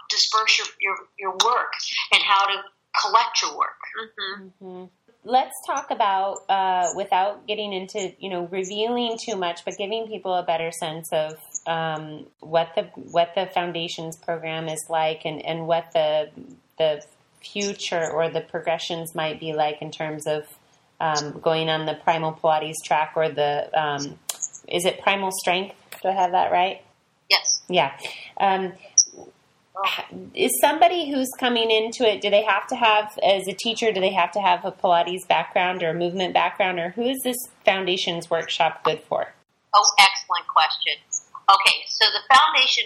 disperse 0.08 0.58
your, 0.58 0.66
your, 0.80 0.96
your 1.18 1.36
work 1.44 1.72
and 2.12 2.22
how 2.22 2.46
to 2.46 2.62
collect 3.02 3.42
your 3.42 3.56
work. 3.56 3.80
Mm-hmm. 3.98 4.66
Mhm. 4.66 4.90
Let's 5.28 5.54
talk 5.66 5.90
about, 5.90 6.48
uh, 6.48 6.92
without 6.94 7.48
getting 7.48 7.72
into, 7.72 8.12
you 8.20 8.30
know, 8.30 8.46
revealing 8.46 9.18
too 9.20 9.34
much, 9.36 9.64
but 9.64 9.76
giving 9.76 10.06
people 10.06 10.32
a 10.32 10.44
better 10.44 10.70
sense 10.70 11.12
of 11.12 11.36
um, 11.66 12.26
what 12.38 12.68
the 12.76 12.82
what 13.10 13.34
the 13.34 13.46
foundations 13.52 14.16
program 14.16 14.68
is 14.68 14.86
like, 14.88 15.22
and, 15.24 15.44
and 15.44 15.66
what 15.66 15.90
the 15.92 16.30
the 16.78 17.02
future 17.42 18.08
or 18.08 18.30
the 18.30 18.40
progressions 18.40 19.16
might 19.16 19.40
be 19.40 19.52
like 19.52 19.82
in 19.82 19.90
terms 19.90 20.28
of 20.28 20.44
um, 21.00 21.40
going 21.40 21.68
on 21.68 21.86
the 21.86 21.94
primal 21.94 22.32
Pilates 22.32 22.76
track 22.84 23.14
or 23.16 23.28
the 23.28 23.68
um, 23.78 24.18
is 24.68 24.84
it 24.84 25.00
primal 25.02 25.30
strength? 25.32 25.74
Do 26.02 26.08
I 26.08 26.12
have 26.12 26.30
that 26.32 26.52
right? 26.52 26.82
Yes. 27.28 27.62
Yeah. 27.68 27.96
Is 30.34 30.58
somebody 30.60 31.10
who's 31.10 31.30
coming 31.38 31.70
into 31.70 32.08
it, 32.08 32.20
do 32.20 32.30
they 32.30 32.44
have 32.44 32.66
to 32.68 32.76
have, 32.76 33.18
as 33.22 33.46
a 33.46 33.52
teacher, 33.52 33.92
do 33.92 34.00
they 34.00 34.12
have 34.12 34.32
to 34.32 34.40
have 34.40 34.64
a 34.64 34.72
Pilates 34.72 35.28
background 35.28 35.82
or 35.82 35.90
a 35.90 35.94
movement 35.94 36.32
background, 36.32 36.78
or 36.78 36.90
who 36.90 37.02
is 37.02 37.18
this 37.24 37.36
foundations 37.64 38.30
workshop 38.30 38.84
good 38.84 39.00
for? 39.04 39.34
Oh, 39.74 39.86
excellent 40.00 40.48
question. 40.48 40.96
Okay, 41.48 41.76
so 41.88 42.06
the 42.08 42.24
foundation 42.24 42.84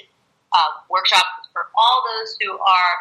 uh, 0.53 0.82
workshop 0.91 1.24
is 1.43 1.49
for 1.53 1.70
all 1.78 2.03
those 2.11 2.34
who 2.43 2.59
are 2.59 2.95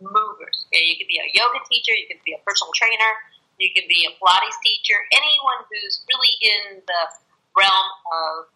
movers. 0.00 0.64
Okay, 0.72 0.88
you 0.88 0.96
could 0.96 1.08
be 1.08 1.20
a 1.20 1.28
yoga 1.36 1.60
teacher, 1.68 1.92
you 1.92 2.08
could 2.08 2.24
be 2.24 2.32
a 2.32 2.40
personal 2.48 2.72
trainer, 2.72 3.12
you 3.60 3.68
could 3.76 3.88
be 3.88 4.08
a 4.08 4.12
Pilates 4.16 4.56
teacher, 4.64 4.96
anyone 5.12 5.60
who's 5.68 6.00
really 6.08 6.32
in 6.40 6.80
the 6.80 7.02
realm 7.52 7.88
of. 8.08 8.48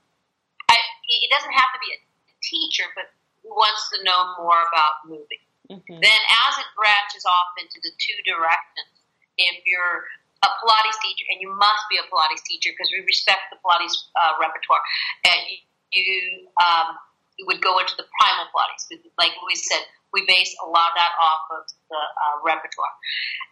I, 0.72 0.76
it 1.04 1.28
doesn't 1.28 1.52
have 1.52 1.68
to 1.76 1.80
be 1.84 1.92
a 1.92 2.00
teacher, 2.40 2.88
but 2.96 3.12
who 3.44 3.52
wants 3.52 3.92
to 3.92 4.00
know 4.00 4.40
more 4.40 4.56
about 4.56 5.04
moving. 5.04 5.44
Mm-hmm. 5.68 6.00
Then, 6.00 6.20
as 6.48 6.52
it 6.56 6.68
branches 6.72 7.28
off 7.28 7.52
into 7.60 7.76
the 7.84 7.92
two 8.00 8.16
directions, 8.24 8.88
if 9.36 9.60
you're 9.68 10.08
a 10.40 10.48
Pilates 10.60 10.98
teacher, 11.00 11.28
and 11.28 11.40
you 11.40 11.52
must 11.52 11.84
be 11.92 12.00
a 12.00 12.04
Pilates 12.08 12.44
teacher 12.44 12.72
because 12.72 12.88
we 12.88 13.04
respect 13.04 13.52
the 13.52 13.60
Pilates 13.60 13.96
uh, 14.16 14.36
repertoire, 14.40 14.84
and 15.24 15.38
you, 15.48 15.56
you, 15.92 16.16
um, 16.60 16.96
you 17.36 17.44
would 17.48 17.60
go 17.60 17.80
into 17.80 17.96
the 17.96 18.08
primal 18.16 18.48
Pilates. 18.52 18.88
Like 19.16 19.32
we 19.44 19.56
said, 19.56 19.84
we 20.12 20.24
base 20.28 20.52
a 20.62 20.68
lot 20.68 20.92
of 20.92 20.96
that 20.96 21.12
off 21.16 21.44
of 21.50 21.62
the 21.88 22.00
uh, 22.00 22.36
repertoire. 22.44 22.94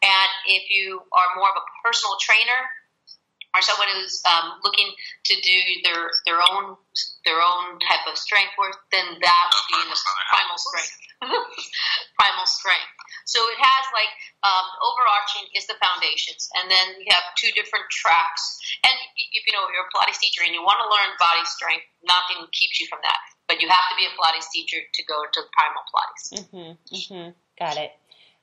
And 0.05 0.31
if 0.47 0.71
you 0.71 1.03
are 1.13 1.29
more 1.35 1.49
of 1.51 1.59
a 1.59 1.67
personal 1.83 2.15
trainer, 2.21 2.61
or 3.53 3.61
someone 3.61 3.89
who's 3.93 4.21
um, 4.25 4.57
looking 4.65 4.89
to 5.29 5.35
do 5.41 5.57
their 5.85 6.09
their 6.25 6.41
own 6.41 6.77
their 7.25 7.41
own 7.41 7.79
type 7.85 8.05
of 8.09 8.17
strength 8.17 8.57
work, 8.57 8.77
then 8.91 9.05
that 9.21 9.45
would 9.53 9.67
be 9.69 9.79
in 9.85 9.89
the 9.93 9.99
primal 10.33 10.59
strength. 10.59 10.97
primal 12.19 12.49
strength. 12.49 12.93
So 13.29 13.39
it 13.53 13.61
has 13.61 13.85
like 13.95 14.11
um, 14.43 14.67
overarching 14.83 15.47
is 15.55 15.69
the 15.71 15.79
foundations, 15.79 16.51
and 16.59 16.67
then 16.67 16.99
we 16.99 17.07
have 17.13 17.23
two 17.39 17.53
different 17.55 17.87
tracks. 17.93 18.43
And 18.83 18.97
if 19.17 19.47
you 19.47 19.53
know 19.55 19.69
you're 19.71 19.87
a 19.87 19.93
Pilates 19.93 20.19
teacher 20.19 20.43
and 20.43 20.57
you 20.57 20.65
want 20.65 20.83
to 20.83 20.89
learn 20.89 21.15
body 21.21 21.45
strength, 21.47 21.87
nothing 22.03 22.43
keeps 22.51 22.81
you 22.83 22.89
from 22.91 23.05
that. 23.07 23.21
But 23.47 23.61
you 23.61 23.69
have 23.69 23.87
to 23.93 23.97
be 24.01 24.09
a 24.09 24.13
Pilates 24.17 24.51
teacher 24.51 24.81
to 24.81 25.01
go 25.05 25.23
to 25.29 25.39
the 25.45 25.51
primal 25.55 25.85
Pilates. 25.87 26.27
Mm-hmm, 26.35 26.73
mm-hmm. 26.89 27.29
Got 27.61 27.77
it. 27.79 27.93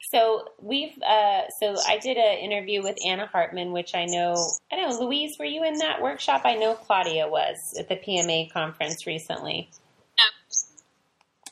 So 0.01 0.45
we've 0.61 0.97
uh, 1.01 1.41
so 1.59 1.75
I 1.87 1.97
did 1.97 2.17
an 2.17 2.39
interview 2.39 2.81
with 2.81 2.97
Anna 3.05 3.25
Hartman, 3.27 3.71
which 3.71 3.93
I 3.93 4.05
know. 4.05 4.35
I 4.71 4.77
know 4.77 4.97
Louise, 4.99 5.35
were 5.37 5.45
you 5.45 5.63
in 5.63 5.77
that 5.79 6.01
workshop? 6.01 6.41
I 6.45 6.55
know 6.55 6.73
Claudia 6.73 7.27
was 7.27 7.57
at 7.77 7.89
the 7.89 7.95
PMA 7.95 8.51
conference 8.51 9.05
recently. 9.05 9.69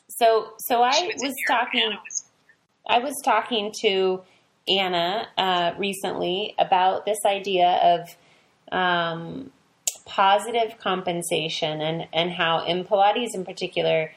So 0.08 0.54
so 0.58 0.82
I 0.82 1.12
was, 1.20 1.34
talking. 1.46 1.90
Was- 1.90 2.24
I 2.88 2.98
was 3.00 3.14
talking 3.22 3.72
to 3.82 4.22
Anna 4.66 5.28
uh, 5.36 5.72
recently 5.78 6.54
about 6.58 7.04
this 7.04 7.18
idea 7.26 7.68
of 7.82 8.16
um, 8.72 9.50
positive 10.06 10.78
compensation 10.78 11.80
and, 11.80 12.08
and 12.12 12.30
how 12.30 12.64
in 12.64 12.84
Pilates 12.84 13.34
in 13.34 13.44
particular, 13.44 14.12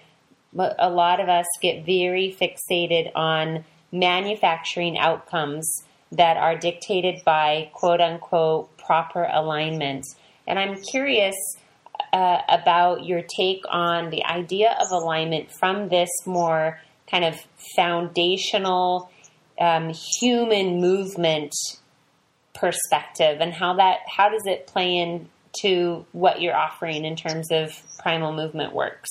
a 0.58 0.90
lot 0.90 1.20
of 1.20 1.30
us 1.30 1.46
get 1.62 1.86
very 1.86 2.36
fixated 2.40 3.12
on 3.16 3.66
manufacturing 3.92 4.98
outcomes 4.98 5.84
that 6.12 6.38
are 6.38 6.58
dictated 6.58 7.24
by 7.24 7.70
quote 7.74 8.02
unquote 8.02 8.78
proper 8.78 9.28
alignment. 9.32 10.06
And 10.48 10.60
I'm 10.60 10.82
curious 10.82 11.36
uh, 12.14 12.40
about 12.50 13.06
your 13.06 13.22
take 13.38 13.64
on 13.70 14.10
the 14.10 14.24
idea 14.26 14.76
of 14.82 14.92
alignment 14.92 15.52
from 15.52 15.90
this 15.90 16.10
more 16.26 16.80
kind 17.10 17.24
of 17.24 17.36
foundational 17.76 19.10
um, 19.60 19.94
human 20.20 20.82
movement 20.82 21.54
perspective 22.54 23.40
and 23.40 23.54
how 23.54 23.76
that 23.76 24.00
how 24.08 24.30
does 24.30 24.44
it 24.46 24.68
play 24.68 24.98
into 24.98 26.06
what 26.12 26.42
you're 26.42 26.56
offering 26.56 27.06
in 27.06 27.16
terms 27.16 27.52
of 27.52 27.72
primal 28.00 28.34
movement 28.34 28.74
works? 28.74 29.10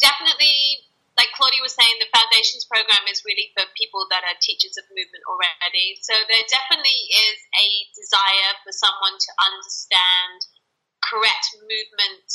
Definitely 0.00 0.85
like 1.16 1.32
Claudia 1.32 1.64
was 1.64 1.72
saying, 1.72 1.96
the 1.96 2.12
foundations 2.12 2.68
program 2.68 3.08
is 3.08 3.24
really 3.24 3.48
for 3.56 3.64
people 3.72 4.04
that 4.12 4.20
are 4.28 4.36
teachers 4.36 4.76
of 4.76 4.84
movement 4.92 5.24
already. 5.24 5.96
So 6.04 6.12
there 6.28 6.44
definitely 6.44 7.08
is 7.08 7.38
a 7.56 7.66
desire 7.96 8.52
for 8.60 8.72
someone 8.76 9.16
to 9.16 9.30
understand 9.40 10.38
correct 11.00 11.56
movement 11.64 12.28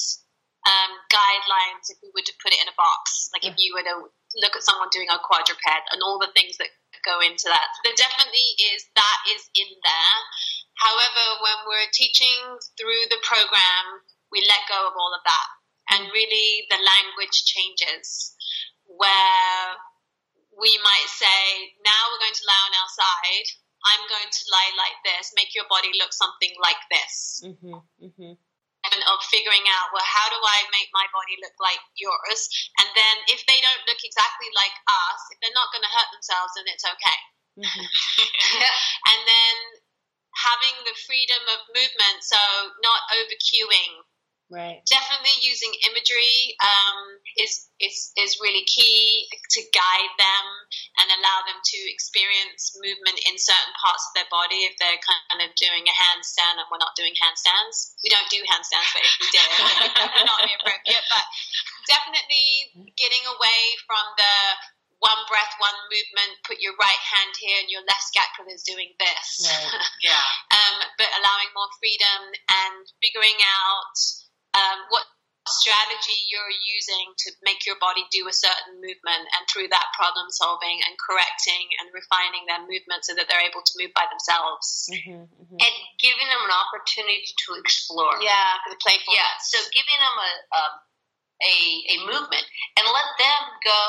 um, 0.65 0.97
guidelines 1.13 1.93
if 1.93 2.01
we 2.01 2.09
were 2.13 2.25
to 2.25 2.39
put 2.41 2.53
it 2.53 2.61
in 2.61 2.69
a 2.69 2.77
box. 2.77 3.29
Like 3.37 3.45
if 3.45 3.57
you 3.61 3.77
were 3.77 3.85
to 3.85 4.09
look 4.41 4.57
at 4.57 4.65
someone 4.65 4.89
doing 4.89 5.09
a 5.13 5.21
quadruped 5.21 5.61
and 5.93 6.01
all 6.01 6.17
the 6.17 6.33
things 6.33 6.57
that 6.57 6.73
go 7.05 7.21
into 7.21 7.49
that. 7.49 7.67
So 7.77 7.79
there 7.85 7.97
definitely 7.97 8.57
is 8.73 8.85
that 8.97 9.19
is 9.29 9.45
in 9.57 9.69
there. 9.81 10.17
However, 10.81 11.25
when 11.41 11.57
we're 11.69 11.93
teaching 11.93 12.57
through 12.77 13.09
the 13.09 13.21
program, 13.21 14.05
we 14.33 14.41
let 14.45 14.69
go 14.69 14.89
of 14.89 14.97
all 14.97 15.13
of 15.13 15.21
that. 15.25 15.49
And 15.91 16.13
really 16.13 16.65
the 16.69 16.79
language 16.81 17.45
changes 17.45 18.37
where 19.01 19.81
we 20.61 20.77
might 20.85 21.09
say, 21.09 21.73
now 21.81 22.01
we're 22.13 22.21
going 22.21 22.37
to 22.37 22.45
lie 22.45 22.65
on 22.69 22.77
our 22.77 22.91
side. 22.93 23.47
I'm 23.81 24.05
going 24.05 24.29
to 24.29 24.43
lie 24.53 24.71
like 24.77 24.97
this. 25.01 25.33
Make 25.33 25.57
your 25.57 25.65
body 25.65 25.89
look 25.97 26.13
something 26.13 26.53
like 26.61 26.81
this. 26.93 27.41
Mm-hmm, 27.41 27.81
mm-hmm. 27.81 28.33
And 28.81 28.99
of 29.09 29.21
figuring 29.29 29.65
out, 29.69 29.93
well, 29.93 30.05
how 30.05 30.29
do 30.29 30.37
I 30.37 30.65
make 30.73 30.89
my 30.93 31.05
body 31.13 31.37
look 31.41 31.53
like 31.57 31.81
yours? 31.97 32.49
And 32.81 32.89
then 32.93 33.15
if 33.29 33.41
they 33.45 33.57
don't 33.61 33.85
look 33.89 34.01
exactly 34.01 34.49
like 34.53 34.73
us, 34.85 35.21
if 35.33 35.37
they're 35.41 35.57
not 35.57 35.73
going 35.73 35.85
to 35.85 35.93
hurt 35.93 36.09
themselves, 36.13 36.53
then 36.57 36.69
it's 36.69 36.85
okay. 36.85 37.19
Mm-hmm. 37.61 37.85
and 39.13 39.21
then 39.25 39.55
having 40.37 40.77
the 40.85 40.97
freedom 41.05 41.41
of 41.57 41.61
movement, 41.73 42.25
so 42.25 42.41
not 42.81 43.01
over 43.17 43.35
cueing, 43.37 44.01
Right. 44.51 44.83
Definitely 44.83 45.31
using 45.39 45.71
imagery 45.87 46.59
um, 46.59 47.23
is, 47.39 47.71
is 47.79 48.11
is 48.19 48.35
really 48.43 48.67
key 48.67 49.31
to 49.31 49.61
guide 49.71 50.13
them 50.19 50.45
and 50.99 51.07
allow 51.15 51.39
them 51.47 51.55
to 51.55 51.79
experience 51.87 52.75
movement 52.75 53.15
in 53.31 53.39
certain 53.39 53.71
parts 53.79 54.03
of 54.11 54.19
their 54.19 54.27
body. 54.27 54.67
If 54.67 54.75
they're 54.75 54.99
kind 54.99 55.39
of 55.39 55.55
doing 55.55 55.87
a 55.87 55.95
handstand, 55.95 56.59
and 56.59 56.67
we're 56.67 56.83
not 56.83 56.99
doing 56.99 57.15
handstands, 57.15 57.95
we 58.03 58.11
don't 58.11 58.27
do 58.27 58.43
handstands, 58.43 58.91
but 58.91 59.07
if 59.07 59.15
we 59.23 59.27
did, 59.31 59.47
it 60.03 60.11
would 60.19 60.27
not 60.27 60.43
be 60.43 60.51
appropriate. 60.51 61.05
But 61.07 61.25
definitely 61.87 62.91
getting 62.99 63.23
away 63.23 63.61
from 63.87 64.03
the 64.19 64.35
one 65.01 65.21
breath, 65.25 65.55
one 65.57 65.79
movement, 65.89 66.37
put 66.45 66.61
your 66.61 66.77
right 66.77 67.03
hand 67.09 67.33
here 67.41 67.57
and 67.57 67.71
your 67.73 67.81
left 67.89 68.05
scapula 68.05 68.53
is 68.53 68.61
doing 68.61 68.93
this. 69.01 69.49
Right. 69.49 69.81
Yeah. 70.05 70.27
um, 70.59 70.75
but 70.99 71.09
allowing 71.17 71.49
more 71.57 71.71
freedom 71.81 72.35
and 72.51 72.85
figuring 73.01 73.39
out 73.41 73.97
um, 74.53 74.77
what 74.89 75.05
strategy 75.49 76.21
you're 76.29 76.53
using 76.53 77.11
to 77.17 77.33
make 77.41 77.65
your 77.65 77.75
body 77.81 78.05
do 78.13 78.29
a 78.29 78.35
certain 78.35 78.77
movement 78.77 79.25
and 79.33 79.41
through 79.49 79.65
that 79.67 79.89
problem 79.97 80.29
solving 80.29 80.77
and 80.85 80.93
correcting 81.01 81.65
and 81.81 81.89
refining 81.97 82.45
their 82.45 82.61
movement 82.61 83.01
so 83.01 83.17
that 83.17 83.25
they're 83.25 83.41
able 83.41 83.65
to 83.65 83.73
move 83.81 83.89
by 83.97 84.05
themselves. 84.13 84.85
Mm-hmm, 84.93 85.25
mm-hmm. 85.25 85.57
and 85.57 85.73
giving 85.97 86.29
them 86.29 86.45
an 86.45 86.53
opportunity 86.53 87.25
to 87.25 87.57
explore. 87.57 88.21
Yeah 88.21 88.61
the 88.69 88.77
playful 88.79 89.11
yeah 89.11 89.35
so 89.43 89.57
giving 89.75 89.99
them 89.99 90.15
a, 90.15 90.31
a 90.55 90.63
a 91.41 91.55
a 91.91 91.95
movement 92.05 92.45
and 92.77 92.85
let 92.87 93.09
them 93.17 93.41
go 93.65 93.81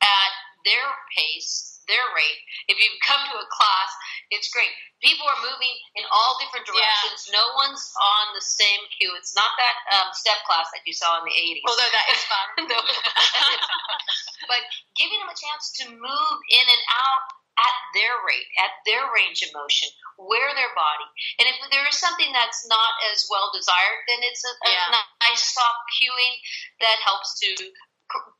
at 0.00 0.32
their 0.64 0.88
pace 1.12 1.80
their 1.86 2.04
rate 2.16 2.40
if 2.68 2.80
you've 2.80 3.00
come 3.04 3.20
to 3.28 3.36
a 3.36 3.46
class 3.52 3.90
it's 4.32 4.48
great 4.50 4.72
people 5.04 5.28
are 5.28 5.40
moving 5.44 5.76
in 6.00 6.04
all 6.08 6.40
different 6.40 6.64
directions. 6.64 7.28
Yeah. 7.28 7.36
No 7.36 7.44
one's 7.60 7.84
on 8.00 8.32
the 8.32 8.40
same 8.40 8.80
cue. 8.96 9.12
It's 9.20 9.36
not 9.36 9.52
that 9.60 9.76
um, 9.92 10.08
step 10.16 10.40
class 10.48 10.72
that 10.72 10.80
you 10.88 10.96
saw 10.96 11.20
in 11.20 11.28
the 11.28 11.36
80s. 11.36 11.60
Although 11.68 11.92
that 11.92 12.08
is 12.08 12.22
fun. 12.24 12.48
but 14.50 14.64
giving 14.96 15.20
them 15.20 15.28
a 15.28 15.36
chance 15.36 15.76
to 15.84 15.92
move 15.92 16.36
in 16.48 16.66
and 16.66 16.84
out 16.88 17.24
at 17.54 17.76
their 17.94 18.18
rate, 18.26 18.50
at 18.58 18.74
their 18.82 19.06
range 19.14 19.46
of 19.46 19.54
motion, 19.54 19.86
where 20.18 20.50
their 20.58 20.74
body. 20.74 21.06
And 21.38 21.46
if 21.46 21.54
there 21.70 21.86
is 21.86 21.94
something 22.00 22.34
that's 22.34 22.66
not 22.66 22.98
as 23.14 23.30
well 23.30 23.54
desired, 23.54 24.02
then 24.10 24.26
it's 24.26 24.42
a, 24.42 24.52
a 24.66 24.74
nice 25.22 25.54
soft 25.54 25.86
cueing 26.00 26.34
that 26.82 26.98
helps 27.06 27.38
to 27.46 27.70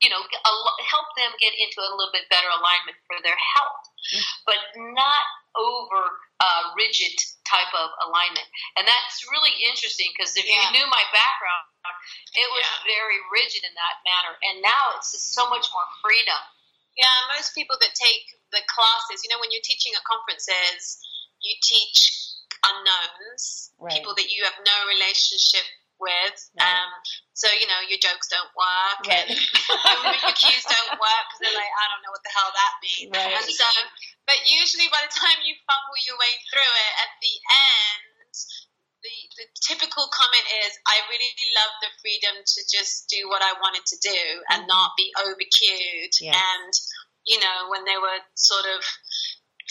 you 0.03 0.11
know 0.11 0.20
help 0.87 1.09
them 1.16 1.33
get 1.39 1.55
into 1.55 1.81
a 1.81 1.91
little 1.95 2.12
bit 2.12 2.29
better 2.31 2.49
alignment 2.49 2.99
for 3.07 3.18
their 3.22 3.37
health 3.37 3.85
mm. 4.14 4.22
but 4.47 4.61
not 4.95 5.27
over 5.55 6.03
uh, 6.43 6.75
rigid 6.75 7.14
type 7.47 7.70
of 7.72 7.89
alignment. 8.05 8.47
And 8.75 8.85
that's 8.85 9.22
really 9.31 9.55
interesting 9.64 10.11
because 10.12 10.35
if 10.35 10.45
yeah. 10.45 10.59
you 10.59 10.68
knew 10.75 10.87
my 10.91 11.05
background, 11.14 11.66
it 12.35 12.49
was 12.51 12.66
yeah. 12.66 12.91
very 12.91 13.18
rigid 13.31 13.62
in 13.62 13.75
that 13.79 13.97
manner. 14.03 14.35
And 14.51 14.57
now 14.61 14.99
it's 14.99 15.14
just 15.14 15.33
so 15.33 15.47
much 15.47 15.70
more 15.70 15.87
freedom. 16.03 16.43
Yeah, 16.99 17.11
most 17.35 17.55
people 17.55 17.79
that 17.79 17.95
take 17.95 18.35
the 18.55 18.62
classes, 18.70 19.22
you 19.22 19.31
know, 19.31 19.39
when 19.43 19.51
you're 19.51 19.66
teaching 19.66 19.95
at 19.95 20.03
conferences, 20.07 21.03
you 21.43 21.55
teach 21.59 22.14
unknowns, 22.62 23.75
right. 23.79 23.95
people 23.95 24.14
that 24.14 24.31
you 24.31 24.47
have 24.47 24.59
no 24.62 24.77
relationship 24.91 25.66
with. 26.01 26.39
Right. 26.57 26.67
Um, 26.67 26.91
so 27.35 27.51
you 27.51 27.67
know 27.67 27.81
your 27.87 28.01
jokes 28.01 28.31
don't 28.31 28.51
work, 28.55 29.01
right. 29.07 29.27
and 29.27 29.35
your 30.25 30.37
cues 30.37 30.65
don't 30.67 30.95
work 30.99 31.25
because 31.31 31.41
they're 31.43 31.59
like, 31.59 31.75
I 31.75 31.85
don't 31.91 32.03
know 32.03 32.15
what 32.15 32.25
the 32.25 32.35
hell 32.35 32.51
that 32.51 32.75
means. 32.83 33.11
Right. 33.11 33.35
And 33.35 33.49
so, 33.51 33.69
but 34.27 34.39
usually 34.47 34.89
by 34.91 35.03
the 35.03 35.13
time 35.13 35.43
you 35.43 35.55
fumble 35.67 35.99
your 36.07 36.19
way 36.19 36.33
through 36.51 36.73
it, 36.75 36.93
at 37.03 37.13
the 37.19 37.35
end, 37.51 38.35
the 39.05 39.17
the 39.37 39.47
typical 39.69 40.09
comment 40.11 40.47
is, 40.65 40.73
I 40.89 41.05
really 41.13 41.31
love 41.61 41.73
the 41.85 41.91
freedom 42.01 42.35
to 42.41 42.61
just 42.71 43.07
do 43.13 43.29
what 43.29 43.45
I 43.45 43.53
wanted 43.61 43.85
to 43.85 43.99
do 44.01 44.21
and 44.51 44.65
mm-hmm. 44.65 44.73
not 44.73 44.97
be 44.97 45.13
over 45.21 45.45
cued. 45.45 46.13
Yeah. 46.21 46.35
And 46.35 46.73
you 47.25 47.41
know 47.41 47.73
when 47.73 47.85
they 47.89 47.97
were 47.97 48.21
sort 48.37 48.69
of 48.69 48.85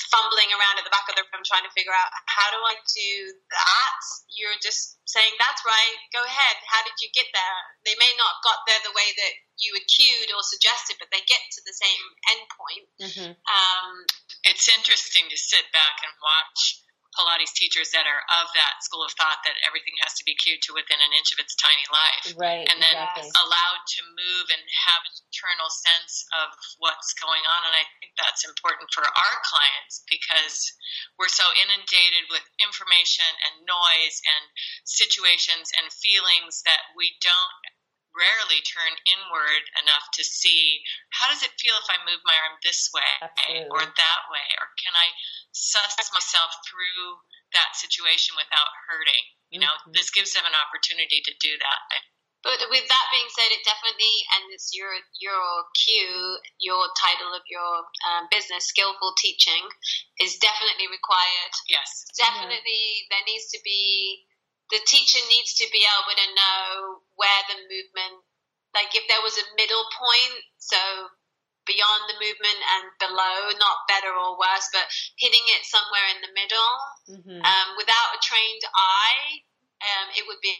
fumbling 0.09 0.49
around 0.57 0.81
at 0.81 0.85
the 0.85 0.93
back 0.93 1.05
of 1.09 1.15
the 1.17 1.25
room 1.29 1.45
trying 1.45 1.65
to 1.65 1.73
figure 1.73 1.93
out 1.93 2.09
how 2.25 2.49
do 2.49 2.59
I 2.61 2.75
do 2.81 3.13
that? 3.53 4.01
You're 4.33 4.57
just 4.61 4.97
saying, 5.05 5.33
that's 5.37 5.61
right, 5.61 5.97
go 6.09 6.21
ahead. 6.25 6.57
How 6.65 6.81
did 6.81 6.97
you 6.97 7.13
get 7.13 7.29
there? 7.33 7.61
They 7.85 7.97
may 8.01 8.09
not 8.17 8.41
got 8.41 8.65
there 8.65 8.81
the 8.81 8.95
way 8.97 9.05
that 9.05 9.33
you 9.61 9.77
had 9.77 9.85
cued 9.85 10.33
or 10.33 10.41
suggested, 10.41 10.97
but 10.97 11.13
they 11.13 11.21
get 11.29 11.41
to 11.41 11.61
the 11.61 11.75
same 11.77 12.03
endpoint. 12.33 12.85
Mm-hmm. 12.97 13.31
Um, 13.37 13.89
it's 14.49 14.65
interesting 14.71 15.29
to 15.29 15.37
sit 15.37 15.65
back 15.69 16.01
and 16.01 16.13
watch 16.17 16.81
Pilates 17.13 17.53
teachers 17.53 17.93
that 17.93 18.09
are 18.09 18.23
of 18.41 18.49
that 18.57 18.81
school 18.81 19.05
of 19.05 19.13
thought 19.13 19.41
that 19.45 19.57
everything 19.63 19.93
has 20.01 20.17
to 20.17 20.23
be 20.25 20.33
cued 20.33 20.61
to 20.65 20.73
within 20.73 20.97
an 20.97 21.13
inch 21.13 21.29
of 21.33 21.39
its 21.39 21.53
tiny 21.53 21.85
life. 21.93 22.25
Right. 22.37 22.65
And 22.65 22.81
then 22.81 22.97
exactly. 22.97 23.29
allowed 23.45 23.81
to 23.97 24.01
move 24.17 24.45
and 24.49 24.63
have 24.89 25.01
an 25.05 25.15
internal 25.29 25.69
sense 25.69 26.25
of 26.33 26.53
what's 26.81 27.13
going 27.17 27.45
on. 27.45 27.69
And 27.69 27.75
I 27.77 27.85
think 28.01 28.17
that's 28.17 28.45
important 28.45 28.89
for 28.93 29.05
our 29.05 29.35
clients 29.45 30.01
because 30.09 30.73
we're 31.17 31.31
so 31.31 31.45
inundated 31.53 32.29
with 32.33 32.45
information 32.61 33.29
and 33.49 33.65
noise 33.65 34.17
and 34.25 34.43
situations 34.85 35.69
and 35.77 35.93
feelings 35.93 36.65
that 36.65 36.93
we 36.97 37.13
don't 37.21 37.72
rarely 38.13 38.61
turn 38.61 38.93
inward 39.09 39.63
enough 39.81 40.05
to 40.17 40.23
see 40.23 40.81
how 41.09 41.29
does 41.29 41.41
it 41.41 41.53
feel 41.57 41.75
if 41.77 41.89
I 41.89 41.97
move 42.05 42.21
my 42.25 42.37
arm 42.37 42.61
this 42.61 42.89
way 42.93 43.13
Absolutely. 43.21 43.69
or 43.73 43.81
that 43.81 44.21
way, 44.29 44.47
or 44.61 44.69
can 44.77 44.93
I 44.93 45.09
suss 45.51 45.97
myself 46.13 46.53
through 46.65 47.21
that 47.57 47.77
situation 47.77 48.37
without 48.37 48.69
hurting? 48.89 49.25
You 49.49 49.61
know, 49.61 49.73
mm-hmm. 49.83 49.93
this 49.93 50.13
gives 50.13 50.33
them 50.33 50.45
an 50.45 50.57
opportunity 50.57 51.21
to 51.25 51.33
do 51.41 51.53
that. 51.57 51.81
But 52.43 52.59
with 52.67 52.83
that 52.91 53.07
being 53.07 53.31
said, 53.31 53.55
it 53.55 53.63
definitely, 53.63 54.15
and 54.35 54.51
it's 54.51 54.75
your 54.75 54.91
your 55.15 55.63
cue, 55.79 56.35
your 56.59 56.91
title 56.99 57.31
of 57.31 57.47
your 57.47 57.87
um, 58.03 58.27
business, 58.27 58.67
skillful 58.67 59.15
teaching, 59.15 59.63
is 60.19 60.35
definitely 60.43 60.91
required. 60.91 61.53
Yes, 61.71 62.03
definitely. 62.19 63.07
Yeah. 63.07 63.15
There 63.15 63.25
needs 63.31 63.47
to 63.55 63.59
be 63.63 64.27
the 64.73 64.81
teacher 64.89 65.21
needs 65.29 65.53
to 65.61 65.69
be 65.69 65.85
able 65.85 66.17
to 66.17 66.27
know 66.33 66.65
where 67.13 67.41
the 67.45 67.61
movement, 67.69 68.25
like 68.73 68.89
if 68.97 69.05
there 69.05 69.21
was 69.21 69.37
a 69.37 69.45
middle 69.53 69.85
point, 69.93 70.41
so 70.57 70.81
beyond 71.69 72.09
the 72.09 72.17
movement 72.17 72.57
and 72.57 72.89
below, 72.97 73.53
not 73.61 73.85
better 73.85 74.09
or 74.09 74.33
worse, 74.33 74.67
but 74.73 74.89
hitting 75.21 75.45
it 75.53 75.63
somewhere 75.69 76.09
in 76.09 76.19
the 76.25 76.33
middle. 76.33 76.73
Mm-hmm. 77.05 77.39
Um, 77.45 77.67
without 77.77 78.17
a 78.17 78.19
trained 78.25 78.65
eye, 78.73 79.45
um, 79.85 80.07
it 80.17 80.25
would 80.25 80.41
be 80.41 80.57
a 80.57 80.59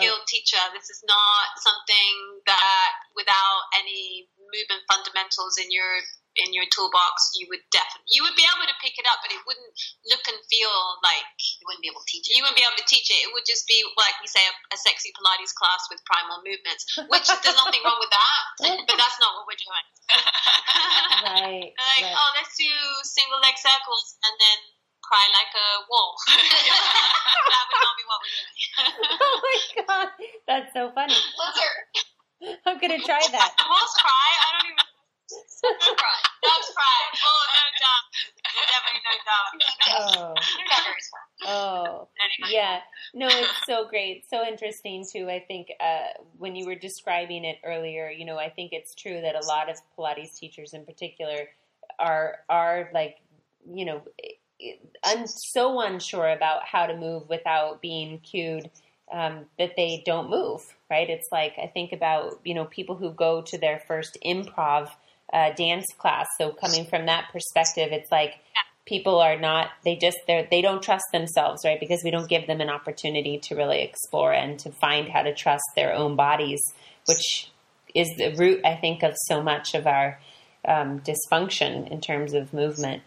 skilled 0.00 0.24
oh. 0.24 0.32
teacher. 0.32 0.62
This 0.72 0.88
is 0.88 1.04
not 1.04 1.60
something 1.60 2.40
that 2.48 2.90
without 3.12 3.68
any 3.76 4.32
movement 4.48 4.88
fundamentals 4.88 5.60
in 5.60 5.68
your 5.68 6.00
in 6.36 6.56
your 6.56 6.64
toolbox, 6.72 7.36
you 7.36 7.46
would 7.52 7.60
definitely 7.68 7.92
you 8.12 8.24
would 8.24 8.36
be 8.36 8.44
able 8.44 8.68
to 8.68 8.76
pick 8.80 8.96
it 9.00 9.06
up, 9.08 9.20
but 9.24 9.32
it 9.32 9.40
wouldn't 9.48 9.72
look 10.08 10.24
and 10.28 10.38
feel 10.48 10.74
like 11.00 11.28
you 11.60 11.64
wouldn't 11.68 11.84
be 11.84 11.88
able 11.88 12.04
to 12.04 12.10
teach 12.10 12.28
it. 12.28 12.36
You 12.36 12.44
wouldn't 12.44 12.60
be 12.60 12.66
able 12.66 12.80
to 12.80 12.88
teach 12.88 13.08
it. 13.08 13.24
It 13.24 13.30
would 13.32 13.48
just 13.48 13.64
be 13.64 13.80
like 13.96 14.16
you 14.20 14.28
say 14.28 14.42
a, 14.44 14.54
a 14.74 14.78
sexy 14.78 15.12
Pilates 15.16 15.56
class 15.56 15.88
with 15.88 16.04
primal 16.04 16.44
movements, 16.44 16.84
which 17.08 17.26
there's 17.42 17.58
nothing 17.58 17.82
wrong 17.84 18.00
with 18.00 18.12
that, 18.12 18.40
but 18.84 18.96
that's 18.96 19.18
not 19.22 19.32
what 19.40 19.48
we're 19.48 19.60
doing. 19.60 19.86
right. 21.32 21.70
like 21.96 22.04
right. 22.04 22.16
oh, 22.16 22.30
let's 22.36 22.54
do 22.56 22.68
single 23.06 23.40
leg 23.40 23.56
circles 23.56 24.20
and 24.24 24.34
then 24.36 24.58
cry 25.00 25.24
like 25.32 25.52
a 25.56 25.68
wolf. 25.88 26.16
that 26.28 27.64
would 27.68 27.80
not 27.80 27.96
be 27.96 28.04
what 28.08 28.18
we're 28.20 28.36
doing. 28.36 28.54
oh 29.20 29.36
my 29.40 29.58
god, 29.84 30.08
that's 30.48 30.70
so 30.76 30.92
funny. 30.92 31.16
I'm 32.66 32.78
gonna 32.82 32.98
try 32.98 33.22
that. 33.22 33.50
Wolves 33.56 33.96
cry. 34.02 34.28
I 34.36 34.48
don't 34.58 34.66
even. 34.74 34.91
Dogs 35.62 36.70
cry. 36.74 36.98
Oh 37.24 37.42
no, 37.54 37.64
dog. 37.82 38.02
Definitely 38.72 39.02
no 39.06 39.14
dog. 39.24 40.34
Oh, 41.44 41.46
oh, 41.46 42.08
yeah. 42.50 42.80
No, 43.14 43.26
it's 43.28 43.66
so 43.66 43.86
great, 43.88 44.28
so 44.28 44.46
interesting 44.46 45.04
too. 45.10 45.28
I 45.28 45.40
think 45.46 45.68
uh, 45.80 46.22
when 46.38 46.56
you 46.56 46.66
were 46.66 46.74
describing 46.74 47.44
it 47.44 47.58
earlier, 47.64 48.10
you 48.10 48.24
know, 48.24 48.38
I 48.38 48.48
think 48.48 48.72
it's 48.72 48.94
true 48.94 49.20
that 49.20 49.34
a 49.34 49.46
lot 49.46 49.70
of 49.70 49.76
Pilates 49.96 50.38
teachers, 50.38 50.74
in 50.74 50.84
particular, 50.84 51.48
are 51.98 52.38
are 52.48 52.90
like, 52.94 53.18
you 53.72 53.84
know, 53.84 54.02
I'm 55.04 55.26
so 55.26 55.80
unsure 55.80 56.28
about 56.30 56.64
how 56.64 56.86
to 56.86 56.96
move 56.96 57.28
without 57.28 57.80
being 57.82 58.18
cued 58.20 58.70
um, 59.12 59.46
that 59.58 59.72
they 59.76 60.02
don't 60.06 60.30
move. 60.30 60.74
Right? 60.90 61.08
It's 61.08 61.30
like 61.32 61.54
I 61.62 61.66
think 61.66 61.92
about 61.92 62.40
you 62.44 62.54
know 62.54 62.64
people 62.66 62.96
who 62.96 63.10
go 63.10 63.42
to 63.42 63.58
their 63.58 63.82
first 63.86 64.16
improv 64.24 64.90
uh, 65.32 65.52
dance 65.52 65.86
class. 65.98 66.26
So 66.38 66.50
coming 66.50 66.84
from 66.86 67.06
that 67.06 67.30
perspective, 67.32 67.88
it's 67.92 68.10
like 68.10 68.34
people 68.86 69.20
are 69.20 69.38
not 69.38 69.70
they 69.84 69.96
just 69.96 70.18
they 70.26 70.46
they 70.50 70.62
don't 70.62 70.82
trust 70.82 71.04
themselves, 71.12 71.62
right? 71.64 71.80
Because 71.80 72.02
we 72.04 72.10
don't 72.10 72.28
give 72.28 72.46
them 72.46 72.60
an 72.60 72.68
opportunity 72.68 73.38
to 73.38 73.54
really 73.54 73.82
explore 73.82 74.32
and 74.32 74.58
to 74.60 74.70
find 74.72 75.08
how 75.08 75.22
to 75.22 75.34
trust 75.34 75.64
their 75.76 75.94
own 75.94 76.16
bodies, 76.16 76.60
which 77.06 77.50
is 77.94 78.08
the 78.16 78.34
root, 78.36 78.60
I 78.64 78.74
think, 78.76 79.02
of 79.02 79.14
so 79.26 79.42
much 79.42 79.74
of 79.74 79.86
our 79.86 80.18
um, 80.66 81.00
dysfunction 81.00 81.90
in 81.90 82.00
terms 82.00 82.32
of 82.34 82.52
movement. 82.52 83.02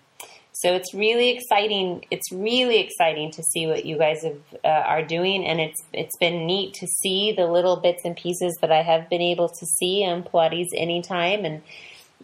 So 0.53 0.73
it's 0.73 0.93
really 0.93 1.32
exciting. 1.32 2.05
It's 2.11 2.32
really 2.32 2.80
exciting 2.80 3.32
to 3.32 3.43
see 3.43 3.67
what 3.67 3.86
you 3.86 3.97
guys 3.97 4.23
have, 4.23 4.39
uh, 4.63 4.67
are 4.67 5.03
doing, 5.03 5.45
and 5.45 5.59
it's 5.59 5.82
it's 5.91 6.15
been 6.17 6.45
neat 6.45 6.73
to 6.76 6.88
see 6.88 7.34
the 7.34 7.47
little 7.47 7.76
bits 7.76 8.03
and 8.05 8.15
pieces 8.15 8.57
that 8.61 8.71
I 8.71 8.82
have 8.82 9.09
been 9.09 9.21
able 9.21 9.49
to 9.49 9.65
see 9.65 10.05
on 10.05 10.23
Pilates 10.23 10.69
anytime, 10.73 11.43
and 11.43 11.61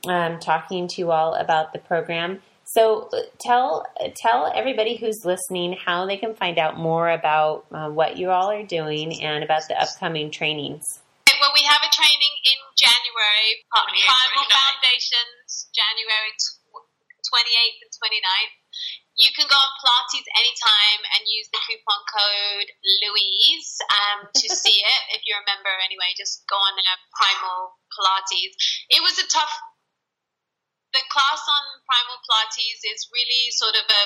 um, 0.08 0.40
talking 0.40 0.88
to 0.90 1.02
you 1.02 1.12
all 1.12 1.36
about 1.36 1.74
the 1.74 1.80
program. 1.80 2.42
So 2.66 3.10
tell 3.40 3.86
tell 4.16 4.52
everybody 4.56 4.96
who's 4.96 5.26
listening 5.26 5.76
how 5.76 6.06
they 6.06 6.16
can 6.16 6.36
find 6.36 6.58
out 6.58 6.78
more 6.80 7.10
about 7.10 7.66
uh, 7.72 7.90
what 7.90 8.18
you 8.18 8.30
all 8.30 8.50
are 8.50 8.64
doing 8.64 9.22
and 9.22 9.44
about 9.44 9.68
the 9.68 9.76
upcoming 9.76 10.32
trainings. 10.32 10.86
Well, 11.28 11.52
we 11.58 11.66
have 11.66 11.82
a 11.82 11.90
training 11.90 12.34
in 12.46 12.60
January, 12.78 13.66
Primal 13.74 14.46
Foundations, 14.46 15.74
January 15.74 16.32
28th 17.28 17.82
and 17.82 17.92
29th. 17.98 18.56
You 19.20 19.30
can 19.36 19.46
go 19.50 19.58
on 19.58 19.72
Pilates 19.82 20.28
anytime 20.38 21.02
and 21.18 21.22
use 21.28 21.50
the 21.52 21.60
coupon 21.66 22.02
code 22.10 22.70
Louise 23.04 23.74
um, 23.90 24.20
to 24.32 24.48
see 24.64 24.80
it. 24.80 25.02
If 25.18 25.26
you 25.28 25.36
remember, 25.36 25.70
anyway, 25.84 26.14
just 26.14 26.46
go 26.48 26.56
on 26.56 26.74
there, 26.78 26.98
Primal 27.14 27.76
Pilates. 27.90 28.56
It 28.90 29.02
was 29.04 29.20
a 29.20 29.28
tough. 29.28 29.52
The 30.92 31.04
class 31.08 31.42
on 31.48 31.64
Primal 31.88 32.20
Pilates 32.28 32.84
is 32.84 33.08
really 33.12 33.52
sort 33.52 33.76
of 33.76 33.88
a 33.88 34.02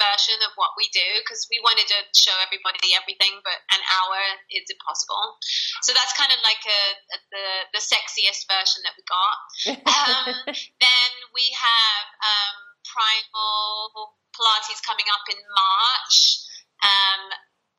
version 0.00 0.40
of 0.40 0.56
what 0.56 0.72
we 0.76 0.88
do 0.92 1.04
because 1.20 1.44
we 1.52 1.60
wanted 1.60 1.84
to 1.84 1.98
show 2.16 2.32
everybody 2.40 2.96
everything, 2.96 3.36
but 3.44 3.56
an 3.72 3.82
hour 3.84 4.20
is 4.48 4.64
impossible. 4.72 5.36
So 5.84 5.92
that's 5.92 6.16
kind 6.16 6.32
of 6.32 6.40
like 6.40 6.60
a, 6.64 6.82
a 6.96 7.18
the 7.32 7.46
the 7.76 7.82
sexiest 7.82 8.48
version 8.48 8.80
that 8.88 8.96
we 8.96 9.04
got. 9.04 9.38
Um, 9.96 10.28
then 10.52 11.10
we 11.34 11.44
have 11.56 12.06
um, 12.20 12.56
Primal 12.84 14.14
Pilates 14.32 14.80
coming 14.84 15.08
up 15.10 15.24
in 15.28 15.40
March. 15.52 16.16
Um, 16.84 17.22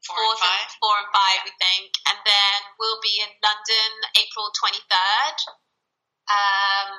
Four 0.05 0.23
and 0.23 0.39
five. 0.39 0.71
four 0.79 0.95
and 1.03 1.11
five, 1.11 1.43
we 1.43 1.51
think, 1.59 1.91
and 2.07 2.15
then 2.23 2.57
we'll 2.79 3.01
be 3.03 3.19
in 3.19 3.27
London 3.43 3.91
April 4.15 4.47
twenty 4.55 4.79
third. 4.87 5.37
Um, 6.31 6.91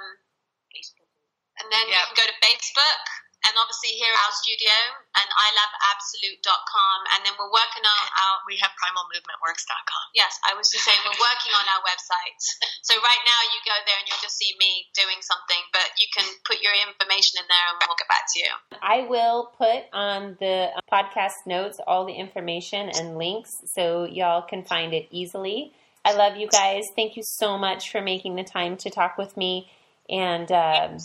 and 1.61 1.67
then 1.71 1.85
you 1.89 1.99
can 1.99 2.17
go 2.17 2.27
to 2.27 2.37
Facebook 2.43 3.03
and 3.47 3.55
obviously 3.55 3.95
here 3.95 4.11
at 4.11 4.19
our 4.27 4.35
studio 4.35 4.75
and 5.15 5.29
ilababsolute.com 5.31 6.99
and 7.15 7.21
then 7.23 7.35
we're 7.39 7.51
working 7.55 7.87
on 7.87 8.05
our 8.11 8.43
We 8.51 8.59
have 8.59 8.75
primalmovementworks.com. 8.75 10.05
yes 10.15 10.43
i 10.43 10.59
was 10.59 10.67
just 10.75 10.83
saying 10.83 10.99
we're 11.07 11.23
working 11.23 11.55
on 11.55 11.63
our 11.71 11.83
website 11.87 12.35
so 12.83 12.99
right 12.99 13.23
now 13.23 13.41
you 13.55 13.59
go 13.63 13.77
there 13.87 13.95
and 13.95 14.07
you'll 14.11 14.23
just 14.23 14.35
see 14.37 14.51
me 14.59 14.91
doing 14.91 15.23
something 15.23 15.63
but 15.71 15.87
you 16.03 16.11
can 16.11 16.27
put 16.43 16.59
your 16.59 16.75
information 16.83 17.39
in 17.39 17.47
there 17.47 17.67
and 17.71 17.79
we'll 17.87 17.99
get 17.99 18.11
back 18.11 18.27
to 18.27 18.43
you 18.43 18.53
I 18.83 19.07
will 19.07 19.55
put 19.57 19.87
on 19.93 20.37
the 20.41 20.75
podcast 20.91 21.47
notes 21.47 21.79
all 21.87 22.07
the 22.07 22.15
information 22.15 22.91
and 22.91 23.19
links 23.19 23.63
so 23.67 24.05
y'all 24.05 24.43
can 24.43 24.63
find 24.65 24.95
it 24.95 25.09
easily. 25.11 25.73
I 26.05 26.15
love 26.15 26.37
you 26.37 26.49
guys. 26.49 26.85
Thank 26.95 27.17
you 27.17 27.23
so 27.25 27.59
much 27.59 27.91
for 27.91 28.01
making 28.01 28.37
the 28.37 28.45
time 28.45 28.77
to 28.79 28.89
talk 28.91 29.19
with 29.19 29.37
me, 29.37 29.69
and 30.09 30.51
um, 30.53 30.99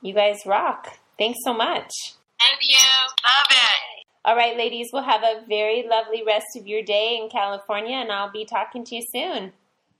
you 0.00 0.14
guys 0.14 0.40
rock. 0.46 0.98
Thanks 1.18 1.38
so 1.44 1.54
much. 1.54 1.92
thank 2.40 2.60
you 2.62 2.76
Love 2.76 3.46
it. 3.50 4.04
All 4.24 4.36
right, 4.36 4.56
ladies, 4.56 4.90
we'll 4.92 5.02
have 5.02 5.22
a 5.22 5.44
very 5.48 5.84
lovely 5.88 6.22
rest 6.24 6.56
of 6.56 6.66
your 6.66 6.82
day 6.82 7.18
in 7.20 7.28
California, 7.28 7.96
and 7.96 8.12
I'll 8.12 8.30
be 8.30 8.44
talking 8.44 8.84
to 8.84 8.94
you 8.94 9.02
soon. 9.12 9.52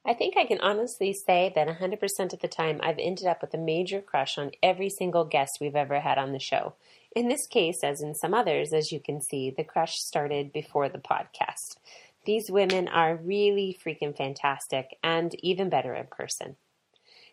I 0.04 0.14
think 0.14 0.36
I 0.36 0.46
can 0.46 0.60
honestly 0.60 1.12
say 1.12 1.52
that 1.54 1.68
100% 1.68 2.32
of 2.32 2.40
the 2.40 2.48
time 2.48 2.80
I've 2.82 2.98
ended 2.98 3.26
up 3.26 3.40
with 3.40 3.54
a 3.54 3.58
major 3.58 4.00
crush 4.00 4.36
on 4.36 4.50
every 4.62 4.90
single 4.90 5.24
guest 5.24 5.58
we've 5.60 5.76
ever 5.76 6.00
had 6.00 6.18
on 6.18 6.32
the 6.32 6.40
show. 6.40 6.74
In 7.14 7.28
this 7.28 7.46
case, 7.46 7.84
as 7.84 8.00
in 8.00 8.14
some 8.14 8.34
others, 8.34 8.72
as 8.72 8.90
you 8.90 8.98
can 8.98 9.20
see, 9.20 9.50
the 9.50 9.64
crush 9.64 9.98
started 9.98 10.52
before 10.52 10.88
the 10.88 10.98
podcast. 10.98 11.76
These 12.24 12.50
women 12.50 12.88
are 12.88 13.16
really 13.16 13.76
freaking 13.84 14.16
fantastic 14.16 14.96
and 15.02 15.34
even 15.40 15.68
better 15.68 15.94
in 15.94 16.06
person. 16.06 16.56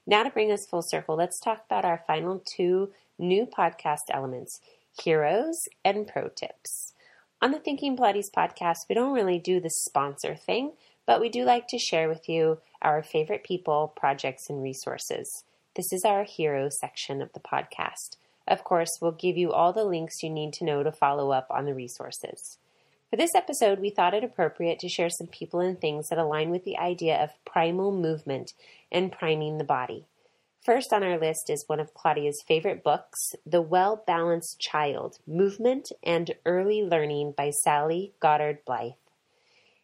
Now, 0.10 0.24
to 0.24 0.32
bring 0.32 0.52
us 0.52 0.66
full 0.66 0.82
circle, 0.82 1.16
let's 1.16 1.40
talk 1.40 1.66
about 1.68 1.86
our 1.86 2.04
final 2.08 2.42
two 2.44 2.90
new 3.20 3.46
podcast 3.46 4.10
elements 4.10 4.60
heroes 5.04 5.70
and 5.86 6.08
pro 6.08 6.30
tips. 6.30 6.94
On 7.44 7.52
the 7.52 7.60
Thinking 7.60 7.96
Pilates 7.96 8.32
podcast, 8.32 8.90
we 8.90 8.96
don't 8.96 9.14
really 9.14 9.38
do 9.38 9.60
the 9.60 9.70
sponsor 9.70 10.36
thing, 10.36 10.72
but 11.06 11.22
we 11.22 11.30
do 11.30 11.44
like 11.44 11.68
to 11.68 11.78
share 11.78 12.10
with 12.10 12.28
you 12.28 12.58
our 12.82 13.04
favorite 13.04 13.44
people, 13.44 13.94
projects, 13.96 14.50
and 14.50 14.64
resources. 14.64 15.44
This 15.76 15.94
is 15.94 16.04
our 16.04 16.24
hero 16.24 16.70
section 16.70 17.22
of 17.22 17.32
the 17.34 17.40
podcast. 17.40 18.18
Of 18.48 18.64
course, 18.64 18.98
we'll 19.00 19.12
give 19.12 19.38
you 19.38 19.52
all 19.52 19.74
the 19.74 19.86
links 19.86 20.24
you 20.24 20.32
need 20.32 20.54
to 20.54 20.66
know 20.66 20.82
to 20.82 20.92
follow 20.92 21.32
up 21.32 21.46
on 21.52 21.66
the 21.66 21.76
resources. 21.76 22.58
For 23.10 23.16
this 23.16 23.34
episode, 23.34 23.80
we 23.80 23.90
thought 23.90 24.14
it 24.14 24.24
appropriate 24.24 24.78
to 24.80 24.90
share 24.90 25.10
some 25.10 25.26
people 25.26 25.60
and 25.60 25.82
things 25.82 26.10
that 26.10 26.20
align 26.20 26.52
with 26.52 26.64
the 26.64 26.78
idea 26.78 27.18
of 27.18 27.44
primal 27.44 27.92
movement 27.92 28.54
and 28.92 29.12
priming 29.12 29.58
the 29.58 29.64
body. 29.64 30.06
First 30.64 30.94
on 30.94 31.04
our 31.04 31.18
list 31.18 31.50
is 31.50 31.64
one 31.66 31.80
of 31.80 31.96
Claudia's 31.96 32.44
favorite 32.48 32.84
books, 32.84 33.34
The 33.48 33.64
Well 33.64 34.04
Balanced 34.06 34.60
Child 34.60 35.18
Movement 35.26 35.92
and 36.04 36.36
Early 36.46 36.84
Learning 36.84 37.34
by 37.36 37.50
Sally 37.50 38.14
Goddard 38.20 38.60
Blythe. 38.64 38.92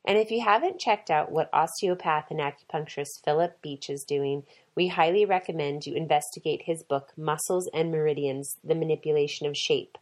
And 0.06 0.20
if 0.20 0.30
you 0.30 0.42
haven't 0.42 0.80
checked 0.80 1.10
out 1.10 1.32
what 1.32 1.50
osteopath 1.52 2.30
and 2.30 2.40
acupuncturist 2.40 3.24
Phillip 3.24 3.60
Beach 3.60 3.90
is 3.90 4.04
doing, 4.04 4.44
we 4.76 4.90
highly 4.90 5.26
recommend 5.26 5.88
you 5.88 5.96
investigate 5.96 6.64
his 6.66 6.84
book, 6.84 7.12
Muscles 7.18 7.68
and 7.74 7.92
Meridians 7.92 8.58
The 8.64 8.76
Manipulation 8.76 9.48
of 9.48 9.58
Shape. 9.58 9.98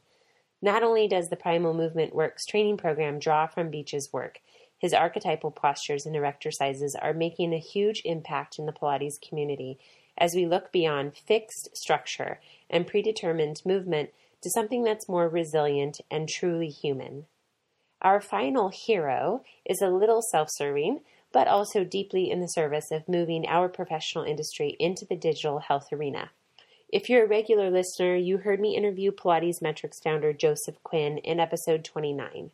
Not 0.64 0.82
only 0.82 1.10
does 1.10 1.28
the 1.28 1.36
Primal 1.36 1.74
Movement 1.74 2.16
Works 2.16 2.46
training 2.46 2.78
program 2.78 3.20
draw 3.20 3.48
from 3.48 3.70
Beach's 3.70 4.14
work, 4.14 4.40
his 4.78 4.94
archetypal 4.94 5.52
postures 5.52 6.06
and 6.06 6.16
exercises 6.16 6.96
are 6.96 7.14
making 7.14 7.54
a 7.54 7.60
huge 7.60 8.02
impact 8.06 8.58
in 8.58 8.66
the 8.66 8.72
Pilates 8.72 9.20
community 9.20 9.78
as 10.18 10.34
we 10.34 10.46
look 10.46 10.72
beyond 10.72 11.18
fixed 11.18 11.76
structure 11.76 12.40
and 12.70 12.88
predetermined 12.88 13.62
movement 13.66 14.12
to 14.42 14.50
something 14.50 14.84
that's 14.84 15.10
more 15.10 15.28
resilient 15.28 16.00
and 16.10 16.30
truly 16.30 16.70
human. 16.70 17.26
Our 18.02 18.22
final 18.22 18.70
hero 18.70 19.44
is 19.66 19.82
a 19.82 19.90
little 19.90 20.22
self 20.22 20.48
serving, 20.50 21.02
but 21.34 21.50
also 21.50 21.84
deeply 21.84 22.32
in 22.32 22.40
the 22.40 22.48
service 22.48 22.90
of 22.90 23.10
moving 23.10 23.46
our 23.48 23.68
professional 23.68 24.24
industry 24.24 24.78
into 24.80 25.06
the 25.06 25.18
digital 25.18 25.60
health 25.60 25.92
arena. 25.92 26.32
If 26.94 27.10
you're 27.10 27.26
a 27.26 27.28
regular 27.28 27.72
listener, 27.72 28.16
you 28.16 28.38
heard 28.38 28.60
me 28.60 28.78
interview 28.78 29.12
Pilates 29.12 29.64
Metrics 29.64 30.00
founder 30.00 30.32
Joseph 30.32 30.76
Quinn 30.84 31.18
in 31.18 31.40
episode 31.40 31.84
29. 31.84 32.52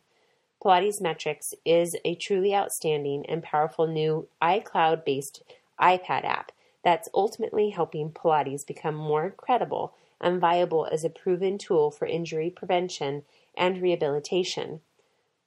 Pilates 0.64 0.98
Metrics 0.98 1.52
is 1.66 1.94
a 2.06 2.14
truly 2.14 2.54
outstanding 2.54 3.26
and 3.26 3.42
powerful 3.42 3.86
new 3.86 4.28
iCloud 4.40 5.04
based 5.04 5.42
iPad 5.78 6.24
app 6.24 6.52
that's 6.82 7.10
ultimately 7.12 7.68
helping 7.68 8.12
Pilates 8.12 8.66
become 8.66 8.94
more 8.94 9.34
credible 9.36 9.92
and 10.22 10.40
viable 10.40 10.88
as 10.90 11.04
a 11.04 11.10
proven 11.10 11.58
tool 11.58 11.90
for 11.90 12.06
injury 12.06 12.48
prevention 12.48 13.24
and 13.58 13.82
rehabilitation. 13.82 14.80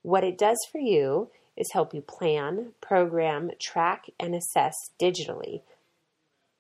What 0.03 0.23
it 0.23 0.37
does 0.37 0.67
for 0.71 0.77
you 0.77 1.31
is 1.57 1.71
help 1.71 1.95
you 1.95 2.01
plan, 2.01 2.73
program, 2.79 3.49
track, 3.59 4.05
and 4.19 4.35
assess 4.35 4.75
digitally, 5.01 5.61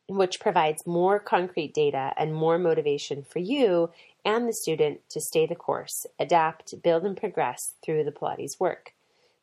which 0.07 0.39
provides 0.39 0.85
more 0.85 1.19
concrete 1.19 1.73
data 1.73 2.13
and 2.17 2.33
more 2.33 2.57
motivation 2.57 3.23
for 3.23 3.39
you 3.39 3.89
and 4.25 4.47
the 4.47 4.53
student 4.53 5.01
to 5.09 5.19
stay 5.19 5.45
the 5.45 5.55
course, 5.55 6.05
adapt, 6.19 6.81
build, 6.81 7.03
and 7.03 7.17
progress 7.17 7.73
through 7.83 8.03
the 8.03 8.11
Pilates 8.11 8.59
work. 8.59 8.93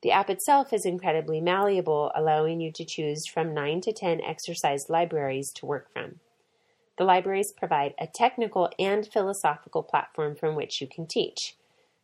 The 0.03 0.13
app 0.13 0.31
itself 0.31 0.73
is 0.73 0.87
incredibly 0.87 1.41
malleable, 1.41 2.11
allowing 2.15 2.61
you 2.61 2.73
to 2.73 2.85
choose 2.85 3.27
from 3.27 3.53
9 3.53 3.83
to 3.83 3.93
10 3.93 4.23
exercise 4.23 4.89
libraries 4.89 5.51
to 5.53 5.67
work 5.67 5.93
from. 5.93 6.21
The 6.97 7.05
libraries 7.05 7.53
provide 7.53 7.95
a 7.99 8.07
technical 8.07 8.71
and 8.79 9.07
philosophical 9.07 9.83
platform 9.83 10.37
from 10.37 10.55
which 10.55 10.81
you 10.81 10.87
can 10.87 11.07
teach. 11.07 11.57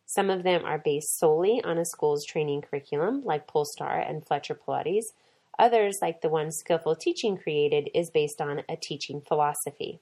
Some 0.05 0.29
of 0.29 0.43
them 0.43 0.63
are 0.63 0.77
based 0.77 1.19
solely 1.19 1.61
on 1.63 1.77
a 1.77 1.85
school's 1.85 2.25
training 2.25 2.61
curriculum, 2.61 3.23
like 3.25 3.47
Polestar 3.47 3.99
and 3.99 4.25
Fletcher 4.25 4.55
Pilates. 4.55 5.07
Others, 5.59 5.99
like 6.01 6.21
the 6.21 6.29
one 6.29 6.51
Skillful 6.51 6.95
Teaching 6.95 7.37
created, 7.37 7.89
is 7.93 8.11
based 8.11 8.41
on 8.41 8.61
a 8.69 8.75
teaching 8.75 9.21
philosophy. 9.21 9.99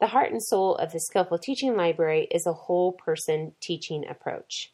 The 0.00 0.08
heart 0.08 0.32
and 0.32 0.42
soul 0.42 0.76
of 0.76 0.92
the 0.92 1.00
Skillful 1.00 1.38
Teaching 1.38 1.76
Library 1.76 2.28
is 2.30 2.46
a 2.46 2.52
whole 2.52 2.92
person 2.92 3.52
teaching 3.60 4.06
approach. 4.08 4.72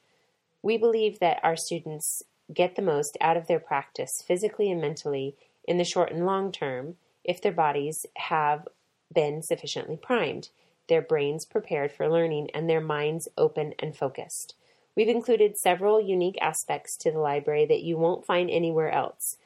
We 0.62 0.76
believe 0.76 1.20
that 1.20 1.40
our 1.42 1.56
students 1.56 2.22
get 2.52 2.74
the 2.74 2.82
most 2.82 3.16
out 3.20 3.36
of 3.36 3.46
their 3.46 3.60
practice 3.60 4.22
physically 4.26 4.70
and 4.70 4.80
mentally 4.80 5.36
in 5.64 5.78
the 5.78 5.84
short 5.84 6.12
and 6.12 6.26
long 6.26 6.52
term 6.52 6.96
if 7.24 7.40
their 7.42 7.52
bodies 7.52 8.06
have 8.16 8.68
been 9.12 9.42
sufficiently 9.42 9.96
primed, 9.96 10.48
their 10.88 11.02
brains 11.02 11.44
prepared 11.44 11.90
for 11.90 12.08
learning, 12.08 12.48
and 12.54 12.68
their 12.68 12.80
minds 12.80 13.28
open 13.36 13.74
and 13.78 13.96
focused. 13.96 14.54
We've 14.94 15.08
included 15.08 15.58
several 15.58 16.00
unique 16.00 16.38
aspects 16.40 16.96
to 16.98 17.10
the 17.10 17.18
library 17.18 17.66
that 17.66 17.82
you 17.82 17.96
won't 17.96 18.24
find 18.24 18.48
anywhere 18.48 18.90
else 18.90 19.36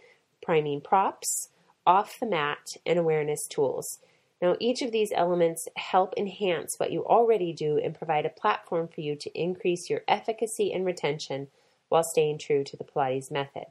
priming 0.43 0.81
props, 0.81 1.49
off 1.87 2.19
the 2.21 2.27
mat, 2.27 2.77
and 2.87 2.99
awareness 2.99 3.47
tools. 3.47 3.99
Now, 4.41 4.57
each 4.59 4.81
of 4.81 4.93
these 4.93 5.13
elements 5.15 5.69
help 5.77 6.15
enhance 6.17 6.79
what 6.79 6.93
you 6.93 7.05
already 7.05 7.53
do 7.53 7.79
and 7.79 7.95
provide 7.95 8.25
a 8.25 8.31
platform 8.31 8.89
for 8.89 9.03
you 9.03 9.15
to 9.17 9.39
increase 9.39 9.91
your 9.91 10.01
efficacy 10.09 10.73
and 10.73 10.85
retention 10.85 11.49
while 11.89 12.05
staying 12.05 12.39
true 12.39 12.65
to 12.65 12.77
the 12.77 12.85
Pilates 12.85 13.31
method. 13.31 13.67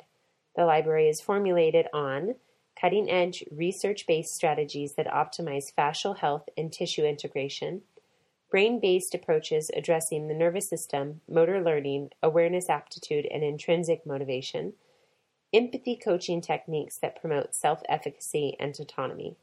The 0.55 0.65
library 0.65 1.07
is 1.07 1.21
formulated 1.21 1.87
on 1.93 2.35
cutting 2.79 3.09
edge 3.09 3.43
research 3.51 4.05
based 4.07 4.35
strategies 4.35 4.93
that 4.93 5.07
optimize 5.07 5.73
fascial 5.73 6.17
health 6.17 6.49
and 6.57 6.71
tissue 6.71 7.03
integration, 7.03 7.81
brain 8.49 8.79
based 8.79 9.13
approaches 9.13 9.71
addressing 9.75 10.27
the 10.27 10.33
nervous 10.33 10.69
system, 10.69 11.21
motor 11.27 11.61
learning, 11.61 12.09
awareness 12.21 12.69
aptitude, 12.69 13.25
and 13.31 13.43
intrinsic 13.43 14.05
motivation, 14.05 14.73
empathy 15.53 15.95
coaching 15.95 16.41
techniques 16.41 16.97
that 17.01 17.19
promote 17.19 17.55
self 17.55 17.81
efficacy 17.89 18.55
and 18.59 18.75
autonomy. 18.79 19.35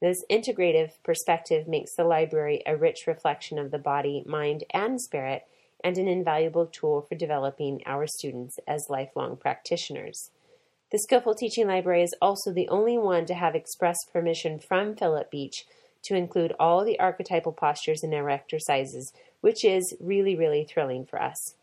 This 0.00 0.24
integrative 0.30 0.92
perspective 1.04 1.68
makes 1.68 1.94
the 1.94 2.04
library 2.04 2.62
a 2.66 2.76
rich 2.76 3.06
reflection 3.06 3.58
of 3.58 3.70
the 3.70 3.78
body, 3.78 4.24
mind, 4.26 4.64
and 4.74 5.00
spirit, 5.00 5.44
and 5.84 5.96
an 5.96 6.08
invaluable 6.08 6.66
tool 6.66 7.02
for 7.02 7.14
developing 7.14 7.82
our 7.86 8.06
students 8.06 8.58
as 8.66 8.86
lifelong 8.88 9.36
practitioners. 9.36 10.30
The 10.90 10.98
Skillful 10.98 11.34
Teaching 11.34 11.68
Library 11.68 12.02
is 12.02 12.14
also 12.20 12.52
the 12.52 12.68
only 12.68 12.98
one 12.98 13.26
to 13.26 13.34
have 13.34 13.54
express 13.54 13.96
permission 14.12 14.58
from 14.58 14.94
Phillip 14.94 15.30
Beach 15.30 15.64
to 16.04 16.14
include 16.14 16.52
all 16.58 16.84
the 16.84 16.98
archetypal 16.98 17.52
postures 17.52 18.02
and 18.02 18.12
our 18.12 18.28
exercises, 18.28 19.12
which 19.40 19.64
is 19.64 19.94
really, 20.00 20.36
really 20.36 20.64
thrilling 20.64 21.06
for 21.06 21.22
us. 21.22 21.54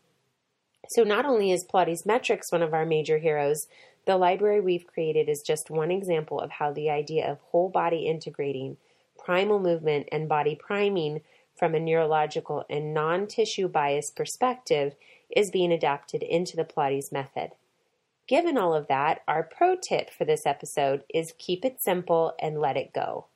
So, 0.88 1.04
not 1.04 1.24
only 1.24 1.52
is 1.52 1.64
Pilates 1.64 2.06
Metrics 2.06 2.50
one 2.50 2.62
of 2.62 2.74
our 2.74 2.86
major 2.86 3.18
heroes, 3.18 3.68
the 4.06 4.16
library 4.16 4.60
we've 4.60 4.86
created 4.86 5.28
is 5.28 5.42
just 5.42 5.70
one 5.70 5.90
example 5.90 6.40
of 6.40 6.52
how 6.52 6.72
the 6.72 6.90
idea 6.90 7.30
of 7.30 7.38
whole 7.50 7.68
body 7.68 8.06
integrating, 8.06 8.76
primal 9.18 9.60
movement, 9.60 10.08
and 10.10 10.28
body 10.28 10.56
priming 10.56 11.20
from 11.56 11.74
a 11.74 11.80
neurological 11.80 12.64
and 12.70 12.94
non 12.94 13.26
tissue 13.26 13.68
bias 13.68 14.10
perspective 14.10 14.94
is 15.30 15.50
being 15.50 15.70
adapted 15.70 16.22
into 16.22 16.56
the 16.56 16.64
Pilates 16.64 17.12
method. 17.12 17.50
Given 18.26 18.56
all 18.56 18.74
of 18.74 18.88
that, 18.88 19.22
our 19.28 19.42
pro 19.42 19.76
tip 19.76 20.08
for 20.10 20.24
this 20.24 20.46
episode 20.46 21.02
is 21.12 21.34
keep 21.36 21.64
it 21.64 21.82
simple 21.82 22.34
and 22.40 22.60
let 22.60 22.76
it 22.76 22.92
go. 22.92 23.26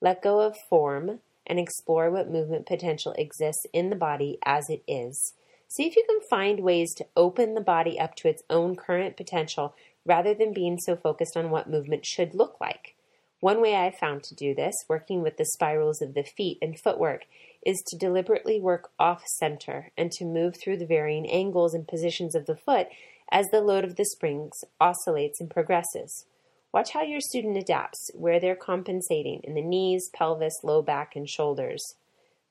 Let 0.00 0.22
go 0.22 0.40
of 0.40 0.56
form 0.56 1.20
and 1.46 1.58
explore 1.58 2.10
what 2.10 2.30
movement 2.30 2.66
potential 2.66 3.12
exists 3.18 3.66
in 3.72 3.90
the 3.90 3.96
body 3.96 4.38
as 4.44 4.70
it 4.70 4.82
is. 4.86 5.34
See 5.68 5.86
if 5.86 5.96
you 5.96 6.04
can 6.08 6.20
find 6.30 6.60
ways 6.60 6.94
to 6.94 7.06
open 7.16 7.54
the 7.54 7.60
body 7.60 7.98
up 7.98 8.14
to 8.16 8.28
its 8.28 8.42
own 8.48 8.76
current 8.76 9.16
potential 9.16 9.74
rather 10.04 10.34
than 10.34 10.52
being 10.52 10.78
so 10.78 10.96
focused 10.96 11.36
on 11.36 11.50
what 11.50 11.68
movement 11.68 12.06
should 12.06 12.34
look 12.34 12.56
like. 12.60 12.94
One 13.40 13.60
way 13.60 13.74
I've 13.74 13.96
found 13.96 14.22
to 14.24 14.34
do 14.34 14.54
this, 14.54 14.74
working 14.88 15.22
with 15.22 15.36
the 15.36 15.44
spirals 15.44 16.00
of 16.00 16.14
the 16.14 16.24
feet 16.24 16.58
and 16.62 16.78
footwork, 16.78 17.26
is 17.64 17.82
to 17.88 17.98
deliberately 17.98 18.60
work 18.60 18.90
off 18.98 19.24
center 19.26 19.90
and 19.96 20.10
to 20.12 20.24
move 20.24 20.56
through 20.56 20.78
the 20.78 20.86
varying 20.86 21.28
angles 21.28 21.74
and 21.74 21.86
positions 21.86 22.34
of 22.34 22.46
the 22.46 22.56
foot 22.56 22.88
as 23.30 23.46
the 23.46 23.60
load 23.60 23.84
of 23.84 23.96
the 23.96 24.04
springs 24.04 24.64
oscillates 24.80 25.40
and 25.40 25.50
progresses. 25.50 26.26
Watch 26.72 26.92
how 26.92 27.02
your 27.02 27.20
student 27.20 27.56
adapts, 27.56 28.10
where 28.14 28.38
they're 28.38 28.56
compensating 28.56 29.40
in 29.44 29.54
the 29.54 29.62
knees, 29.62 30.10
pelvis, 30.14 30.60
low 30.62 30.80
back, 30.80 31.16
and 31.16 31.28
shoulders. 31.28 31.96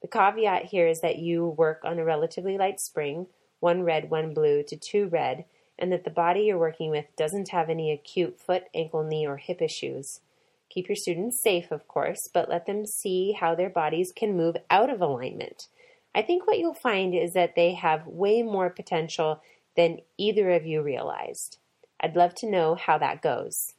The 0.06 0.12
caveat 0.20 0.66
here 0.66 0.88
is 0.88 1.02
that 1.02 1.18
you 1.18 1.48
work 1.48 1.82
on 1.84 1.98
a 1.98 2.06
relatively 2.06 2.60
light 2.60 2.80
spring, 2.80 3.26
one 3.60 3.82
red, 3.82 4.12
one 4.12 4.36
blue 4.36 4.62
to 4.62 4.78
two 4.78 5.08
red, 5.08 5.46
and 5.80 5.92
that 5.92 6.04
the 6.04 6.12
body 6.12 6.42
you're 6.42 6.60
working 6.60 6.92
with 6.92 7.06
doesn't 7.18 7.50
have 7.50 7.72
any 7.72 7.92
acute 7.92 8.40
foot, 8.40 8.66
ankle, 8.76 9.02
knee, 9.02 9.26
or 9.26 9.38
hip 9.38 9.64
issues. 9.64 10.20
Keep 10.70 10.90
your 10.90 10.96
students 10.96 11.42
safe, 11.42 11.72
of 11.72 11.88
course, 11.88 12.30
but 12.32 12.50
let 12.50 12.68
them 12.68 12.86
see 12.86 13.32
how 13.32 13.56
their 13.56 13.68
bodies 13.68 14.12
can 14.16 14.38
move 14.38 14.58
out 14.70 14.92
of 14.92 15.02
alignment. 15.02 15.70
I 16.14 16.22
think 16.22 16.46
what 16.46 16.60
you'll 16.60 16.76
find 16.76 17.16
is 17.16 17.34
that 17.34 17.56
they 17.56 17.74
have 17.74 18.06
way 18.06 18.44
more 18.44 18.70
potential 18.70 19.42
than 19.76 20.02
either 20.20 20.52
of 20.52 20.68
you 20.68 20.84
realized. 20.84 21.58
I'd 22.00 22.16
love 22.16 22.36
to 22.36 22.52
know 22.52 22.76
how 22.76 23.00
that 23.00 23.24
goes. 23.24 23.74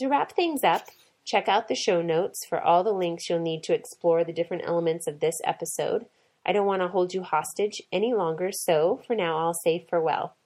To 0.00 0.08
wrap 0.08 0.32
things 0.32 0.62
up, 0.62 0.88
check 1.26 1.48
out 1.48 1.66
the 1.66 1.74
show 1.74 2.00
notes 2.00 2.46
for 2.48 2.60
all 2.60 2.84
the 2.84 2.92
links 2.92 3.28
you'll 3.28 3.40
need 3.40 3.64
to 3.64 3.74
explore 3.74 4.22
the 4.22 4.32
different 4.32 4.62
elements 4.64 5.08
of 5.08 5.18
this 5.18 5.40
episode. 5.44 6.06
I 6.46 6.52
don't 6.52 6.66
want 6.66 6.82
to 6.82 6.88
hold 6.88 7.12
you 7.12 7.24
hostage 7.24 7.82
any 7.92 8.14
longer, 8.14 8.52
so 8.52 9.02
for 9.04 9.16
now 9.16 9.36
I'll 9.36 9.52
say 9.52 9.84
farewell. 9.90 10.36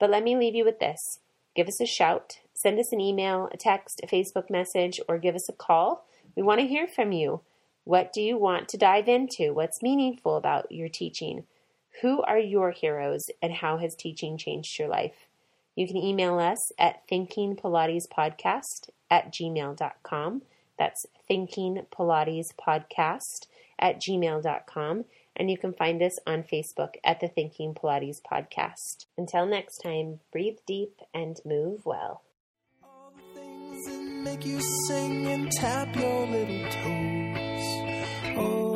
But 0.00 0.10
let 0.10 0.24
me 0.24 0.36
leave 0.36 0.56
you 0.56 0.64
with 0.64 0.80
this 0.80 1.20
give 1.54 1.68
us 1.68 1.80
a 1.80 1.86
shout, 1.86 2.38
send 2.54 2.78
us 2.78 2.92
an 2.92 3.00
email, 3.00 3.48
a 3.52 3.56
text, 3.56 4.00
a 4.02 4.06
Facebook 4.06 4.50
message, 4.50 5.00
or 5.08 5.18
give 5.18 5.34
us 5.34 5.48
a 5.48 5.52
call. 5.52 6.04
We 6.36 6.42
want 6.42 6.60
to 6.60 6.66
hear 6.66 6.86
from 6.86 7.12
you. 7.12 7.40
What 7.84 8.12
do 8.12 8.20
you 8.20 8.36
want 8.36 8.68
to 8.68 8.76
dive 8.76 9.08
into? 9.08 9.54
What's 9.54 9.82
meaningful 9.82 10.36
about 10.36 10.70
your 10.70 10.88
teaching? 10.88 11.44
Who 12.02 12.22
are 12.22 12.38
your 12.38 12.70
heroes 12.70 13.30
and 13.40 13.52
how 13.52 13.78
has 13.78 13.96
teaching 13.96 14.36
changed 14.36 14.78
your 14.78 14.88
life? 14.88 15.27
You 15.78 15.86
can 15.86 15.96
email 15.96 16.38
us 16.40 16.72
at 16.76 17.06
thinkingpilatespodcast 17.08 18.90
at 19.08 19.32
gmail.com. 19.32 20.42
That's 20.76 21.06
thinkingpilatespodcast 21.30 23.46
at 23.78 24.00
gmail.com 24.00 25.04
and 25.36 25.48
you 25.48 25.56
can 25.56 25.72
find 25.72 26.02
us 26.02 26.18
on 26.26 26.42
Facebook 26.42 26.96
at 27.04 27.20
the 27.20 27.28
Thinking 27.28 27.74
Pilates 27.74 28.20
Podcast. 28.20 29.06
Until 29.16 29.46
next 29.46 29.76
time, 29.76 30.18
breathe 30.32 30.58
deep 30.66 31.00
and 31.14 31.36
move 31.44 31.86
well. 31.86 32.22
make 34.24 34.44
you 34.44 34.60
sing 34.88 35.28
and 35.28 35.52
tap 35.52 35.94
your 35.94 36.26
little 36.26 36.68
toes. 36.70 37.62
Oh, 38.36 38.67